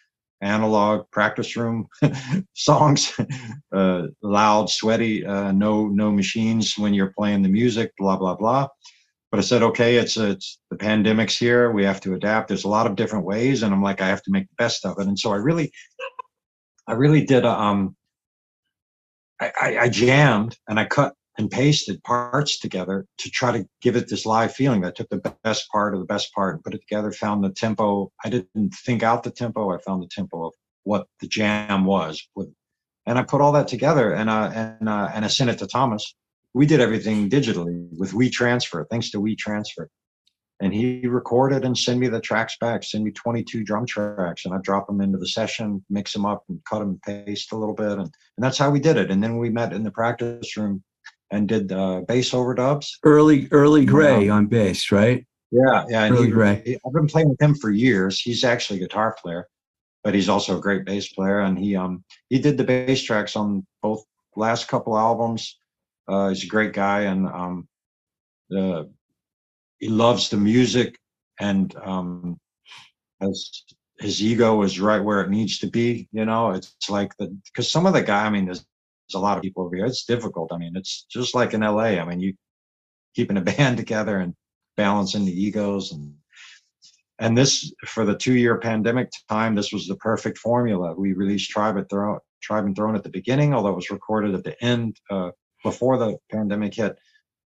analog 0.43 1.09
practice 1.12 1.57
room 1.57 1.87
songs, 2.55 3.18
uh, 3.75 4.03
loud, 4.23 4.68
sweaty, 4.68 5.25
uh, 5.25 5.53
no 5.53 5.89
no 5.89 6.11
machines 6.11 6.77
when 6.77 6.93
you're 6.95 7.14
playing 7.16 7.43
the 7.43 7.49
music, 7.49 7.93
blah 7.99 8.16
blah 8.16 8.35
blah. 8.35 8.68
But 9.33 9.39
I 9.39 9.43
said, 9.45 9.62
okay, 9.62 9.97
it's 9.97 10.18
it's 10.18 10.59
the 10.70 10.76
pandemic's 10.76 11.39
here. 11.39 11.72
We 11.72 11.85
have 11.85 12.03
to 12.03 12.12
adapt. 12.12 12.49
There's 12.49 12.64
a 12.64 12.68
lot 12.68 12.87
of 12.87 12.97
different 12.97 13.24
ways, 13.24 13.62
and 13.62 13.72
I'm 13.72 13.83
like, 13.83 14.03
I 14.03 14.09
have 14.09 14.22
to 14.24 14.30
make 14.30 14.47
the 14.47 14.55
best 14.59 14.85
of 14.85 14.99
it. 14.99 15.07
And 15.07 15.18
so 15.18 15.33
I 15.33 15.37
really, 15.37 15.72
I 16.87 16.93
really 16.93 17.24
did. 17.24 17.47
Um, 17.47 17.97
I, 19.41 19.53
I, 19.61 19.78
I 19.78 19.89
jammed 19.89 20.59
and 20.68 20.78
I 20.78 20.85
cut 20.85 21.14
and 21.39 21.51
pasted 21.51 22.03
parts 22.05 22.59
together 22.59 23.07
to 23.18 23.30
try 23.30 23.53
to 23.53 23.66
give 23.80 23.97
it 23.97 24.09
this 24.09 24.26
live 24.26 24.55
feeling. 24.55 24.85
I 24.85 24.91
took 24.91 25.09
the 25.09 25.35
best 25.43 25.66
part 25.72 25.95
of 25.95 26.01
the 26.01 26.07
best 26.07 26.30
part 26.35 26.55
and 26.55 26.62
put 26.62 26.74
it 26.74 26.83
together, 26.83 27.11
found 27.11 27.43
the 27.43 27.51
tempo. 27.51 28.12
I 28.22 28.28
didn't 28.28 28.74
think 28.85 29.03
out 29.03 29.22
the 29.22 29.30
tempo. 29.30 29.74
I 29.74 29.78
found 29.78 30.03
the 30.03 30.09
tempo 30.09 30.49
of 30.49 30.53
what 30.85 31.07
the 31.20 31.26
jam 31.26 31.87
was 31.87 32.22
with, 32.37 32.53
and 33.07 33.18
I 33.18 33.22
put 33.22 33.41
all 33.41 33.53
that 33.53 33.68
together 33.68 34.12
and 34.12 34.28
uh, 34.28 34.51
and 34.55 34.91
uh, 34.91 35.11
and 35.14 35.24
I 35.24 35.28
sent 35.28 35.49
it 35.49 35.59
to 35.61 35.66
Thomas. 35.66 36.14
We 36.55 36.67
did 36.67 36.81
everything 36.81 37.31
digitally 37.31 37.89
with 37.97 38.13
WeTransfer, 38.13 38.85
thanks 38.91 39.11
to 39.11 39.21
WeTransfer. 39.21 39.87
And 40.61 40.73
he 40.73 41.07
recorded 41.09 41.65
and 41.65 41.77
sent 41.77 41.99
me 41.99 42.09
the 42.09 42.21
tracks 42.21 42.57
back, 42.61 42.85
send 42.85 43.03
me 43.03 43.11
22 43.11 43.65
drum 43.65 43.85
tracks, 43.85 44.45
and 44.45 44.55
I 44.55 44.59
drop 44.63 44.87
them 44.87 45.01
into 45.01 45.19
the 45.19 45.27
session, 45.27 45.85
mix 45.91 46.13
them 46.13 46.25
up, 46.25 46.45
and 46.49 46.61
cut 46.69 46.79
them 46.79 47.01
and 47.07 47.27
paste 47.27 47.53
a 47.53 47.57
little 47.57 47.75
bit, 47.75 47.93
and, 47.93 48.01
and 48.03 48.11
that's 48.39 48.59
how 48.59 48.71
we 48.71 48.79
did 48.79 48.97
it. 48.97 49.11
And 49.11 49.23
then 49.23 49.39
we 49.39 49.51
met 49.51 49.73
in 49.73 49.83
the 49.83 49.91
practice 49.91 50.57
room 50.57 50.85
and 51.33 51.49
did 51.49 51.73
uh, 51.73 52.03
bass 52.07 52.31
overdubs. 52.31 52.87
Early, 53.03 53.49
early 53.51 53.85
Gray 53.85 54.29
on 54.29 54.47
bass, 54.47 54.93
right? 54.93 55.27
Yeah, 55.51 55.85
yeah. 55.89 56.09
Early 56.09 56.27
he, 56.27 56.31
Gray. 56.31 56.63
He, 56.65 56.79
I've 56.87 56.93
been 56.93 57.09
playing 57.09 57.31
with 57.31 57.41
him 57.41 57.55
for 57.57 57.71
years. 57.71 58.21
He's 58.21 58.45
actually 58.45 58.79
a 58.79 58.83
guitar 58.83 59.17
player, 59.21 59.49
but 60.05 60.15
he's 60.15 60.29
also 60.29 60.59
a 60.59 60.61
great 60.61 60.85
bass 60.85 61.13
player, 61.13 61.41
and 61.41 61.59
he 61.59 61.75
um 61.75 62.05
he 62.29 62.39
did 62.39 62.57
the 62.57 62.65
bass 62.65 63.03
tracks 63.03 63.35
on 63.35 63.67
both 63.83 64.05
last 64.37 64.69
couple 64.69 64.97
albums. 64.97 65.59
Uh, 66.09 66.29
he's 66.29 66.45
a 66.45 66.49
great 66.49 66.73
guy, 66.73 67.03
and 67.03 67.27
um, 67.29 67.69
he 69.79 69.89
loves 69.89 70.29
the 70.29 70.37
music, 70.37 70.99
and 71.41 71.75
um, 71.77 72.39
has 73.21 73.65
his 74.01 74.23
ego 74.23 74.63
is 74.63 74.81
right 74.81 75.03
where 75.03 75.21
it 75.21 75.31
needs 75.31 75.59
to 75.61 75.69
be. 75.69 76.09
You 76.13 76.25
know, 76.25 76.51
it's 76.51 76.91
like 76.91 77.17
the 77.19 77.37
because 77.47 77.71
some 77.71 77.87
of 77.87 77.93
the 77.93 78.03
guy, 78.03 78.27
I 78.27 78.31
mean, 78.31 78.47
there's, 78.47 78.59
there's 78.61 79.21
a 79.21 79.25
lot 79.25 79.37
of 79.37 79.43
people 79.43 79.65
over 79.65 79.77
here. 79.77 79.87
It's 79.87 80.05
difficult. 80.05 80.53
I 80.53 80.59
mean, 80.59 80.73
it's 80.77 81.05
just 81.11 81.35
like 81.35 81.55
in 81.55 81.61
LA. 81.61 82.01
I 82.01 82.05
mean, 82.05 82.21
you 82.21 82.35
keeping 83.15 83.37
a 83.37 83.41
band 83.53 83.77
together 83.77 84.19
and 84.19 84.35
balancing 84.77 85.25
the 85.25 85.43
egos 85.45 85.93
and 85.93 86.15
and 87.19 87.37
this 87.37 87.73
for 87.87 88.05
the 88.05 88.17
two 88.17 88.35
year 88.35 88.59
pandemic 88.59 89.11
time 89.29 89.55
this 89.55 89.71
was 89.71 89.87
the 89.87 89.97
perfect 89.97 90.39
formula 90.39 90.95
we 90.95 91.13
released 91.13 91.51
tribe 91.51 91.77
at 91.77 91.91
throne 91.91 92.19
tribe 92.43 92.65
and 92.65 92.75
throne 92.75 92.97
at 92.97 93.03
the 93.03 93.11
beginning 93.11 93.53
although 93.53 93.69
it 93.69 93.77
was 93.77 93.91
recorded 93.91 94.35
at 94.35 94.45
the 94.45 94.65
end 94.65 94.97
uh, 95.11 95.31
before 95.63 95.99
the 95.99 96.17
pandemic 96.31 96.75
hit 96.75 96.99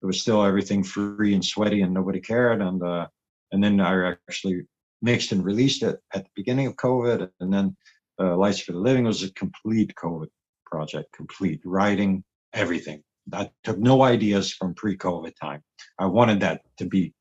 it 0.01 0.05
was 0.05 0.21
still 0.21 0.43
everything 0.43 0.83
free 0.83 1.33
and 1.33 1.43
sweaty 1.43 1.81
and 1.81 1.93
nobody 1.93 2.19
cared. 2.19 2.61
And 2.61 2.81
uh, 2.83 3.07
and 3.51 3.63
then 3.63 3.79
i 3.81 4.11
actually 4.29 4.61
mixed 5.01 5.31
and 5.31 5.43
released 5.43 5.83
it 5.83 5.99
at 6.13 6.23
the 6.23 6.29
beginning 6.35 6.67
of 6.67 6.75
covid. 6.75 7.29
And 7.39 7.53
then 7.53 7.75
uh, 8.19 8.35
lights 8.37 8.59
for 8.59 8.73
the 8.73 8.79
living 8.79 9.05
was 9.05 9.23
a 9.23 9.33
complete 9.33 9.93
covid 9.95 10.27
project 10.65 11.11
complete 11.13 11.61
writing 11.65 12.23
everything. 12.53 13.03
I 13.33 13.49
took 13.63 13.79
no 13.79 14.03
ideas 14.03 14.53
from 14.53 14.75
pre-covid 14.75 15.33
time. 15.41 15.61
I 15.99 16.05
wanted 16.05 16.39
that 16.41 16.61
to 16.77 16.85
be 16.85 17.13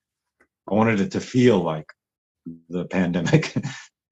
i 0.70 0.74
wanted 0.74 1.00
it 1.00 1.10
to 1.12 1.20
feel 1.20 1.60
like 1.60 1.86
the 2.68 2.84
pandemic. 2.96 3.56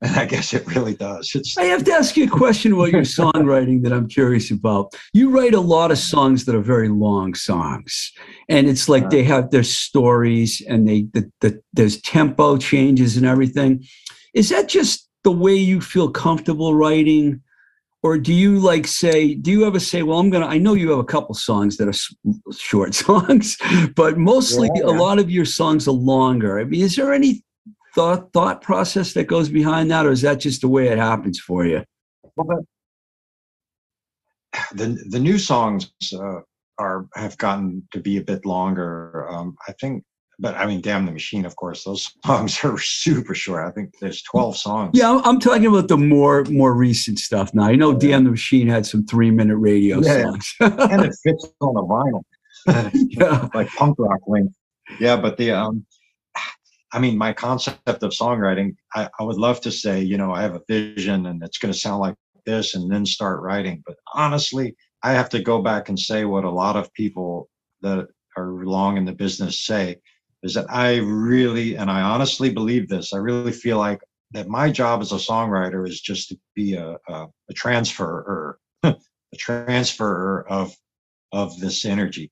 And 0.02 0.16
I 0.16 0.26
guess 0.26 0.52
it 0.52 0.66
really 0.66 0.94
does. 0.94 1.30
It's, 1.34 1.56
I 1.56 1.64
have 1.64 1.84
to 1.84 1.92
ask 1.92 2.16
you 2.16 2.24
a 2.24 2.30
question 2.30 2.72
about 2.72 2.90
your 2.90 3.02
songwriting 3.20 3.82
that 3.84 3.92
I'm 3.92 4.08
curious 4.08 4.50
about. 4.50 4.94
You 5.12 5.30
write 5.30 5.54
a 5.54 5.60
lot 5.60 5.90
of 5.90 5.98
songs 5.98 6.44
that 6.44 6.54
are 6.54 6.60
very 6.60 6.88
long 6.88 7.34
songs, 7.34 8.12
and 8.48 8.68
it's 8.68 8.88
like 8.88 9.10
they 9.10 9.24
uh-huh. 9.24 9.34
have 9.34 9.50
their 9.50 9.62
stories 9.62 10.60
and 10.68 10.88
they 10.88 11.02
the, 11.12 11.30
the, 11.40 11.62
there's 11.72 12.00
tempo 12.02 12.56
changes 12.58 13.16
and 13.16 13.24
everything. 13.24 13.84
Is 14.34 14.48
that 14.50 14.68
just 14.68 15.08
the 15.24 15.32
way 15.32 15.54
you 15.54 15.80
feel 15.80 16.10
comfortable 16.10 16.74
writing? 16.74 17.40
Or 18.04 18.18
do 18.18 18.34
you 18.34 18.58
like 18.58 18.88
say, 18.88 19.34
do 19.34 19.52
you 19.52 19.64
ever 19.64 19.78
say, 19.78 20.02
well, 20.02 20.18
I'm 20.18 20.28
going 20.28 20.42
to, 20.42 20.48
I 20.48 20.58
know 20.58 20.74
you 20.74 20.90
have 20.90 20.98
a 20.98 21.04
couple 21.04 21.36
songs 21.36 21.76
that 21.76 21.86
are 21.86 22.52
short 22.52 22.94
songs, 22.96 23.56
but 23.94 24.18
mostly 24.18 24.68
yeah, 24.74 24.82
yeah. 24.86 24.90
a 24.90 24.94
lot 24.98 25.20
of 25.20 25.30
your 25.30 25.44
songs 25.44 25.86
are 25.86 25.92
longer. 25.92 26.58
I 26.58 26.64
mean, 26.64 26.82
is 26.82 26.96
there 26.96 27.12
any 27.12 27.44
thought 27.94 28.32
thought 28.32 28.62
process 28.62 29.12
that 29.14 29.24
goes 29.24 29.48
behind 29.48 29.90
that, 29.90 30.06
or 30.06 30.10
is 30.10 30.22
that 30.22 30.40
just 30.40 30.60
the 30.60 30.68
way 30.68 30.88
it 30.88 30.98
happens 30.98 31.38
for 31.38 31.64
you? 31.66 31.84
Well, 32.36 32.64
the 34.74 35.04
the 35.08 35.18
new 35.18 35.38
songs 35.38 35.92
uh, 36.14 36.40
are 36.78 37.06
have 37.14 37.36
gotten 37.38 37.86
to 37.92 38.00
be 38.00 38.16
a 38.16 38.22
bit 38.22 38.44
longer. 38.46 39.28
Um, 39.30 39.56
I 39.68 39.72
think, 39.80 40.04
but 40.38 40.54
I 40.56 40.66
mean, 40.66 40.80
damn 40.80 41.06
the 41.06 41.12
machine, 41.12 41.44
of 41.44 41.56
course. 41.56 41.84
Those 41.84 42.10
songs 42.24 42.64
are 42.64 42.78
super 42.78 43.34
short. 43.34 43.66
I 43.66 43.70
think 43.70 43.94
there's 44.00 44.22
12 44.22 44.56
songs. 44.56 44.90
Yeah, 44.94 45.10
I'm, 45.10 45.24
I'm 45.24 45.40
talking 45.40 45.66
about 45.66 45.88
the 45.88 45.98
more 45.98 46.44
more 46.44 46.74
recent 46.74 47.18
stuff 47.18 47.52
now. 47.54 47.64
I 47.64 47.74
know 47.74 47.92
yeah. 47.92 47.98
Damn 47.98 48.24
the 48.24 48.30
Machine 48.30 48.68
had 48.68 48.86
some 48.86 49.04
three 49.06 49.30
minute 49.30 49.56
radio 49.56 50.00
yeah, 50.00 50.22
songs, 50.22 50.54
and 50.60 51.04
it 51.04 51.14
fits 51.22 51.46
on 51.60 51.76
a 51.76 51.82
vinyl, 51.82 52.90
yeah, 53.10 53.48
like 53.54 53.68
punk 53.68 53.98
rock 53.98 54.20
length. 54.26 54.54
Yeah, 54.98 55.16
but 55.16 55.36
the 55.36 55.52
um, 55.52 55.86
I 56.92 56.98
mean, 56.98 57.16
my 57.16 57.32
concept 57.32 57.86
of 57.86 58.10
songwriting, 58.10 58.76
I, 58.94 59.08
I 59.18 59.22
would 59.22 59.38
love 59.38 59.60
to 59.62 59.70
say, 59.70 60.00
you 60.00 60.18
know, 60.18 60.32
I 60.32 60.42
have 60.42 60.54
a 60.54 60.62
vision 60.68 61.26
and 61.26 61.42
it's 61.42 61.58
going 61.58 61.72
to 61.72 61.78
sound 61.78 62.00
like 62.00 62.14
this 62.44 62.74
and 62.74 62.90
then 62.90 63.06
start 63.06 63.40
writing. 63.40 63.82
But 63.86 63.96
honestly, 64.14 64.76
I 65.02 65.12
have 65.12 65.28
to 65.30 65.42
go 65.42 65.62
back 65.62 65.88
and 65.88 65.98
say 65.98 66.24
what 66.24 66.44
a 66.44 66.50
lot 66.50 66.76
of 66.76 66.92
people 66.92 67.48
that 67.80 68.06
are 68.36 68.64
long 68.64 68.96
in 68.96 69.04
the 69.04 69.12
business 69.12 69.64
say 69.64 69.96
is 70.42 70.54
that 70.54 70.66
I 70.68 70.96
really, 70.98 71.76
and 71.76 71.90
I 71.90 72.02
honestly 72.02 72.50
believe 72.50 72.88
this, 72.88 73.12
I 73.12 73.18
really 73.18 73.52
feel 73.52 73.78
like 73.78 74.00
that 74.32 74.48
my 74.48 74.70
job 74.70 75.00
as 75.00 75.12
a 75.12 75.16
songwriter 75.16 75.88
is 75.88 76.00
just 76.00 76.28
to 76.30 76.38
be 76.54 76.74
a, 76.74 76.96
a, 77.08 77.26
a 77.50 77.52
transfer 77.54 78.58
a 78.82 78.94
transfer 79.36 80.44
of 80.48 80.74
of 81.32 81.58
this 81.60 81.84
energy. 81.84 82.30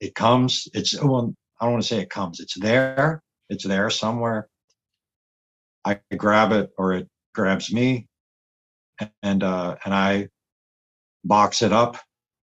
It 0.00 0.14
comes, 0.14 0.68
it's 0.74 1.00
well, 1.02 1.34
I 1.60 1.64
don't 1.64 1.72
want 1.72 1.82
to 1.82 1.88
say 1.88 2.00
it 2.00 2.10
comes, 2.10 2.38
it's 2.40 2.58
there, 2.58 3.22
it's 3.48 3.64
there 3.64 3.90
somewhere. 3.90 4.48
I 5.84 6.00
grab 6.16 6.52
it 6.52 6.70
or 6.76 6.92
it 6.94 7.08
grabs 7.34 7.72
me 7.72 8.06
and 9.22 9.42
uh 9.42 9.76
and 9.84 9.94
I 9.94 10.28
box 11.24 11.62
it 11.62 11.72
up, 11.72 11.96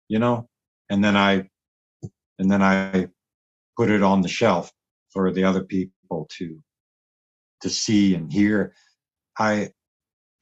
you 0.08 0.18
know, 0.18 0.48
and 0.90 1.02
then 1.02 1.16
I 1.16 1.48
and 2.38 2.50
then 2.50 2.62
I 2.62 3.08
put 3.76 3.90
it 3.90 4.02
on 4.02 4.20
the 4.20 4.28
shelf 4.28 4.70
for 5.12 5.32
the 5.32 5.44
other 5.44 5.64
people 5.64 6.28
to 6.38 6.60
to 7.62 7.70
see 7.70 8.14
and 8.14 8.32
hear. 8.32 8.74
I 9.38 9.70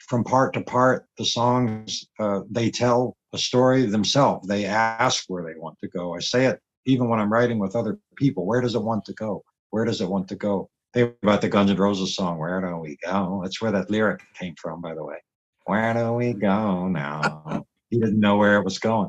from 0.00 0.24
part 0.24 0.52
to 0.54 0.62
part, 0.62 1.06
the 1.16 1.24
songs 1.24 2.04
uh, 2.18 2.40
they 2.50 2.70
tell 2.70 3.16
a 3.32 3.38
story 3.38 3.86
themselves. 3.86 4.46
They 4.46 4.66
ask 4.66 5.24
where 5.28 5.44
they 5.44 5.58
want 5.58 5.78
to 5.82 5.88
go. 5.88 6.14
I 6.14 6.20
say 6.20 6.46
it 6.46 6.60
even 6.84 7.08
when 7.08 7.20
I'm 7.20 7.32
writing 7.32 7.58
with 7.58 7.76
other 7.76 7.98
people. 8.16 8.44
Where 8.44 8.60
does 8.60 8.74
it 8.74 8.82
want 8.82 9.04
to 9.06 9.14
go? 9.14 9.42
Where 9.72 9.86
does 9.86 10.02
it 10.02 10.08
want 10.08 10.28
to 10.28 10.36
go? 10.36 10.68
Think 10.92 11.14
about 11.22 11.40
the 11.40 11.48
Guns 11.48 11.70
N' 11.70 11.78
Roses 11.78 12.14
song, 12.14 12.38
Where 12.38 12.60
Do 12.60 12.76
We 12.76 12.98
Go? 13.04 13.40
That's 13.42 13.60
where 13.60 13.72
that 13.72 13.90
lyric 13.90 14.20
came 14.38 14.54
from, 14.60 14.82
by 14.82 14.94
the 14.94 15.02
way. 15.02 15.16
Where 15.64 15.94
do 15.94 16.12
we 16.12 16.34
go 16.34 16.88
now? 16.88 17.64
he 17.90 17.98
didn't 17.98 18.20
know 18.20 18.36
where 18.36 18.56
it 18.56 18.64
was 18.64 18.78
going. 18.78 19.08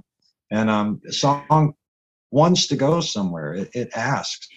And 0.52 0.70
um, 0.70 1.02
the 1.04 1.12
song 1.12 1.74
wants 2.32 2.68
to 2.68 2.78
go 2.78 3.02
somewhere. 3.02 3.54
It, 3.54 3.70
it 3.74 3.90
asks. 3.94 4.48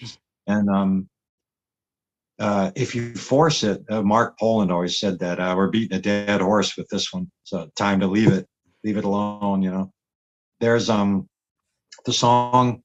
And 0.46 0.70
um, 0.70 1.08
uh, 2.38 2.70
if 2.76 2.94
you 2.94 3.12
force 3.16 3.64
it, 3.64 3.82
uh, 3.90 4.02
Mark 4.02 4.38
Poland 4.38 4.70
always 4.70 5.00
said 5.00 5.18
that 5.18 5.40
uh, 5.40 5.54
we're 5.56 5.70
beating 5.70 5.98
a 5.98 6.00
dead 6.00 6.40
horse 6.40 6.76
with 6.76 6.88
this 6.88 7.12
one. 7.12 7.28
So 7.42 7.68
time 7.76 7.98
to 7.98 8.06
leave 8.06 8.30
it, 8.32 8.46
leave 8.84 8.96
it 8.96 9.04
alone. 9.04 9.60
You 9.60 9.72
know, 9.72 9.92
there's 10.60 10.88
um 10.88 11.28
the 12.04 12.12
song 12.12 12.84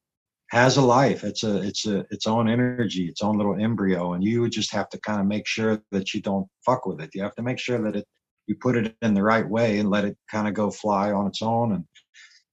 has 0.52 0.76
a 0.76 0.82
life. 0.82 1.24
It's 1.24 1.44
a 1.44 1.62
it's 1.62 1.88
a 1.88 2.06
its 2.12 2.28
own 2.28 2.50
energy, 2.50 3.08
its 3.08 3.22
own 3.22 3.38
little 3.38 3.56
embryo, 3.56 4.14
and 4.14 4.24
you 4.24 4.50
just 4.50 4.72
have 4.74 4.90
to 4.90 5.00
kind 5.00 5.22
of 5.22 5.26
make 5.26 5.48
sure 5.48 5.82
that 5.92 6.14
you 6.14 6.22
don't 6.22 6.48
fuck 6.66 6.86
with 6.86 7.00
it. 7.00 7.12
You 7.14 7.24
have 7.24 7.36
to 7.36 7.42
make 7.42 7.58
sure 7.58 7.82
that 7.82 7.96
it 7.96 8.06
you 8.48 8.56
put 8.56 8.76
it 8.76 8.94
in 9.02 9.14
the 9.14 9.24
right 9.24 9.48
way 9.48 9.80
and 9.80 9.90
let 9.90 10.04
it 10.04 10.18
kind 10.30 10.50
of 10.50 10.54
go 10.54 10.70
fly 10.70 11.14
on 11.14 11.26
its 11.28 11.42
own. 11.42 11.74
And 11.74 11.86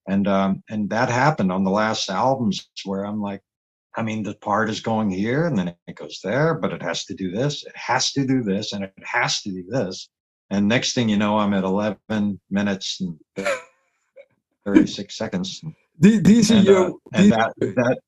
and 0.07 0.29
um, 0.29 0.63
and 0.71 0.89
that 0.91 1.09
happened 1.09 1.51
on 1.51 1.65
the 1.65 1.73
last 1.73 2.09
albums 2.09 2.69
where 2.85 3.05
I'm 3.05 3.21
like, 3.21 3.43
I 3.97 4.03
mean, 4.03 4.23
the 4.23 4.35
part 4.35 4.71
is 4.71 4.79
going 4.79 5.11
here 5.11 5.47
and 5.47 5.59
then 5.59 5.75
it 5.89 5.97
goes 5.97 6.21
there, 6.23 6.55
but 6.55 6.73
it 6.73 6.83
has 6.83 7.05
to 7.07 7.15
do 7.15 7.33
this, 7.33 7.65
it 7.67 7.77
has 7.77 8.13
to 8.13 8.25
do 8.25 8.45
this, 8.45 8.73
and 8.73 8.85
it 8.85 8.93
has 9.03 9.43
to 9.43 9.51
do 9.51 9.65
this. 9.69 10.09
And 10.51 10.69
next 10.69 10.95
thing 10.95 11.09
you 11.09 11.17
know, 11.17 11.37
I'm 11.37 11.53
at 11.53 11.65
11 11.65 12.41
minutes 12.49 13.01
and 13.01 13.19
36 14.65 15.19
seconds. 15.19 15.63
These 15.99 16.51
are 16.51 16.55
and, 16.55 16.67
your 16.67 16.87
uh, 16.89 16.93
and 17.13 17.33
that 17.33 17.53
that 17.61 17.99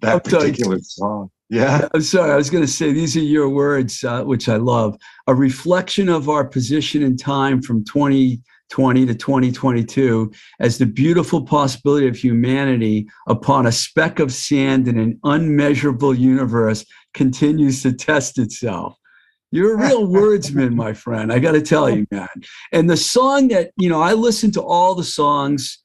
that 0.00 0.24
particular 0.24 0.78
song. 0.80 1.30
Yeah. 1.52 1.86
I'm 1.92 2.00
sorry. 2.00 2.32
I 2.32 2.36
was 2.36 2.48
going 2.48 2.64
to 2.64 2.70
say 2.70 2.94
these 2.94 3.14
are 3.14 3.20
your 3.20 3.50
words, 3.50 4.02
uh, 4.04 4.22
which 4.24 4.48
I 4.48 4.56
love. 4.56 4.96
A 5.26 5.34
reflection 5.34 6.08
of 6.08 6.30
our 6.30 6.46
position 6.46 7.02
in 7.02 7.14
time 7.14 7.60
from 7.60 7.84
2020 7.84 9.04
to 9.04 9.14
2022 9.14 10.32
as 10.60 10.78
the 10.78 10.86
beautiful 10.86 11.44
possibility 11.44 12.08
of 12.08 12.16
humanity 12.16 13.06
upon 13.28 13.66
a 13.66 13.72
speck 13.72 14.18
of 14.18 14.32
sand 14.32 14.88
in 14.88 14.98
an 14.98 15.20
unmeasurable 15.24 16.14
universe 16.14 16.86
continues 17.12 17.82
to 17.82 17.92
test 17.92 18.38
itself. 18.38 18.96
You're 19.50 19.74
a 19.74 19.88
real 19.88 20.06
wordsman, 20.08 20.74
my 20.74 20.94
friend. 20.94 21.30
I 21.30 21.38
got 21.38 21.52
to 21.52 21.60
tell 21.60 21.90
you, 21.90 22.06
man. 22.10 22.28
And 22.72 22.88
the 22.88 22.96
song 22.96 23.48
that, 23.48 23.72
you 23.76 23.90
know, 23.90 24.00
I 24.00 24.14
listened 24.14 24.54
to 24.54 24.62
all 24.62 24.94
the 24.94 25.04
songs 25.04 25.81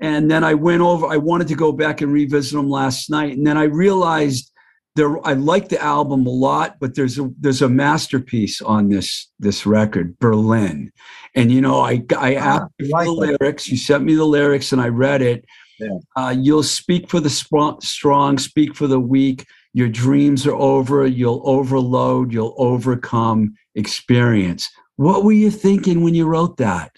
and 0.00 0.30
then 0.30 0.44
I 0.44 0.54
went 0.54 0.82
over, 0.82 1.06
I 1.06 1.16
wanted 1.16 1.48
to 1.48 1.54
go 1.54 1.72
back 1.72 2.00
and 2.00 2.12
revisit 2.12 2.54
them 2.54 2.68
last 2.68 3.10
night. 3.10 3.36
And 3.36 3.46
then 3.46 3.56
I 3.56 3.64
realized 3.64 4.50
there, 4.96 5.24
I 5.26 5.32
like 5.32 5.68
the 5.68 5.82
album 5.82 6.26
a 6.26 6.30
lot, 6.30 6.76
but 6.80 6.94
there's 6.94 7.18
a, 7.18 7.30
there's 7.40 7.62
a 7.62 7.68
masterpiece 7.68 8.60
on 8.60 8.88
this, 8.88 9.30
this 9.38 9.66
record, 9.66 10.18
Berlin. 10.18 10.92
And, 11.34 11.50
you 11.50 11.60
know, 11.60 11.80
I, 11.80 12.04
I 12.16 12.36
ah, 12.36 12.38
asked 12.38 12.72
you 12.78 12.88
like 12.88 13.06
the 13.06 13.12
lyrics, 13.12 13.68
you 13.68 13.76
sent 13.76 14.04
me 14.04 14.14
the 14.14 14.24
lyrics 14.24 14.72
and 14.72 14.80
I 14.80 14.88
read 14.88 15.22
it. 15.22 15.44
Yeah. 15.80 15.98
Uh, 16.16 16.34
you'll 16.36 16.62
speak 16.62 17.10
for 17.10 17.18
the 17.18 17.30
strong, 17.30 18.38
speak 18.38 18.74
for 18.74 18.86
the 18.86 19.00
weak. 19.00 19.44
Your 19.72 19.88
dreams 19.88 20.46
are 20.46 20.54
over. 20.54 21.04
You'll 21.04 21.42
overload. 21.44 22.32
You'll 22.32 22.54
overcome 22.56 23.54
experience. 23.74 24.70
What 24.96 25.24
were 25.24 25.32
you 25.32 25.50
thinking 25.50 26.02
when 26.02 26.14
you 26.14 26.26
wrote 26.26 26.56
that? 26.58 26.92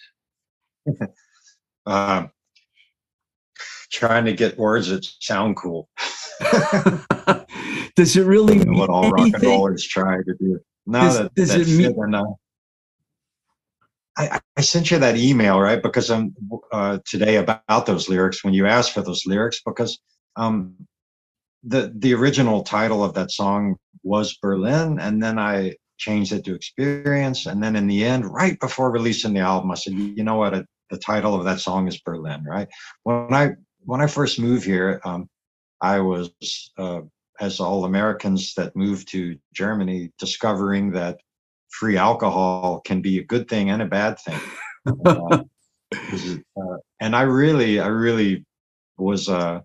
um, 1.87 2.31
trying 3.91 4.25
to 4.25 4.33
get 4.33 4.59
words 4.59 4.89
that 4.89 5.05
sound 5.21 5.57
cool. 5.57 5.89
does 7.97 8.17
it 8.17 8.25
really 8.25 8.59
mean 8.59 8.77
what 8.77 8.91
all 8.91 9.05
anything? 9.05 9.33
rock 9.33 9.43
and 9.43 9.51
rollers 9.51 9.87
try 9.87 10.17
to 10.17 10.35
do? 10.39 10.59
No, 10.87 11.01
does, 11.01 11.19
that, 11.19 11.35
does 11.35 11.55
it 11.55 11.69
mean? 11.69 12.15
I, 14.19 14.41
I, 14.57 14.61
sent 14.63 14.91
you 14.91 14.99
that 14.99 15.19
email, 15.19 15.61
right? 15.61 15.83
Because 15.83 16.11
I'm 16.11 16.35
uh, 16.73 16.99
today 17.05 17.37
about 17.37 17.85
those 17.85 18.09
lyrics 18.09 18.43
when 18.43 18.55
you 18.55 18.67
asked 18.67 18.93
for 18.93 19.03
those 19.03 19.27
lyrics, 19.27 19.61
because 19.65 19.99
um, 20.37 20.75
the 21.65 21.93
the 21.97 22.15
original 22.15 22.63
title 22.63 23.05
of 23.05 23.13
that 23.15 23.31
song 23.31 23.77
was 24.03 24.39
Berlin, 24.41 24.99
and 25.01 25.23
then 25.23 25.39
I 25.39 25.75
changed 25.99 26.33
it 26.33 26.45
to 26.45 26.55
Experience, 26.55 27.45
and 27.45 27.63
then 27.63 27.77
in 27.77 27.87
the 27.87 28.05
end, 28.05 28.25
right 28.25 28.59
before 28.59 28.91
releasing 28.91 29.35
the 29.35 29.41
album, 29.41 29.71
I 29.71 29.75
said, 29.75 29.93
you 29.95 30.25
know 30.25 30.37
what? 30.37 30.65
the 30.91 30.99
title 30.99 31.35
of 31.35 31.45
that 31.45 31.61
song 31.61 31.89
is 31.89 31.99
Berlin, 31.99 32.45
right? 32.45 32.69
When 33.03 33.33
I 33.35 33.53
when 33.87 34.01
I 34.01 34.09
first 34.09 34.39
moved 34.39 34.65
here, 34.65 35.01
um, 35.05 35.29
I 35.81 36.01
was 36.01 36.31
uh, 36.77 37.01
as 37.41 37.61
all 37.61 37.85
Americans 37.85 38.55
that 38.55 38.77
moved 38.77 39.09
to 39.13 39.39
Germany, 39.55 40.11
discovering 40.19 40.91
that 40.93 41.19
free 41.71 41.97
alcohol 41.97 42.81
can 42.81 43.01
be 43.01 43.19
a 43.19 43.25
good 43.25 43.49
thing 43.49 43.71
and 43.71 43.83
a 43.83 43.87
bad 43.87 44.19
thing. 44.19 44.41
uh, 45.07 45.43
uh, 45.93 46.77
and 47.01 47.15
I 47.15 47.23
really, 47.23 47.79
I 47.79 47.87
really 47.87 48.45
was 48.99 49.29
uh, 49.29 49.61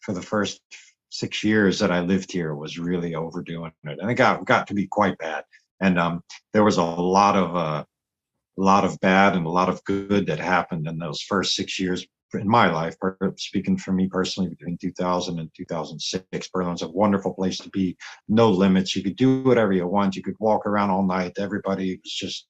for 0.00 0.12
the 0.12 0.22
first 0.22 0.60
six 1.10 1.44
years 1.44 1.78
that 1.78 1.92
I 1.92 2.00
lived 2.00 2.32
here 2.32 2.54
was 2.54 2.78
really 2.78 3.14
overdoing 3.14 3.72
it, 3.84 3.98
and 4.00 4.10
it 4.10 4.14
got 4.14 4.44
got 4.44 4.66
to 4.66 4.74
be 4.74 4.88
quite 4.88 5.16
bad. 5.18 5.44
And 5.80 5.96
um, 5.96 6.22
there 6.52 6.64
was 6.64 6.78
a 6.78 6.82
lot 6.82 7.36
of 7.36 7.54
uh, 7.54 7.84
a 8.58 8.62
lot 8.62 8.84
of 8.84 8.98
bad 8.98 9.36
and 9.36 9.46
a 9.46 9.50
lot 9.50 9.68
of 9.68 9.84
good 9.84 10.26
that 10.26 10.40
happened 10.40 10.88
in 10.88 10.98
those 10.98 11.20
first 11.20 11.54
six 11.54 11.78
years 11.78 12.04
in 12.34 12.48
my 12.48 12.70
life, 12.70 12.96
speaking 13.36 13.76
for 13.76 13.92
me 13.92 14.08
personally, 14.08 14.50
between 14.50 14.76
2000 14.78 15.38
and 15.38 15.50
2006, 15.56 16.48
Berlin's 16.48 16.82
a 16.82 16.88
wonderful 16.88 17.34
place 17.34 17.58
to 17.58 17.70
be. 17.70 17.96
No 18.28 18.50
limits. 18.50 18.94
You 18.94 19.02
could 19.02 19.16
do 19.16 19.42
whatever 19.42 19.72
you 19.72 19.86
want. 19.86 20.16
You 20.16 20.22
could 20.22 20.36
walk 20.38 20.66
around 20.66 20.90
all 20.90 21.04
night. 21.04 21.38
Everybody 21.38 21.98
was 22.02 22.12
just 22.12 22.46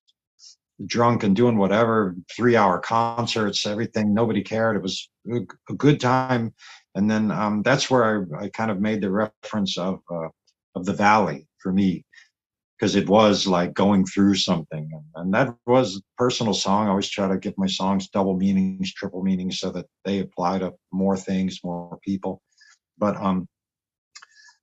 drunk 0.87 1.23
and 1.23 1.35
doing 1.35 1.59
whatever. 1.59 2.17
Three 2.35 2.57
hour 2.57 2.81
concerts, 2.81 3.67
everything. 3.67 4.15
Nobody 4.15 4.43
cared. 4.43 4.77
It 4.77 4.83
was 4.83 5.09
a 5.31 5.75
good 5.75 6.01
time. 6.01 6.55
And 6.95 7.11
then 7.11 7.31
um, 7.31 7.63
that's 7.63 7.91
where 7.91 8.27
I, 8.35 8.45
I, 8.45 8.49
kind 8.49 8.71
of 8.71 8.81
made 8.81 9.01
the 9.01 9.11
reference 9.11 9.79
of 9.79 10.01
uh, 10.11 10.29
of 10.75 10.85
the 10.85 10.93
valley 10.93 11.47
for 11.59 11.73
me 11.73 12.05
because 12.79 12.95
it 12.95 13.09
was 13.09 13.47
like 13.47 13.75
going 13.75 14.05
through 14.05 14.37
something. 14.37 14.89
And, 15.17 15.35
that 15.35 15.55
was 15.67 15.97
a 15.97 16.01
personal 16.17 16.55
song. 16.55 16.87
I 16.87 16.91
always 16.91 17.09
try 17.09 17.29
to 17.29 17.37
give 17.37 17.55
my 17.59 17.67
songs 17.67 18.09
double 18.09 18.37
meanings, 18.37 18.95
triple 18.95 19.23
meanings 19.23 19.59
so 19.59 19.71
that 19.71 19.87
they 20.05 20.21
apply 20.21 20.61
to 20.61 20.73
more 20.93 21.17
things, 21.17 21.61
more 21.65 21.99
people. 22.05 22.41
But 22.97 23.17
um, 23.17 23.49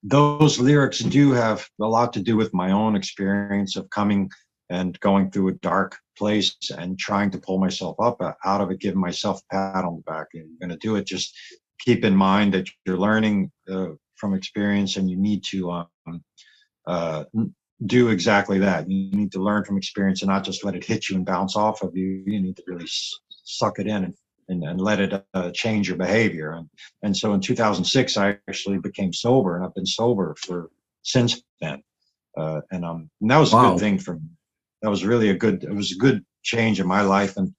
those 0.02 0.60
lyrics 0.60 1.00
do 1.00 1.32
have 1.34 1.68
a 1.82 1.86
lot 1.86 2.14
to 2.14 2.22
do 2.22 2.38
with 2.38 2.54
my 2.54 2.72
own 2.72 2.96
experience 2.96 3.76
of 3.76 3.90
coming 3.90 4.30
and 4.70 5.00
going 5.02 5.30
through 5.30 5.50
a 5.50 5.54
dark 5.56 5.98
place 6.18 6.56
and 6.76 6.98
trying 6.98 7.30
to 7.32 7.38
pull 7.38 7.60
myself 7.60 7.96
up 8.00 8.20
out 8.46 8.62
of 8.62 8.72
it, 8.72 8.80
giving 8.80 9.00
myself 9.00 9.42
a 9.52 9.56
pat 9.56 9.86
on 9.86 9.98
the 9.98 10.12
back. 10.12 10.28
And 10.34 10.50
you're 10.50 10.68
going 10.68 10.78
to 10.78 10.88
do 10.88 10.96
it. 10.96 11.06
Just 11.06 11.36
keep 11.80 12.06
in 12.06 12.16
mind 12.16 12.54
that 12.54 12.68
you're 12.86 12.98
learning 12.98 13.52
uh, 13.70 13.90
from 14.16 14.34
experience 14.34 14.96
and 14.96 15.10
you 15.10 15.18
need 15.18 15.44
to 15.44 15.72
um, 15.72 16.24
uh, 16.88 17.26
do 17.86 18.10
exactly 18.10 18.60
that. 18.60 18.90
You 18.90 19.12
need 19.12 19.32
to 19.34 19.44
learn 19.44 19.64
from 19.64 19.78
experience 19.78 20.22
and 20.22 20.30
not 20.30 20.44
just 20.44 20.64
let 20.64 20.76
it 20.76 20.84
hit 20.84 21.10
you 21.10 21.16
and 21.16 21.26
bounce 21.26 21.56
off 21.56 21.82
of 21.82 21.96
you. 21.96 22.24
You 22.26 22.42
need 22.42 22.58
to 22.58 22.64
really 22.68 22.88
suck 23.44 23.80
it 23.80 23.88
in 23.88 24.06
and, 24.06 24.14
and, 24.50 24.64
and 24.64 24.82
let 24.82 25.00
it 25.00 25.26
uh, 25.34 25.52
change 25.52 25.88
your 25.88 25.98
behavior. 25.98 26.52
And, 26.52 26.70
and 27.04 27.16
so 27.16 27.34
in 27.34 27.42
2006, 27.42 28.18
I 28.18 28.38
actually 28.48 28.80
became 28.80 29.14
sober 29.14 29.56
and 29.56 29.66
I've 29.66 29.74
been 29.74 29.86
sober 29.86 30.36
for 30.40 30.70
since 31.04 31.42
then. 31.62 31.84
Uh, 32.38 32.62
and, 32.72 32.84
um, 32.84 33.10
and 33.22 33.32
that 33.32 33.38
was 33.38 33.54
wow. 33.54 33.68
a 33.68 33.72
good 33.72 33.80
thing 33.80 33.98
for 34.00 34.16
me. 34.16 34.30
That 34.82 34.90
was 34.90 35.06
really 35.06 35.30
a 35.30 35.36
good, 35.36 35.64
it 35.64 35.74
was 35.74 35.92
a 35.92 35.98
good 35.98 36.24
change 36.44 36.80
in 36.80 36.88
my 36.88 37.02
life. 37.02 37.38
And, 37.38 37.54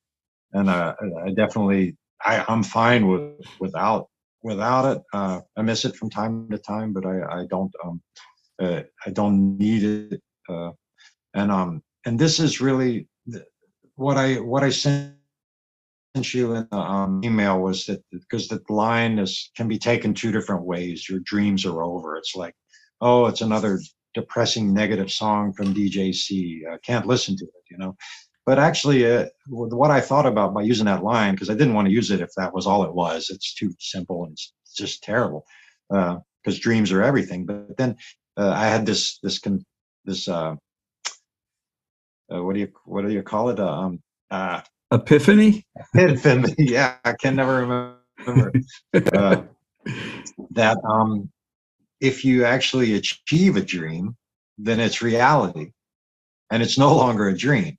and 0.52 0.68
uh, 0.68 0.94
I 1.24 1.30
definitely, 1.30 1.96
I, 2.24 2.44
I'm 2.48 2.62
fine 2.62 3.08
with, 3.08 3.46
without, 3.58 4.08
without 4.42 4.96
it. 4.96 5.02
Uh, 5.12 5.40
I 5.56 5.62
miss 5.62 5.84
it 5.84 5.96
from 5.96 6.10
time 6.10 6.48
to 6.50 6.58
time, 6.58 6.92
but 6.92 7.04
I, 7.04 7.40
I 7.40 7.46
don't, 7.46 7.72
um, 7.84 8.00
uh, 8.60 8.82
I 9.04 9.10
don't 9.10 9.58
need 9.58 10.12
it. 10.12 10.22
Uh, 10.48 10.70
and 11.34 11.50
um, 11.50 11.82
and 12.04 12.18
this 12.18 12.40
is 12.40 12.60
really 12.60 13.08
what 13.96 14.16
I 14.16 14.34
what 14.34 14.62
I 14.62 14.70
sent 14.70 15.14
you 16.32 16.54
in 16.54 16.66
the 16.70 16.76
um, 16.78 17.20
email 17.24 17.60
was 17.60 17.84
that 17.86 18.02
because 18.10 18.48
the 18.48 18.60
line 18.68 19.18
is 19.18 19.50
can 19.56 19.68
be 19.68 19.78
taken 19.78 20.14
two 20.14 20.32
different 20.32 20.64
ways. 20.64 21.08
Your 21.08 21.20
dreams 21.20 21.66
are 21.66 21.82
over. 21.82 22.16
It's 22.16 22.34
like, 22.34 22.54
oh, 23.00 23.26
it's 23.26 23.42
another 23.42 23.80
depressing 24.14 24.72
negative 24.72 25.12
song 25.12 25.52
from 25.52 25.74
DJC. 25.74 26.60
I 26.72 26.78
can't 26.78 27.06
listen 27.06 27.36
to 27.36 27.44
it, 27.44 27.64
you 27.70 27.76
know. 27.78 27.96
But 28.46 28.60
actually, 28.60 29.10
uh, 29.10 29.26
what 29.48 29.90
I 29.90 30.00
thought 30.00 30.24
about 30.24 30.54
by 30.54 30.62
using 30.62 30.86
that 30.86 31.02
line, 31.02 31.34
because 31.34 31.50
I 31.50 31.54
didn't 31.54 31.74
want 31.74 31.88
to 31.88 31.92
use 31.92 32.12
it 32.12 32.20
if 32.20 32.30
that 32.36 32.54
was 32.54 32.64
all 32.64 32.84
it 32.84 32.94
was. 32.94 33.28
It's 33.28 33.54
too 33.54 33.74
simple 33.80 34.24
and 34.24 34.32
it's 34.32 34.52
just 34.76 35.02
terrible. 35.02 35.44
Because 35.90 36.56
uh, 36.58 36.60
dreams 36.60 36.92
are 36.92 37.02
everything. 37.02 37.44
But 37.44 37.76
then 37.76 37.96
uh, 38.36 38.50
I 38.50 38.66
had 38.66 38.86
this 38.86 39.18
this 39.22 39.38
con- 39.38 39.64
this 40.04 40.28
uh, 40.28 40.56
uh, 42.32 42.42
what 42.42 42.54
do 42.54 42.60
you 42.60 42.68
what 42.84 43.02
do 43.02 43.12
you 43.12 43.22
call 43.22 43.50
it? 43.50 43.60
Uh, 43.60 43.72
um, 43.72 44.00
uh, 44.30 44.60
epiphany. 44.92 45.64
Epiphany. 45.94 46.54
Yeah, 46.58 46.96
I 47.04 47.12
can 47.12 47.36
never 47.36 47.56
remember 47.56 48.52
uh, 49.14 49.42
that. 50.50 50.76
Um, 50.88 51.30
if 52.00 52.24
you 52.24 52.44
actually 52.44 52.94
achieve 52.94 53.56
a 53.56 53.62
dream, 53.62 54.16
then 54.58 54.80
it's 54.80 55.00
reality, 55.00 55.70
and 56.50 56.62
it's 56.62 56.78
no 56.78 56.94
longer 56.94 57.28
a 57.28 57.36
dream. 57.36 57.78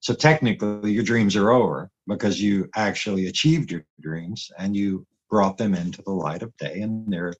So 0.00 0.14
technically, 0.14 0.92
your 0.92 1.04
dreams 1.04 1.36
are 1.36 1.50
over 1.50 1.90
because 2.06 2.40
you 2.40 2.68
actually 2.76 3.26
achieved 3.26 3.70
your 3.70 3.84
dreams 4.00 4.50
and 4.58 4.74
you 4.76 5.06
brought 5.28 5.58
them 5.58 5.74
into 5.74 6.00
the 6.02 6.12
light 6.12 6.42
of 6.42 6.56
day, 6.56 6.80
and 6.80 7.12
they're 7.12 7.34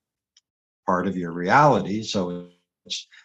part 0.88 1.06
of 1.06 1.18
your 1.18 1.32
reality. 1.32 2.02
So 2.02 2.48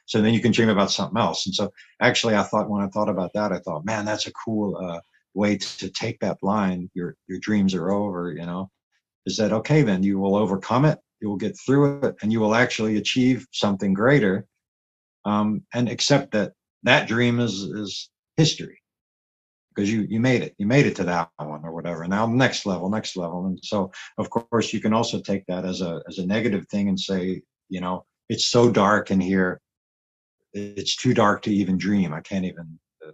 so 0.05 0.21
then 0.21 0.33
you 0.33 0.41
can 0.41 0.51
dream 0.51 0.67
about 0.67 0.91
something 0.91 1.17
else. 1.17 1.45
And 1.45 1.55
so 1.55 1.71
actually, 2.01 2.35
I 2.35 2.43
thought 2.43 2.69
when 2.69 2.83
I 2.83 2.89
thought 2.89 3.07
about 3.07 3.31
that, 3.33 3.53
I 3.53 3.59
thought, 3.59 3.85
man, 3.85 4.03
that's 4.03 4.27
a 4.27 4.33
cool 4.33 4.75
uh, 4.75 4.99
way 5.33 5.55
to, 5.57 5.77
to 5.77 5.89
take 5.89 6.19
that 6.19 6.37
line. 6.41 6.89
Your 6.93 7.15
your 7.29 7.39
dreams 7.39 7.73
are 7.73 7.89
over. 7.89 8.33
You 8.33 8.45
know, 8.45 8.69
is 9.25 9.37
that 9.37 9.53
okay? 9.53 9.81
Then 9.81 10.03
you 10.03 10.19
will 10.19 10.35
overcome 10.35 10.83
it. 10.83 10.99
You 11.21 11.29
will 11.29 11.37
get 11.37 11.57
through 11.65 12.01
it, 12.03 12.15
and 12.21 12.33
you 12.33 12.41
will 12.41 12.53
actually 12.53 12.97
achieve 12.97 13.47
something 13.53 13.93
greater. 13.93 14.45
Um, 15.23 15.63
and 15.73 15.87
accept 15.87 16.31
that 16.33 16.51
that 16.83 17.07
dream 17.07 17.39
is 17.39 17.53
is 17.53 18.09
history 18.35 18.83
because 19.73 19.89
you 19.89 20.05
you 20.09 20.19
made 20.19 20.41
it 20.41 20.53
you 20.57 20.67
made 20.67 20.85
it 20.85 20.97
to 20.97 21.05
that 21.05 21.29
one 21.37 21.63
or 21.63 21.73
whatever 21.73 22.05
now 22.07 22.25
next 22.25 22.65
level 22.65 22.89
next 22.89 23.15
level 23.15 23.45
and 23.45 23.59
so 23.63 23.91
of 24.17 24.29
course 24.29 24.73
you 24.73 24.81
can 24.81 24.93
also 24.93 25.19
take 25.19 25.45
that 25.47 25.65
as 25.65 25.81
a 25.81 26.01
as 26.07 26.17
a 26.17 26.25
negative 26.25 26.67
thing 26.67 26.89
and 26.89 26.99
say 26.99 27.41
you 27.69 27.81
know 27.81 28.05
it's 28.29 28.45
so 28.45 28.71
dark 28.71 29.11
in 29.11 29.19
here. 29.19 29.61
It's 30.53 30.95
too 30.95 31.13
dark 31.13 31.41
to 31.43 31.53
even 31.53 31.77
dream. 31.77 32.13
I 32.13 32.21
can't 32.21 32.45
even 32.45 32.79
uh, 33.05 33.11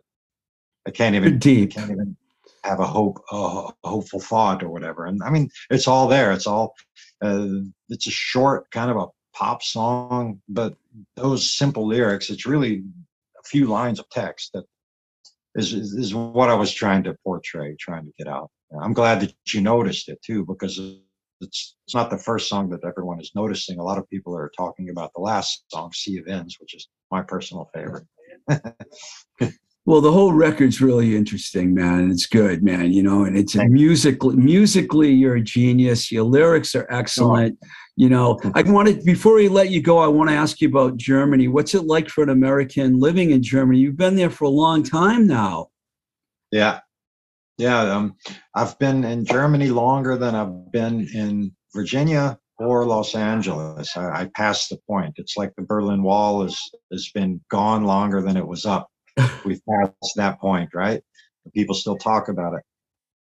i 0.88 0.91
can't 0.91 1.16
even 1.16 1.39
deep 1.39 1.72
can't 1.72 1.91
even 1.91 2.16
have 2.64 2.80
a 2.80 2.86
hope 2.86 3.22
a 3.32 3.70
hopeful 3.84 4.20
thought 4.20 4.64
or 4.64 4.70
whatever. 4.70 5.06
And 5.06 5.22
i 5.24 5.30
mean 5.30 5.50
it's 5.70 5.88
all 5.88 6.08
there. 6.08 6.32
It's 6.32 6.47
all 6.47 6.76
uh, 7.22 7.47
it's 7.89 8.08
a 8.08 8.12
short 8.12 8.70
kind 8.72 8.91
of 8.91 8.97
a 8.97 9.08
pop 9.34 9.62
song 9.62 10.41
but 10.50 10.76
those 11.16 11.54
simple 11.54 11.88
lyrics 11.88 12.30
it's 12.30 12.45
really 12.45 12.84
a 13.39 13.43
few 13.45 13.68
lines 13.68 14.00
of 14.00 14.10
text 14.10 14.52
that 14.54 14.66
is, 15.56 15.74
is 15.74 16.14
what 16.14 16.50
i 16.50 16.54
was 16.54 16.74
trying 16.74 17.04
to 17.04 17.16
portray 17.24 17.76
trying 17.80 18.06
to 18.06 18.12
get 18.18 18.28
out. 18.28 18.50
I'm 18.82 18.93
glad 18.93 19.22
that 19.22 19.34
you 19.47 19.62
noticed 19.62 20.10
it 20.10 20.22
too 20.22 20.45
because 20.45 20.80
it's 21.42 21.76
it's 21.86 21.96
not 21.96 22.10
the 22.10 22.18
first 22.18 22.50
song 22.50 22.70
that 22.70 22.84
everyone 22.86 23.20
is 23.20 23.32
noticing. 23.36 23.80
A 23.80 23.84
lot 23.84 23.98
of 23.98 24.10
people 24.10 24.36
are 24.36 24.52
talking 24.58 24.90
about 24.90 25.12
the 25.16 25.22
last 25.22 25.64
song, 25.72 25.92
"Sea 25.94 26.18
of 26.20 26.28
Ends," 26.28 26.58
which 26.60 26.76
is 26.76 26.88
my 27.12 27.22
personal 27.22 27.70
favorite. 27.74 28.06
well, 29.86 30.02
the 30.02 30.12
whole 30.12 30.34
record's 30.34 30.82
really 30.82 31.16
interesting, 31.16 31.74
man. 31.74 32.12
It's 32.12 32.26
good, 32.26 32.64
man. 32.64 32.92
You 32.92 33.04
know, 33.04 33.24
and 33.24 33.38
it's 33.38 33.56
musically 33.56 34.36
musically 34.36 35.12
you're 35.12 35.36
a 35.36 35.42
genius. 35.42 36.12
Your 36.12 36.24
lyrics 36.24 36.76
are 36.76 36.88
excellent. 36.90 37.58
Oh. 37.64 37.68
You 37.96 38.10
know, 38.10 38.40
I 38.56 38.62
wanted 38.62 39.04
before 39.04 39.36
we 39.36 39.50
let 39.50 39.70
you 39.72 39.82
go, 39.82 39.98
I 40.00 40.08
want 40.08 40.30
to 40.30 40.36
ask 40.36 40.62
you 40.62 40.70
about 40.70 40.98
Germany. 40.98 41.48
What's 41.48 41.76
it 41.76 41.86
like 41.86 42.10
for 42.10 42.24
an 42.24 42.30
American 42.30 43.00
living 43.00 43.32
in 43.32 43.44
Germany? 43.44 43.80
You've 43.80 43.98
been 43.98 44.16
there 44.16 44.30
for 44.30 44.46
a 44.46 44.50
long 44.50 44.84
time 44.84 45.28
now. 45.28 45.68
Yeah, 46.52 46.80
yeah, 47.60 47.82
um, 47.93 48.16
I've 48.55 48.80
been 48.80 49.03
in 49.03 49.26
Germany 49.26 49.68
longer 49.68 50.16
than 50.16 50.34
I've 50.34 50.72
been 50.72 51.07
in 51.14 51.51
Virginia 51.76 52.39
or 52.57 52.86
Los 52.86 53.16
Angeles. 53.16 53.95
I, 53.97 54.22
I 54.22 54.30
passed 54.34 54.70
the 54.70 54.78
point. 54.88 55.16
It's 55.18 55.36
like 55.36 55.53
the 55.55 55.64
Berlin 55.64 56.01
Wall 56.01 56.41
has 56.41 56.57
has 56.91 57.12
been 57.14 57.41
gone 57.51 57.84
longer 57.84 58.22
than 58.22 58.38
it 58.38 58.47
was 58.47 58.66
up. 58.66 58.88
We've 59.45 59.62
passed 59.70 60.14
that 60.16 60.39
point, 60.39 60.70
right? 60.74 61.01
People 61.53 61.76
still 61.76 61.97
talk 61.97 62.30
about 62.30 62.53
it 62.53 62.64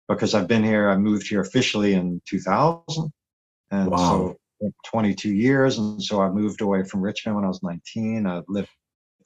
because 0.07 0.35
I've 0.35 0.47
been 0.47 0.63
here. 0.63 0.91
I 0.91 0.97
moved 0.97 1.27
here 1.27 1.41
officially 1.41 1.95
in 1.95 2.21
2000, 2.29 3.11
and 3.71 3.89
wow. 3.89 3.97
so 3.97 4.69
22 4.85 5.33
years. 5.33 5.79
And 5.79 6.01
so 6.01 6.21
I 6.21 6.29
moved 6.29 6.61
away 6.61 6.83
from 6.83 7.01
Richmond 7.01 7.37
when 7.37 7.45
I 7.45 7.47
was 7.47 7.63
19. 7.63 8.27
I 8.27 8.41
lived 8.47 8.69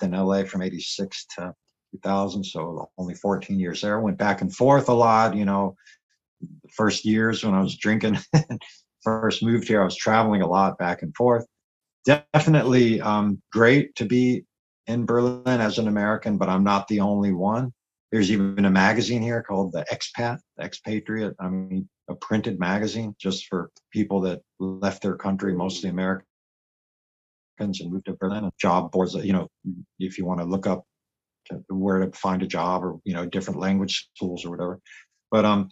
in 0.01 0.11
LA 0.11 0.43
from 0.43 0.61
86 0.61 1.25
to 1.37 1.53
2000. 1.91 2.43
So 2.43 2.89
only 2.97 3.15
14 3.15 3.59
years 3.59 3.81
there. 3.81 3.99
Went 3.99 4.17
back 4.17 4.41
and 4.41 4.53
forth 4.53 4.89
a 4.89 4.93
lot. 4.93 5.35
You 5.35 5.45
know, 5.45 5.75
the 6.41 6.69
first 6.75 7.05
years 7.05 7.43
when 7.43 7.53
I 7.53 7.61
was 7.61 7.77
drinking, 7.77 8.17
first 9.03 9.43
moved 9.43 9.67
here, 9.67 9.81
I 9.81 9.85
was 9.85 9.95
traveling 9.95 10.41
a 10.41 10.47
lot 10.47 10.77
back 10.77 11.01
and 11.01 11.15
forth. 11.15 11.45
Definitely 12.05 13.01
um, 13.01 13.41
great 13.51 13.95
to 13.95 14.05
be 14.05 14.45
in 14.87 15.05
Berlin 15.05 15.61
as 15.61 15.79
an 15.79 15.87
American, 15.87 16.37
but 16.37 16.49
I'm 16.49 16.63
not 16.63 16.87
the 16.87 16.99
only 16.99 17.31
one. 17.31 17.73
There's 18.11 18.31
even 18.31 18.65
a 18.65 18.69
magazine 18.69 19.21
here 19.21 19.41
called 19.41 19.71
the 19.71 19.85
Expat, 19.91 20.39
Expatriate. 20.61 21.33
I 21.39 21.49
mean, 21.49 21.89
a 22.07 22.15
printed 22.15 22.59
magazine 22.59 23.15
just 23.19 23.47
for 23.47 23.71
people 23.91 24.21
that 24.21 24.41
left 24.59 25.01
their 25.01 25.15
country, 25.15 25.53
mostly 25.53 25.89
Americans, 25.89 26.25
and 27.59 27.91
moved 27.91 28.05
to 28.05 28.13
Berlin. 28.13 28.49
Job 28.59 28.91
boards, 28.91 29.15
you 29.15 29.33
know, 29.33 29.47
if 29.99 30.17
you 30.17 30.25
want 30.25 30.39
to 30.39 30.45
look 30.45 30.67
up 30.67 30.85
to 31.47 31.63
where 31.69 31.99
to 31.99 32.11
find 32.11 32.41
a 32.43 32.47
job 32.47 32.83
or 32.83 32.99
you 33.03 33.13
know 33.13 33.25
different 33.25 33.59
language 33.59 34.09
schools 34.15 34.45
or 34.45 34.49
whatever. 34.49 34.79
But 35.31 35.45
um, 35.45 35.69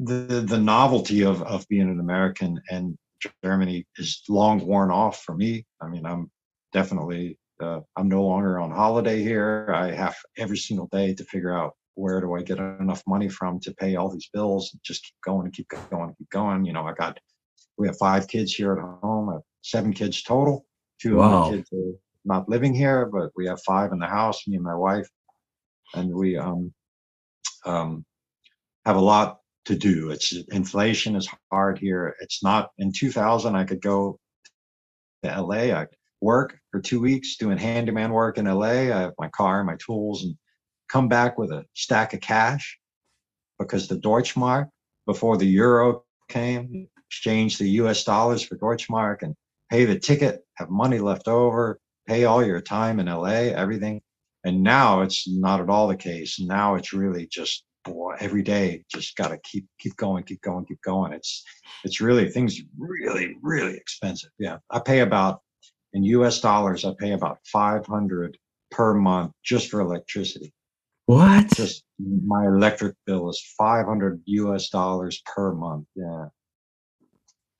the 0.00 0.44
the 0.46 0.58
novelty 0.58 1.22
of 1.24 1.42
of 1.42 1.66
being 1.68 1.90
an 1.90 2.00
American 2.00 2.60
and 2.70 2.96
Germany 3.42 3.86
is 3.96 4.22
long 4.28 4.64
worn 4.66 4.90
off 4.90 5.22
for 5.22 5.34
me. 5.34 5.64
I 5.80 5.88
mean, 5.88 6.04
I'm 6.04 6.30
definitely 6.72 7.38
uh, 7.60 7.80
I'm 7.96 8.08
no 8.08 8.24
longer 8.24 8.58
on 8.58 8.70
holiday 8.70 9.22
here. 9.22 9.72
I 9.74 9.92
have 9.92 10.16
every 10.36 10.58
single 10.58 10.88
day 10.92 11.14
to 11.14 11.24
figure 11.24 11.56
out 11.56 11.74
where 11.94 12.20
do 12.20 12.34
I 12.34 12.42
get 12.42 12.58
enough 12.58 13.02
money 13.06 13.28
from 13.28 13.58
to 13.60 13.72
pay 13.74 13.96
all 13.96 14.10
these 14.10 14.28
bills 14.32 14.70
and 14.72 14.80
just 14.84 15.04
keep 15.04 15.14
going 15.24 15.46
and 15.46 15.54
keep 15.54 15.68
going 15.68 16.08
and 16.08 16.18
keep 16.18 16.28
going. 16.30 16.66
You 16.66 16.74
know, 16.74 16.86
I 16.86 16.92
got 16.92 17.18
we 17.78 17.86
have 17.86 17.96
five 17.98 18.28
kids 18.28 18.54
here 18.54 18.72
at 18.74 19.00
home, 19.02 19.30
I 19.30 19.34
have 19.34 19.42
seven 19.62 19.92
kids 19.92 20.22
total. 20.22 20.64
Two 21.00 21.16
wow. 21.16 21.44
of 21.44 21.50
the 21.50 21.56
kids 21.56 21.72
are 21.72 21.92
not 22.26 22.48
living 22.48 22.74
here, 22.74 23.06
but 23.06 23.30
we 23.36 23.46
have 23.46 23.62
five 23.62 23.92
in 23.92 23.98
the 23.98 24.06
house, 24.06 24.46
me 24.46 24.56
and 24.56 24.64
my 24.64 24.74
wife, 24.74 25.08
and 25.94 26.14
we 26.14 26.36
um 26.36 26.72
um 27.64 28.04
have 28.84 28.96
a 28.96 29.00
lot 29.00 29.38
to 29.66 29.76
do. 29.76 30.10
It's 30.10 30.32
inflation 30.52 31.16
is 31.16 31.28
hard 31.50 31.78
here. 31.78 32.14
It's 32.20 32.42
not 32.42 32.70
in 32.78 32.92
2000. 32.92 33.54
I 33.54 33.64
could 33.64 33.82
go 33.82 34.18
to 35.22 35.40
LA. 35.40 35.74
I 35.76 35.86
work 36.20 36.58
for 36.70 36.80
two 36.80 37.00
weeks 37.00 37.36
doing 37.36 37.58
handyman 37.58 38.12
work 38.12 38.38
in 38.38 38.46
LA. 38.46 38.92
I 38.92 39.00
have 39.00 39.12
my 39.18 39.28
car, 39.28 39.64
my 39.64 39.76
tools, 39.84 40.24
and 40.24 40.36
come 40.88 41.08
back 41.08 41.36
with 41.36 41.50
a 41.50 41.64
stack 41.74 42.14
of 42.14 42.20
cash 42.20 42.78
because 43.58 43.88
the 43.88 43.98
Deutschmark 43.98 44.68
before 45.06 45.36
the 45.36 45.46
euro 45.46 46.04
came, 46.28 46.88
exchange 47.08 47.58
the 47.58 47.70
US 47.80 48.04
dollars 48.04 48.42
for 48.42 48.56
Deutschmark 48.56 49.22
and 49.22 49.34
pay 49.70 49.84
the 49.84 49.98
ticket, 49.98 50.44
have 50.54 50.70
money 50.70 50.98
left 50.98 51.28
over, 51.28 51.80
pay 52.06 52.24
all 52.24 52.44
your 52.44 52.60
time 52.60 53.00
in 53.00 53.06
LA, 53.06 53.52
everything. 53.54 54.00
And 54.44 54.62
now 54.62 55.02
it's 55.02 55.28
not 55.28 55.60
at 55.60 55.68
all 55.68 55.88
the 55.88 55.96
case. 55.96 56.38
Now 56.38 56.76
it's 56.76 56.92
really 56.92 57.26
just 57.26 57.64
boy, 57.84 58.14
every 58.20 58.42
day 58.42 58.84
just 58.92 59.16
got 59.16 59.28
to 59.28 59.38
keep 59.38 59.66
keep 59.78 59.96
going, 59.96 60.24
keep 60.24 60.40
going, 60.42 60.64
keep 60.64 60.80
going. 60.82 61.12
It's 61.12 61.44
it's 61.84 62.00
really 62.00 62.28
things 62.30 62.60
really 62.78 63.36
really 63.42 63.76
expensive. 63.76 64.30
Yeah, 64.38 64.58
I 64.70 64.78
pay 64.80 65.00
about 65.00 65.40
in 65.92 66.04
U.S. 66.04 66.40
dollars. 66.40 66.84
I 66.84 66.92
pay 66.98 67.12
about 67.12 67.38
five 67.44 67.86
hundred 67.86 68.38
per 68.70 68.94
month 68.94 69.32
just 69.44 69.70
for 69.70 69.80
electricity. 69.80 70.52
What? 71.06 71.54
Just 71.54 71.84
my 71.98 72.46
electric 72.46 72.96
bill 73.06 73.30
is 73.30 73.40
500 73.56 74.20
US 74.26 74.68
dollars 74.68 75.22
per 75.24 75.54
month. 75.54 75.86
Yeah. 75.94 76.26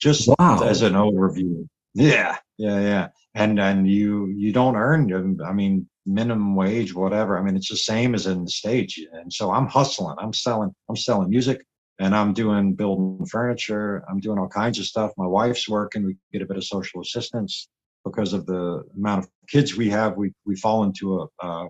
Just 0.00 0.28
wow. 0.38 0.62
as 0.64 0.82
an 0.82 0.94
overview. 0.94 1.66
Yeah. 1.94 2.36
Yeah. 2.58 2.80
Yeah. 2.80 3.08
And, 3.34 3.58
and 3.60 3.88
you, 3.88 4.28
you 4.28 4.52
don't 4.52 4.76
earn, 4.76 5.40
I 5.44 5.52
mean, 5.52 5.88
minimum 6.06 6.54
wage, 6.54 6.94
whatever. 6.94 7.38
I 7.38 7.42
mean, 7.42 7.56
it's 7.56 7.68
the 7.68 7.76
same 7.76 8.14
as 8.14 8.26
in 8.26 8.44
the 8.44 8.50
States. 8.50 8.98
And 9.12 9.32
so 9.32 9.52
I'm 9.52 9.66
hustling, 9.66 10.16
I'm 10.18 10.32
selling, 10.32 10.74
I'm 10.88 10.96
selling 10.96 11.28
music 11.28 11.66
and 11.98 12.14
I'm 12.14 12.32
doing 12.32 12.74
building 12.74 13.26
furniture. 13.26 14.04
I'm 14.08 14.20
doing 14.20 14.38
all 14.38 14.48
kinds 14.48 14.78
of 14.78 14.86
stuff. 14.86 15.12
My 15.16 15.26
wife's 15.26 15.68
working. 15.68 16.04
We 16.04 16.16
get 16.32 16.42
a 16.42 16.46
bit 16.46 16.56
of 16.56 16.64
social 16.64 17.00
assistance 17.00 17.68
because 18.04 18.32
of 18.32 18.46
the 18.46 18.84
amount 18.96 19.24
of 19.24 19.30
kids 19.48 19.76
we 19.76 19.90
have. 19.90 20.16
We, 20.16 20.32
we 20.46 20.56
fall 20.56 20.84
into 20.84 21.20
a, 21.20 21.46
a, 21.46 21.68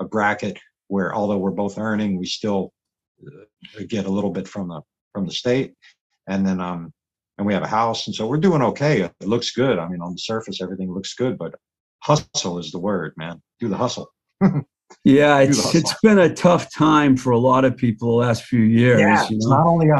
a 0.00 0.04
bracket 0.04 0.58
where 0.88 1.14
although 1.14 1.38
we're 1.38 1.50
both 1.50 1.78
earning, 1.78 2.18
we 2.18 2.26
still 2.26 2.72
uh, 3.26 3.82
get 3.88 4.06
a 4.06 4.10
little 4.10 4.30
bit 4.30 4.48
from 4.48 4.68
the 4.68 4.80
from 5.12 5.26
the 5.26 5.32
state, 5.32 5.74
and 6.26 6.46
then 6.46 6.60
um 6.60 6.92
and 7.38 7.46
we 7.46 7.54
have 7.54 7.62
a 7.62 7.68
house, 7.68 8.06
and 8.06 8.14
so 8.14 8.26
we're 8.26 8.38
doing 8.38 8.62
okay. 8.62 9.02
It 9.02 9.14
looks 9.20 9.52
good. 9.52 9.78
I 9.78 9.88
mean, 9.88 10.00
on 10.00 10.12
the 10.12 10.18
surface, 10.18 10.60
everything 10.60 10.92
looks 10.92 11.14
good, 11.14 11.38
but 11.38 11.54
hustle 12.02 12.58
is 12.58 12.70
the 12.70 12.78
word, 12.78 13.14
man. 13.16 13.40
Do 13.60 13.68
the 13.68 13.76
hustle. 13.76 14.08
yeah, 15.04 15.38
it's 15.38 15.74
it's 15.74 15.94
been 16.02 16.18
a 16.18 16.34
tough 16.34 16.72
time 16.74 17.16
for 17.16 17.30
a 17.30 17.38
lot 17.38 17.64
of 17.64 17.76
people 17.76 18.10
the 18.10 18.26
last 18.26 18.44
few 18.44 18.60
years. 18.60 19.00
Yeah, 19.00 19.24
you 19.28 19.30
know? 19.30 19.36
it's 19.36 19.48
not 19.48 19.66
only 19.66 19.90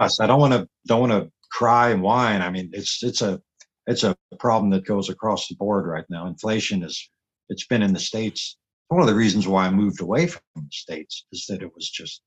us. 0.00 0.20
I 0.20 0.26
don't 0.26 0.40
want 0.40 0.54
to 0.54 0.68
don't 0.86 1.00
want 1.00 1.12
to 1.12 1.30
cry 1.50 1.90
and 1.90 2.02
whine. 2.02 2.42
I 2.42 2.50
mean, 2.50 2.70
it's 2.72 3.02
it's 3.02 3.22
a 3.22 3.40
it's 3.86 4.04
a 4.04 4.16
problem 4.38 4.70
that 4.70 4.84
goes 4.84 5.08
across 5.08 5.48
the 5.48 5.56
board 5.56 5.86
right 5.86 6.04
now. 6.08 6.26
Inflation 6.26 6.82
is 6.82 7.10
it's 7.48 7.66
been 7.66 7.82
in 7.82 7.92
the 7.92 8.00
states 8.00 8.56
one 8.88 9.00
of 9.00 9.06
the 9.08 9.14
reasons 9.14 9.48
why 9.48 9.66
I 9.66 9.70
moved 9.70 10.00
away 10.00 10.26
from 10.26 10.42
the 10.54 10.66
States 10.70 11.26
is 11.32 11.46
that 11.48 11.62
it 11.62 11.74
was 11.74 11.88
just 11.88 12.22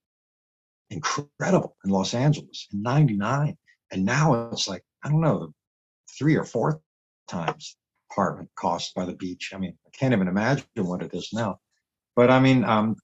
incredible 0.89 1.75
in 1.85 1.91
Los 1.91 2.13
Angeles 2.13 2.67
in 2.73 2.81
99. 2.81 3.57
And 3.91 4.05
now 4.05 4.49
it's 4.51 4.67
like, 4.67 4.83
I 5.03 5.09
don't 5.09 5.21
know, 5.21 5.53
three 6.17 6.35
or 6.35 6.43
four 6.43 6.81
times 7.27 7.77
apartment 8.11 8.49
cost 8.55 8.93
by 8.95 9.05
the 9.05 9.13
beach. 9.13 9.51
I 9.53 9.57
mean, 9.57 9.77
I 9.85 9.89
can't 9.97 10.13
even 10.13 10.27
imagine 10.27 10.65
what 10.75 11.03
it 11.03 11.13
is 11.13 11.29
now. 11.33 11.59
But 12.15 12.29
I 12.31 12.39
mean, 12.39 12.63
um, 12.63 12.95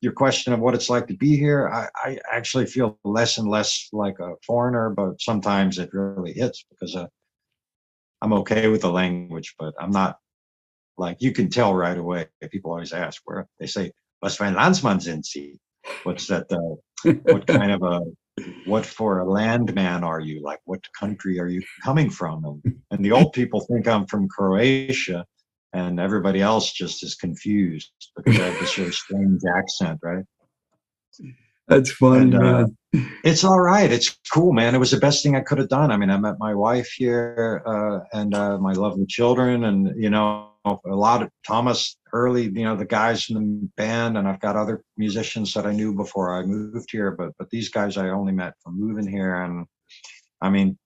your 0.00 0.12
question 0.12 0.52
of 0.52 0.60
what 0.60 0.74
it's 0.74 0.90
like 0.90 1.06
to 1.08 1.16
be 1.16 1.36
here, 1.36 1.68
I, 1.68 1.88
I, 1.96 2.18
actually 2.30 2.66
feel 2.66 2.98
less 3.04 3.38
and 3.38 3.48
less 3.48 3.88
like 3.92 4.18
a 4.20 4.34
foreigner, 4.46 4.90
but 4.90 5.20
sometimes 5.20 5.78
it 5.78 5.90
really 5.92 6.32
hits 6.32 6.64
because 6.70 6.94
uh, 6.94 7.06
I'm 8.20 8.32
okay 8.34 8.68
with 8.68 8.82
the 8.82 8.90
language, 8.90 9.54
but 9.58 9.74
I'm 9.80 9.90
not 9.90 10.18
like 10.98 11.16
you 11.20 11.32
can 11.32 11.48
tell 11.48 11.74
right 11.74 11.96
away. 11.96 12.26
People 12.50 12.72
always 12.72 12.92
ask 12.92 13.22
where 13.24 13.48
they 13.58 13.66
say, 13.66 13.92
"Was 14.22 14.36
für 14.36 14.44
ein 14.44 14.54
Landsmann 14.54 15.00
sind 15.00 15.24
Sie?" 15.24 15.58
What's 16.04 16.26
that? 16.28 16.46
Uh, 16.50 17.10
what 17.32 17.46
kind 17.46 17.72
of 17.72 17.82
a 17.82 18.00
what 18.64 18.84
for 18.84 19.20
a 19.20 19.24
landman 19.24 20.04
are 20.04 20.20
you? 20.20 20.42
Like, 20.42 20.60
what 20.64 20.80
country 20.98 21.38
are 21.38 21.46
you 21.48 21.62
coming 21.82 22.10
from? 22.10 22.44
And, 22.44 22.76
and 22.90 23.04
the 23.04 23.12
old 23.12 23.32
people 23.32 23.60
think 23.60 23.86
I'm 23.86 24.06
from 24.06 24.28
Croatia, 24.28 25.24
and 25.72 26.00
everybody 26.00 26.40
else 26.40 26.72
just 26.72 27.02
is 27.02 27.14
confused 27.14 27.92
because 28.16 28.40
I 28.40 28.44
have 28.44 28.60
this 28.60 28.78
really 28.78 28.92
strange 28.92 29.42
accent, 29.56 30.00
right? 30.02 30.24
That's 31.68 31.92
funny, 31.92 32.34
and, 32.34 32.34
uh. 32.34 32.66
It's 33.24 33.42
all 33.42 33.60
right. 33.60 33.90
It's 33.90 34.16
cool, 34.32 34.52
man. 34.52 34.74
It 34.74 34.78
was 34.78 34.92
the 34.92 34.98
best 34.98 35.22
thing 35.22 35.34
I 35.34 35.40
could 35.40 35.58
have 35.58 35.68
done. 35.68 35.90
I 35.90 35.96
mean, 35.96 36.10
I 36.10 36.16
met 36.16 36.38
my 36.38 36.54
wife 36.54 36.88
here 36.96 37.62
uh, 37.66 38.00
and 38.12 38.34
uh, 38.34 38.58
my 38.58 38.72
lovely 38.72 39.06
children, 39.06 39.64
and 39.64 40.00
you 40.00 40.10
know, 40.10 40.50
a 40.64 40.78
lot 40.86 41.22
of 41.22 41.30
Thomas 41.46 41.96
Early, 42.12 42.44
you 42.44 42.62
know, 42.62 42.76
the 42.76 42.84
guys 42.84 43.28
in 43.28 43.34
the 43.34 43.68
band, 43.76 44.16
and 44.16 44.28
I've 44.28 44.38
got 44.38 44.54
other 44.54 44.84
musicians 44.96 45.52
that 45.54 45.66
I 45.66 45.72
knew 45.72 45.92
before 45.92 46.32
I 46.32 46.44
moved 46.44 46.90
here, 46.92 47.10
but 47.10 47.32
but 47.38 47.50
these 47.50 47.70
guys 47.70 47.96
I 47.96 48.10
only 48.10 48.32
met 48.32 48.54
from 48.62 48.78
moving 48.78 49.06
here, 49.06 49.42
and 49.42 49.66
I 50.40 50.48
mean, 50.48 50.78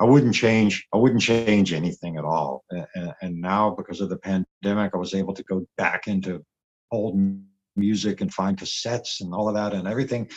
I 0.00 0.04
wouldn't 0.04 0.34
change. 0.34 0.84
I 0.92 0.96
wouldn't 0.96 1.22
change 1.22 1.72
anything 1.72 2.16
at 2.16 2.24
all. 2.24 2.64
And, 2.70 3.14
and 3.22 3.40
now 3.40 3.70
because 3.70 4.00
of 4.00 4.08
the 4.08 4.18
pandemic, 4.18 4.92
I 4.92 4.98
was 4.98 5.14
able 5.14 5.34
to 5.34 5.44
go 5.44 5.64
back 5.78 6.08
into 6.08 6.44
old 6.90 7.16
music 7.76 8.20
and 8.20 8.34
find 8.34 8.58
cassettes 8.58 9.20
and 9.20 9.32
all 9.32 9.48
of 9.48 9.54
that 9.54 9.72
and 9.72 9.86
everything. 9.86 10.28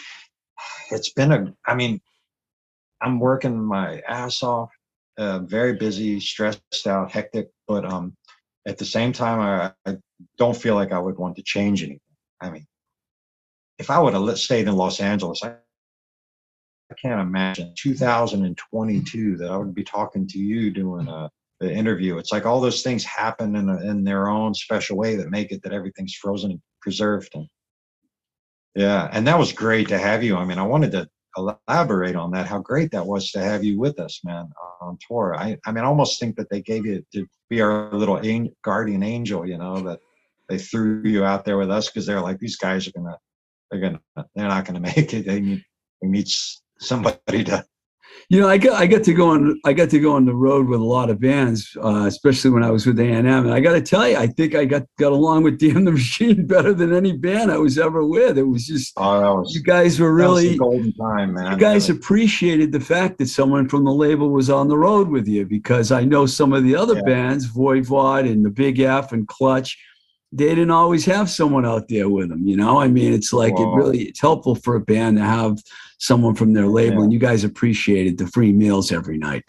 It's 0.92 1.12
been 1.14 1.32
a. 1.32 1.54
I 1.66 1.74
mean, 1.74 2.00
I'm 3.02 3.20
working 3.20 3.60
my 3.60 4.02
ass 4.08 4.44
off. 4.44 4.70
Uh, 5.18 5.40
very 5.40 5.74
busy, 5.74 6.20
stressed 6.20 6.88
out, 6.88 7.12
hectic, 7.12 7.50
but 7.68 7.84
um, 7.84 8.16
at 8.70 8.78
the 8.78 8.86
same 8.86 9.12
time, 9.12 9.40
I, 9.40 9.90
I 9.90 9.98
don't 10.38 10.56
feel 10.56 10.76
like 10.76 10.92
I 10.92 11.00
would 11.00 11.18
want 11.18 11.36
to 11.38 11.44
change 11.44 11.82
anything. 11.82 12.00
I 12.40 12.52
mean, 12.52 12.68
if 13.80 13.90
I 13.90 14.00
would 14.00 14.14
have 14.14 14.38
stayed 14.38 14.68
in 14.68 14.76
Los 14.76 15.00
Angeles, 15.00 15.44
I, 15.44 15.56
I 16.92 16.96
can't 17.02 17.20
imagine 17.20 17.74
2022 17.78 19.38
that 19.38 19.50
I 19.50 19.58
would 19.58 19.74
be 19.74 19.84
talking 19.84 20.28
to 20.28 20.38
you 20.38 20.72
doing 20.72 21.08
a, 21.08 21.30
interview. 21.62 22.18
It's 22.18 22.32
like 22.32 22.46
all 22.46 22.62
those 22.62 22.84
things 22.84 23.04
happen 23.04 23.58
in, 23.58 23.68
a, 23.68 23.82
in 23.82 24.06
their 24.06 24.30
own 24.30 24.54
special 24.54 24.96
way 24.96 25.18
that 25.18 25.30
make 25.30 25.52
it 25.52 25.62
that 25.64 25.74
everything's 25.74 26.16
frozen 26.16 26.52
and 26.52 26.62
preserved. 26.82 27.32
And 27.34 27.48
yeah, 28.76 29.10
and 29.12 29.28
that 29.28 29.38
was 29.38 29.52
great 29.52 29.90
to 29.90 29.98
have 29.98 30.24
you. 30.24 30.38
I 30.38 30.46
mean, 30.46 30.58
I 30.58 30.64
wanted 30.64 30.94
to 30.94 31.10
elaborate 31.38 32.16
on 32.16 32.32
that, 32.32 32.48
how 32.48 32.60
great 32.60 32.92
that 32.92 33.06
was 33.06 33.32
to 33.32 33.40
have 33.40 33.64
you 33.64 33.80
with 33.80 34.00
us, 34.00 34.22
man, 34.24 34.50
on 34.82 34.98
tour. 35.08 35.36
I, 35.38 35.58
I 35.66 35.72
mean, 35.72 35.84
I 35.84 35.88
almost 35.88 36.20
think 36.20 36.36
that 36.38 36.50
they 36.50 36.62
gave 36.62 36.86
you 36.86 37.04
to 37.14 37.28
be 37.50 37.62
our 37.62 37.92
little 37.94 38.18
an- 38.18 38.54
guardian 38.64 39.04
angel, 39.04 39.48
you 39.48 39.58
know, 39.58 39.80
that 39.82 40.00
they 40.48 40.58
threw 40.58 41.04
you 41.04 41.24
out 41.24 41.46
there 41.46 41.58
with 41.58 41.70
us 41.70 41.88
because 41.88 42.06
they're 42.06 42.22
like, 42.22 42.40
these 42.40 42.58
guys 42.58 42.88
are 42.88 42.92
gonna, 42.92 43.18
they're 43.70 43.82
gonna, 43.82 44.02
they're 44.36 44.48
not 44.48 44.66
gonna 44.66 44.80
make 44.96 45.14
it. 45.14 45.26
They 45.26 45.40
need, 45.40 45.64
they 46.02 46.08
need 46.08 46.28
somebody 46.80 47.44
to 47.46 47.66
You 48.30 48.40
know, 48.40 48.48
I 48.48 48.60
got 48.60 48.80
I 48.80 48.86
got 48.86 49.04
to 49.06 49.14
go 49.14 49.30
on 49.30 49.60
I 49.66 49.74
got 49.74 49.90
to 49.90 50.00
go 50.00 50.14
on 50.14 50.26
the 50.26 50.36
road 50.36 50.68
with 50.68 50.80
a 50.80 50.84
lot 50.84 51.10
of 51.10 51.20
bands, 51.20 51.76
uh, 51.84 52.06
especially 52.06 52.52
when 52.52 52.64
I 52.64 52.70
was 52.70 52.86
with 52.86 53.00
A 53.00 53.04
and 53.04 53.28
M. 53.28 53.46
And 53.46 53.54
I 53.54 53.60
got 53.60 53.74
to 53.74 53.82
tell 53.82 54.08
you, 54.08 54.18
I 54.18 54.28
think 54.28 54.54
I 54.54 54.66
got 54.66 54.84
got 55.00 55.12
along 55.12 55.44
with 55.44 55.58
Damn 55.60 55.86
the 55.86 55.94
Machine 55.94 56.46
better 56.46 56.74
than 56.74 56.94
any 56.94 57.14
band 57.14 57.52
I 57.52 57.58
was 57.58 57.80
ever 57.80 58.06
with. 58.06 58.38
It 58.38 58.44
was 58.44 58.68
just 58.68 58.94
oh, 58.98 59.40
was, 59.40 59.56
you 59.56 59.64
guys 59.64 60.00
were 60.00 60.14
really 60.14 60.58
golden 60.58 60.94
time, 60.94 61.34
man. 61.34 61.54
You 61.54 61.58
guys 61.58 61.90
appreciated 61.90 62.72
the 62.72 62.80
fact 62.80 63.18
that 63.18 63.30
someone 63.30 63.68
from 63.68 63.84
the 63.84 63.94
label 63.94 64.30
was 64.30 64.50
on 64.50 64.68
the 64.68 64.78
road 64.78 65.10
with 65.10 65.28
you 65.28 65.46
because 65.46 65.92
I 65.92 66.04
know 66.04 66.28
some 66.28 66.54
of 66.54 66.64
the 66.64 66.76
other 66.76 66.96
yeah. 66.98 67.04
bands, 67.06 67.48
Voivod 67.48 68.32
and 68.32 68.46
the 68.46 68.52
Big 68.52 68.80
F 68.80 69.12
and 69.12 69.28
Clutch, 69.28 69.76
they 70.32 70.50
didn't 70.50 70.72
always 70.72 71.06
have 71.06 71.30
someone 71.30 71.66
out 71.66 71.88
there 71.88 72.10
with 72.10 72.30
them. 72.30 72.46
You 72.48 72.58
know, 72.58 72.80
I 72.80 72.88
mean, 72.88 73.14
it's 73.14 73.34
like 73.34 73.58
Whoa. 73.58 73.74
it 73.74 73.76
really 73.76 74.04
it's 74.04 74.22
helpful 74.22 74.56
for 74.56 74.76
a 74.76 74.82
band 74.82 75.18
to 75.18 75.24
have 75.24 75.58
someone 76.00 76.34
from 76.34 76.54
their 76.54 76.68
label, 76.68 76.98
yeah. 76.98 77.04
and 77.04 77.14
you 77.14 77.20
guys 77.20 77.44
appreciated 77.44 78.18
the 78.18 78.28
free 78.28 78.52
meals 78.52 78.92
every 78.92 79.18
night. 79.18 79.44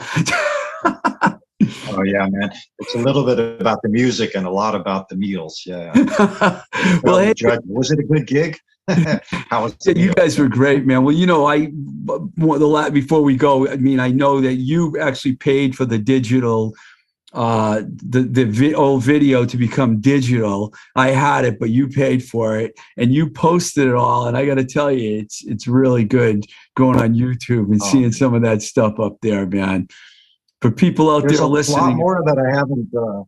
oh 0.84 2.03
yeah, 2.05 2.26
man! 2.30 2.51
It's 2.80 2.94
a 2.94 2.98
little 2.98 3.24
bit 3.24 3.61
about 3.61 3.80
the 3.82 3.88
music 3.88 4.34
and 4.34 4.46
a 4.46 4.51
lot 4.51 4.74
about 4.74 5.09
the 5.09 5.16
meals. 5.16 5.62
Yeah. 5.64 5.92
well, 7.03 7.18
hey, 7.18 7.32
was 7.66 7.90
it 7.90 7.98
a 7.98 8.03
good 8.03 8.26
gig? 8.26 8.59
How 9.30 9.62
was 9.62 9.76
yeah, 9.86 9.94
you 9.94 10.12
guys 10.12 10.38
were 10.38 10.48
great, 10.48 10.84
man. 10.84 11.05
Well, 11.05 11.14
you 11.14 11.26
know, 11.26 11.46
I 11.46 11.66
the 11.66 12.90
before 12.92 13.22
we 13.22 13.36
go, 13.36 13.68
I 13.68 13.76
mean, 13.76 14.01
I 14.01 14.09
know 14.09 14.40
that 14.40 14.55
you 14.55 14.98
actually 14.98 15.36
paid 15.36 15.76
for 15.76 15.84
the 15.84 15.98
digital 15.98 16.74
uh, 17.32 17.82
the 17.86 18.22
the 18.22 18.44
vi- 18.44 18.74
old 18.74 19.02
video 19.04 19.44
to 19.44 19.56
become 19.56 20.00
digital. 20.00 20.74
I 20.96 21.10
had 21.10 21.44
it, 21.44 21.60
but 21.60 21.70
you 21.70 21.88
paid 21.88 22.24
for 22.24 22.58
it, 22.58 22.78
and 22.96 23.12
you 23.12 23.30
posted 23.30 23.86
it 23.88 23.94
all. 23.94 24.26
And 24.26 24.36
I 24.36 24.46
got 24.46 24.56
to 24.56 24.64
tell 24.64 24.90
you, 24.90 25.18
it's 25.18 25.44
it's 25.44 25.66
really 25.66 26.04
good 26.04 26.44
going 26.76 27.00
on 27.00 27.14
YouTube 27.14 27.70
and 27.70 27.80
oh. 27.82 27.90
seeing 27.90 28.12
some 28.12 28.34
of 28.34 28.42
that 28.42 28.62
stuff 28.62 28.98
up 28.98 29.18
there, 29.22 29.46
man. 29.46 29.88
For 30.60 30.70
people 30.70 31.10
out 31.10 31.22
There's 31.22 31.38
there 31.38 31.46
listening, 31.46 31.78
a 31.78 31.88
lot 31.88 31.96
more 31.96 32.22
that 32.26 32.38
I 32.38 32.54
haven't, 32.54 32.88
uh, 32.94 33.22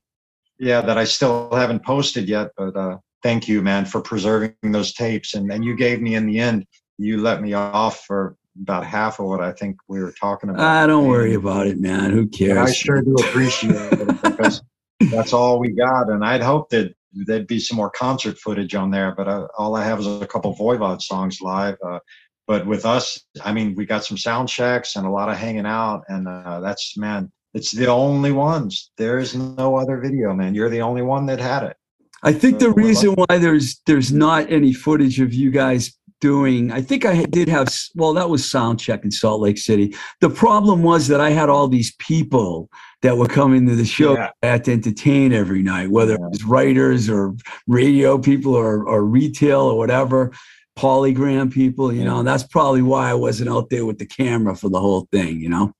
yeah, 0.59 0.81
that 0.83 0.99
I 0.99 1.05
still 1.05 1.51
haven't 1.55 1.85
posted 1.85 2.29
yet. 2.29 2.51
But 2.57 2.77
uh, 2.77 2.99
thank 3.23 3.49
you, 3.49 3.63
man, 3.63 3.85
for 3.85 4.01
preserving 4.01 4.55
those 4.63 4.93
tapes. 4.93 5.35
And 5.35 5.51
and 5.53 5.65
you 5.65 5.77
gave 5.77 6.03
me 6.03 6.17
in 6.17 6.27
the 6.27 6.41
end, 6.41 6.67
you 6.99 7.21
let 7.21 7.41
me 7.41 7.55
off 7.55 8.05
for 8.05 8.37
about 8.61 8.85
half 8.85 9.19
of 9.19 9.27
what 9.27 9.41
I 9.41 9.53
think 9.53 9.77
we 9.89 10.01
were 10.01 10.13
talking 10.13 10.51
about. 10.51 10.63
I 10.63 10.83
ah, 10.83 10.87
don't 10.87 11.09
worry 11.09 11.35
about 11.35 11.67
it, 11.67 11.79
man. 11.79 12.11
Who 12.11 12.27
cares? 12.27 12.59
But 12.59 12.69
I 12.69 12.73
sure 12.73 13.03
do 13.03 13.15
appreciate 13.15 13.75
it 13.75 14.09
because 14.23 14.63
that's 15.11 15.33
all 15.33 15.59
we 15.59 15.71
got. 15.71 16.11
And 16.11 16.25
I'd 16.25 16.43
hope 16.43 16.71
that 16.71 16.95
there'd 17.13 17.47
be 17.47 17.59
some 17.59 17.77
more 17.77 17.91
concert 17.91 18.39
footage 18.39 18.75
on 18.75 18.91
there, 18.91 19.15
but 19.15 19.29
uh, 19.29 19.47
all 19.57 19.77
I 19.77 19.85
have 19.85 20.01
is 20.01 20.07
a 20.07 20.27
couple 20.27 20.55
Voivod 20.55 21.03
songs 21.03 21.41
live. 21.41 21.77
Uh, 21.87 21.99
but 22.47 22.67
with 22.67 22.85
us, 22.85 23.25
I 23.45 23.53
mean, 23.53 23.75
we 23.75 23.87
got 23.87 24.05
some 24.05 24.19
sound 24.19 24.49
checks 24.49 24.97
and 24.97 25.07
a 25.07 25.11
lot 25.11 25.29
of 25.29 25.37
hanging 25.37 25.67
out, 25.67 26.03
and 26.09 26.29
uh, 26.29 26.61
that's 26.61 26.97
man, 26.97 27.31
it's 27.55 27.71
the 27.71 27.87
only 27.87 28.33
ones. 28.33 28.91
There 28.97 29.19
is 29.19 29.35
no 29.35 29.77
other 29.77 29.99
video, 29.99 30.35
man. 30.35 30.55
You're 30.55 30.71
the 30.71 30.83
only 30.83 31.03
one 31.03 31.27
that 31.27 31.39
had 31.39 31.63
it. 31.65 31.77
I 32.25 32.33
think 32.33 32.61
so 32.61 32.69
the 32.69 32.73
reason 32.73 33.15
why 33.15 33.39
there's 33.39 33.81
there's 33.87 34.13
not 34.13 34.51
any 34.51 34.73
footage 34.73 35.21
of 35.21 35.35
you 35.35 35.51
guys 35.51 35.97
doing 36.23 36.71
i 36.71 36.81
think 36.81 37.05
i 37.05 37.25
did 37.25 37.49
have 37.49 37.69
well 37.97 38.15
that 38.15 38.31
was 38.31 38.49
sound 38.49 38.79
check 38.79 39.05
in 39.05 39.11
salt 39.11 39.41
lake 39.41 39.59
city 39.59 39.93
the 40.21 40.31
problem 40.31 40.85
was 40.85 41.09
that 41.09 41.21
i 41.21 41.31
had 41.31 41.49
all 41.49 41.67
these 41.67 41.95
people 41.97 42.71
that 43.03 43.19
were 43.19 43.27
coming 43.27 43.67
to 43.67 43.75
the 43.75 43.85
show 43.85 44.15
yeah. 44.15 44.31
at 44.45 44.63
to 44.63 44.73
entertain 44.73 45.33
every 45.33 45.63
night 45.63 45.91
whether 45.91 46.13
yeah. 46.13 46.25
it 46.25 46.31
was 46.31 46.45
writers 46.45 47.11
or 47.11 47.35
radio 47.67 48.17
people 48.17 48.55
or, 48.55 48.87
or 48.87 49.05
retail 49.05 49.63
or 49.63 49.77
whatever 49.77 50.33
polygram 50.79 51.53
people 51.53 51.93
you 51.93 51.99
yeah. 51.99 52.05
know 52.05 52.21
and 52.21 52.29
that's 52.29 52.45
probably 52.45 52.83
why 52.83 53.11
i 53.11 53.15
wasn't 53.15 53.51
out 53.51 53.69
there 53.69 53.85
with 53.85 53.99
the 53.99 54.07
camera 54.07 54.55
for 54.55 54.71
the 54.71 54.81
whole 54.81 55.09
thing 55.11 55.41
you 55.41 55.49
know 55.49 55.73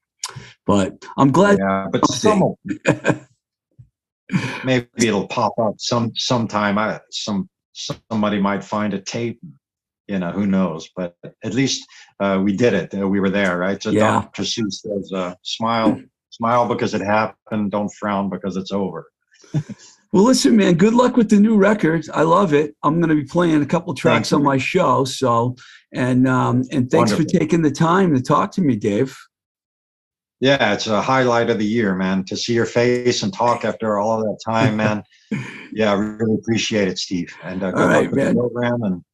but 0.67 0.93
i'm 1.17 1.31
glad 1.31 1.57
yeah 1.61 1.87
but 1.93 2.05
some 2.09 2.43
maybe 4.65 4.89
it'll 4.99 5.29
pop 5.29 5.53
up 5.61 5.75
some 5.79 6.11
sometime 6.17 6.79
i 6.79 6.99
some 7.13 7.49
somebody 7.75 8.41
might 8.41 8.65
find 8.65 8.93
a 8.93 9.01
tape 9.01 9.39
you 10.09 10.19
know, 10.19 10.31
who 10.31 10.47
knows? 10.47 10.89
But 10.97 11.15
at 11.45 11.55
least 11.55 11.87
uh, 12.21 12.41
we 12.43 12.57
did 12.57 12.75
it. 12.75 12.95
Uh, 12.95 13.09
we 13.09 13.21
were 13.21 13.31
there, 13.31 13.59
right? 13.59 13.83
So 13.83 13.91
yeah. 13.91 14.13
Dr. 14.13 14.43
Seuss 14.43 14.75
says, 14.75 15.13
uh, 15.15 15.35
"Smile, 15.43 16.01
smile 16.31 16.67
because 16.69 16.95
it 16.95 17.01
happened. 17.01 17.71
Don't 17.71 17.93
frown 17.93 18.29
because 18.29 18.57
it's 18.57 18.73
over." 18.73 19.07
well, 20.13 20.25
listen, 20.25 20.57
man. 20.57 20.75
Good 20.75 20.95
luck 20.95 21.17
with 21.17 21.31
the 21.31 21.41
new 21.41 21.57
record. 21.57 22.05
I 22.13 22.23
love 22.23 22.53
it. 22.53 22.75
I'm 22.83 23.01
going 23.01 23.11
to 23.11 23.23
be 23.23 23.25
playing 23.25 23.63
a 23.63 23.67
couple 23.67 23.95
tracks 23.95 24.33
on 24.33 24.43
my 24.43 24.59
show. 24.59 25.05
So, 25.05 25.57
and 25.93 26.27
um, 26.29 26.65
and 26.71 26.91
thanks 26.91 27.13
Wonderful. 27.13 27.25
for 27.25 27.39
taking 27.39 27.63
the 27.63 27.71
time 27.71 28.15
to 28.15 28.23
talk 28.23 28.53
to 28.53 28.61
me, 28.61 28.77
Dave. 28.77 29.17
Yeah, 30.43 30.75
it's 30.75 30.89
a 30.89 31.01
highlight 31.01 31.51
of 31.51 31.61
the 31.61 31.65
year, 31.65 31.95
man. 31.95 32.25
To 32.25 32.37
see 32.37 32.53
your 32.53 32.67
face 32.67 33.23
and 33.23 33.33
talk 33.33 33.65
after 33.65 33.99
all 33.99 34.19
of 34.19 34.25
that 34.25 34.41
time, 34.45 34.77
man. 34.77 35.05
yeah, 35.73 35.93
I 35.93 35.95
really 35.95 36.35
appreciate 36.35 36.89
it, 36.89 36.99
Steve. 36.99 37.33
And 37.45 37.63
uh, 37.63 37.71
good 37.71 37.81
all 37.81 37.87
luck 37.87 37.97
right, 37.97 38.11
with 38.11 38.19
man. 38.19 38.35
the 38.35 38.41
program 38.41 38.83
and 38.83 39.05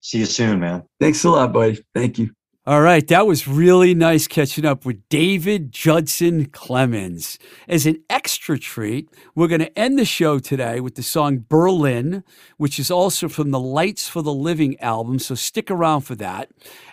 See 0.00 0.18
you 0.18 0.26
soon, 0.26 0.60
man. 0.60 0.84
Thanks 1.00 1.24
a 1.24 1.30
lot, 1.30 1.52
buddy. 1.52 1.84
Thank 1.94 2.18
you. 2.18 2.30
All 2.68 2.82
right, 2.82 3.08
that 3.08 3.26
was 3.26 3.48
really 3.48 3.94
nice 3.94 4.26
catching 4.26 4.66
up 4.66 4.84
with 4.84 5.08
David 5.08 5.72
Judson 5.72 6.48
Clemmons. 6.50 7.38
As 7.66 7.86
an 7.86 8.04
extra 8.10 8.58
treat, 8.58 9.08
we're 9.34 9.48
going 9.48 9.62
to 9.62 9.78
end 9.78 9.98
the 9.98 10.04
show 10.04 10.38
today 10.38 10.78
with 10.78 10.94
the 10.94 11.02
song 11.02 11.46
Berlin, 11.48 12.24
which 12.58 12.78
is 12.78 12.90
also 12.90 13.26
from 13.26 13.52
the 13.52 13.58
Lights 13.58 14.06
for 14.06 14.20
the 14.20 14.34
Living 14.34 14.78
album, 14.80 15.18
so 15.18 15.34
stick 15.34 15.70
around 15.70 16.02
for 16.02 16.14
that. 16.16 16.50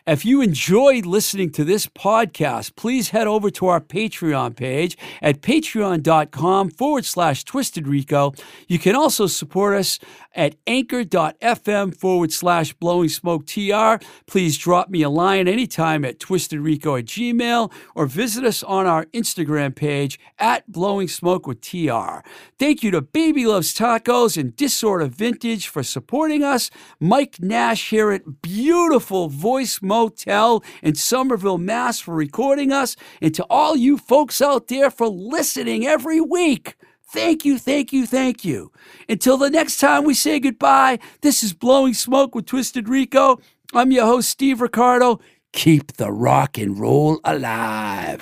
If 0.07 0.23
you 0.23 0.39
enjoyed 0.39 1.07
listening 1.07 1.49
to 1.53 1.63
this 1.63 1.87
podcast, 1.87 2.75
please 2.75 3.09
head 3.09 3.25
over 3.25 3.49
to 3.49 3.65
our 3.65 3.81
Patreon 3.81 4.55
page 4.55 4.95
at 5.19 5.41
patreon.com 5.41 6.69
forward 6.69 7.05
slash 7.05 7.43
twisted 7.43 7.87
rico. 7.87 8.31
You 8.67 8.77
can 8.77 8.95
also 8.95 9.25
support 9.25 9.75
us 9.75 9.97
at 10.35 10.55
anchor.fm 10.67 11.97
forward 11.97 12.31
slash 12.31 12.73
blowing 12.73 13.09
smoke 13.09 13.47
tr. 13.47 13.95
Please 14.27 14.59
drop 14.59 14.89
me 14.89 15.01
a 15.01 15.09
line 15.09 15.47
anytime 15.47 16.05
at 16.05 16.19
twistedrico 16.19 16.99
at 16.99 17.05
gmail 17.05 17.71
or 17.95 18.05
visit 18.05 18.43
us 18.43 18.61
on 18.61 18.85
our 18.85 19.05
Instagram 19.05 19.75
page 19.75 20.19
at 20.37 20.71
blowing 20.71 21.07
smoke 21.07 21.47
with 21.47 21.61
tr. 21.61 22.19
Thank 22.59 22.83
you 22.83 22.91
to 22.91 23.01
Baby 23.01 23.47
Loves 23.47 23.73
Tacos 23.73 24.37
and 24.37 24.55
Disorder 24.55 25.07
Vintage 25.07 25.67
for 25.67 25.81
supporting 25.81 26.43
us. 26.43 26.69
Mike 26.99 27.41
Nash 27.41 27.89
here 27.89 28.11
at 28.11 28.43
beautiful 28.43 29.29
Voice 29.29 29.81
Motel 29.95 30.61
in 30.83 30.93
Somerville, 30.93 31.57
Mass 31.57 32.01
for 32.01 32.13
recording 32.13 32.73
us. 32.73 32.97
And 33.21 33.33
to 33.33 33.45
all 33.49 33.77
you 33.77 33.97
folks 33.97 34.41
out 34.41 34.67
there 34.67 34.91
for 34.91 35.07
listening 35.07 35.87
every 35.87 36.19
week. 36.19 36.75
Thank 37.13 37.45
you, 37.45 37.57
thank 37.57 37.93
you, 37.93 38.05
thank 38.05 38.43
you. 38.43 38.73
Until 39.07 39.37
the 39.37 39.49
next 39.49 39.77
time 39.77 40.03
we 40.03 40.13
say 40.13 40.41
goodbye, 40.41 40.99
this 41.21 41.43
is 41.43 41.53
Blowing 41.53 41.93
Smoke 41.93 42.35
with 42.35 42.45
Twisted 42.45 42.89
Rico. 42.89 43.39
I'm 43.73 43.93
your 43.93 44.05
host, 44.05 44.29
Steve 44.29 44.59
Ricardo. 44.59 45.21
Keep 45.53 45.93
the 45.93 46.11
rock 46.11 46.57
and 46.57 46.77
roll 46.77 47.21
alive. 47.23 48.21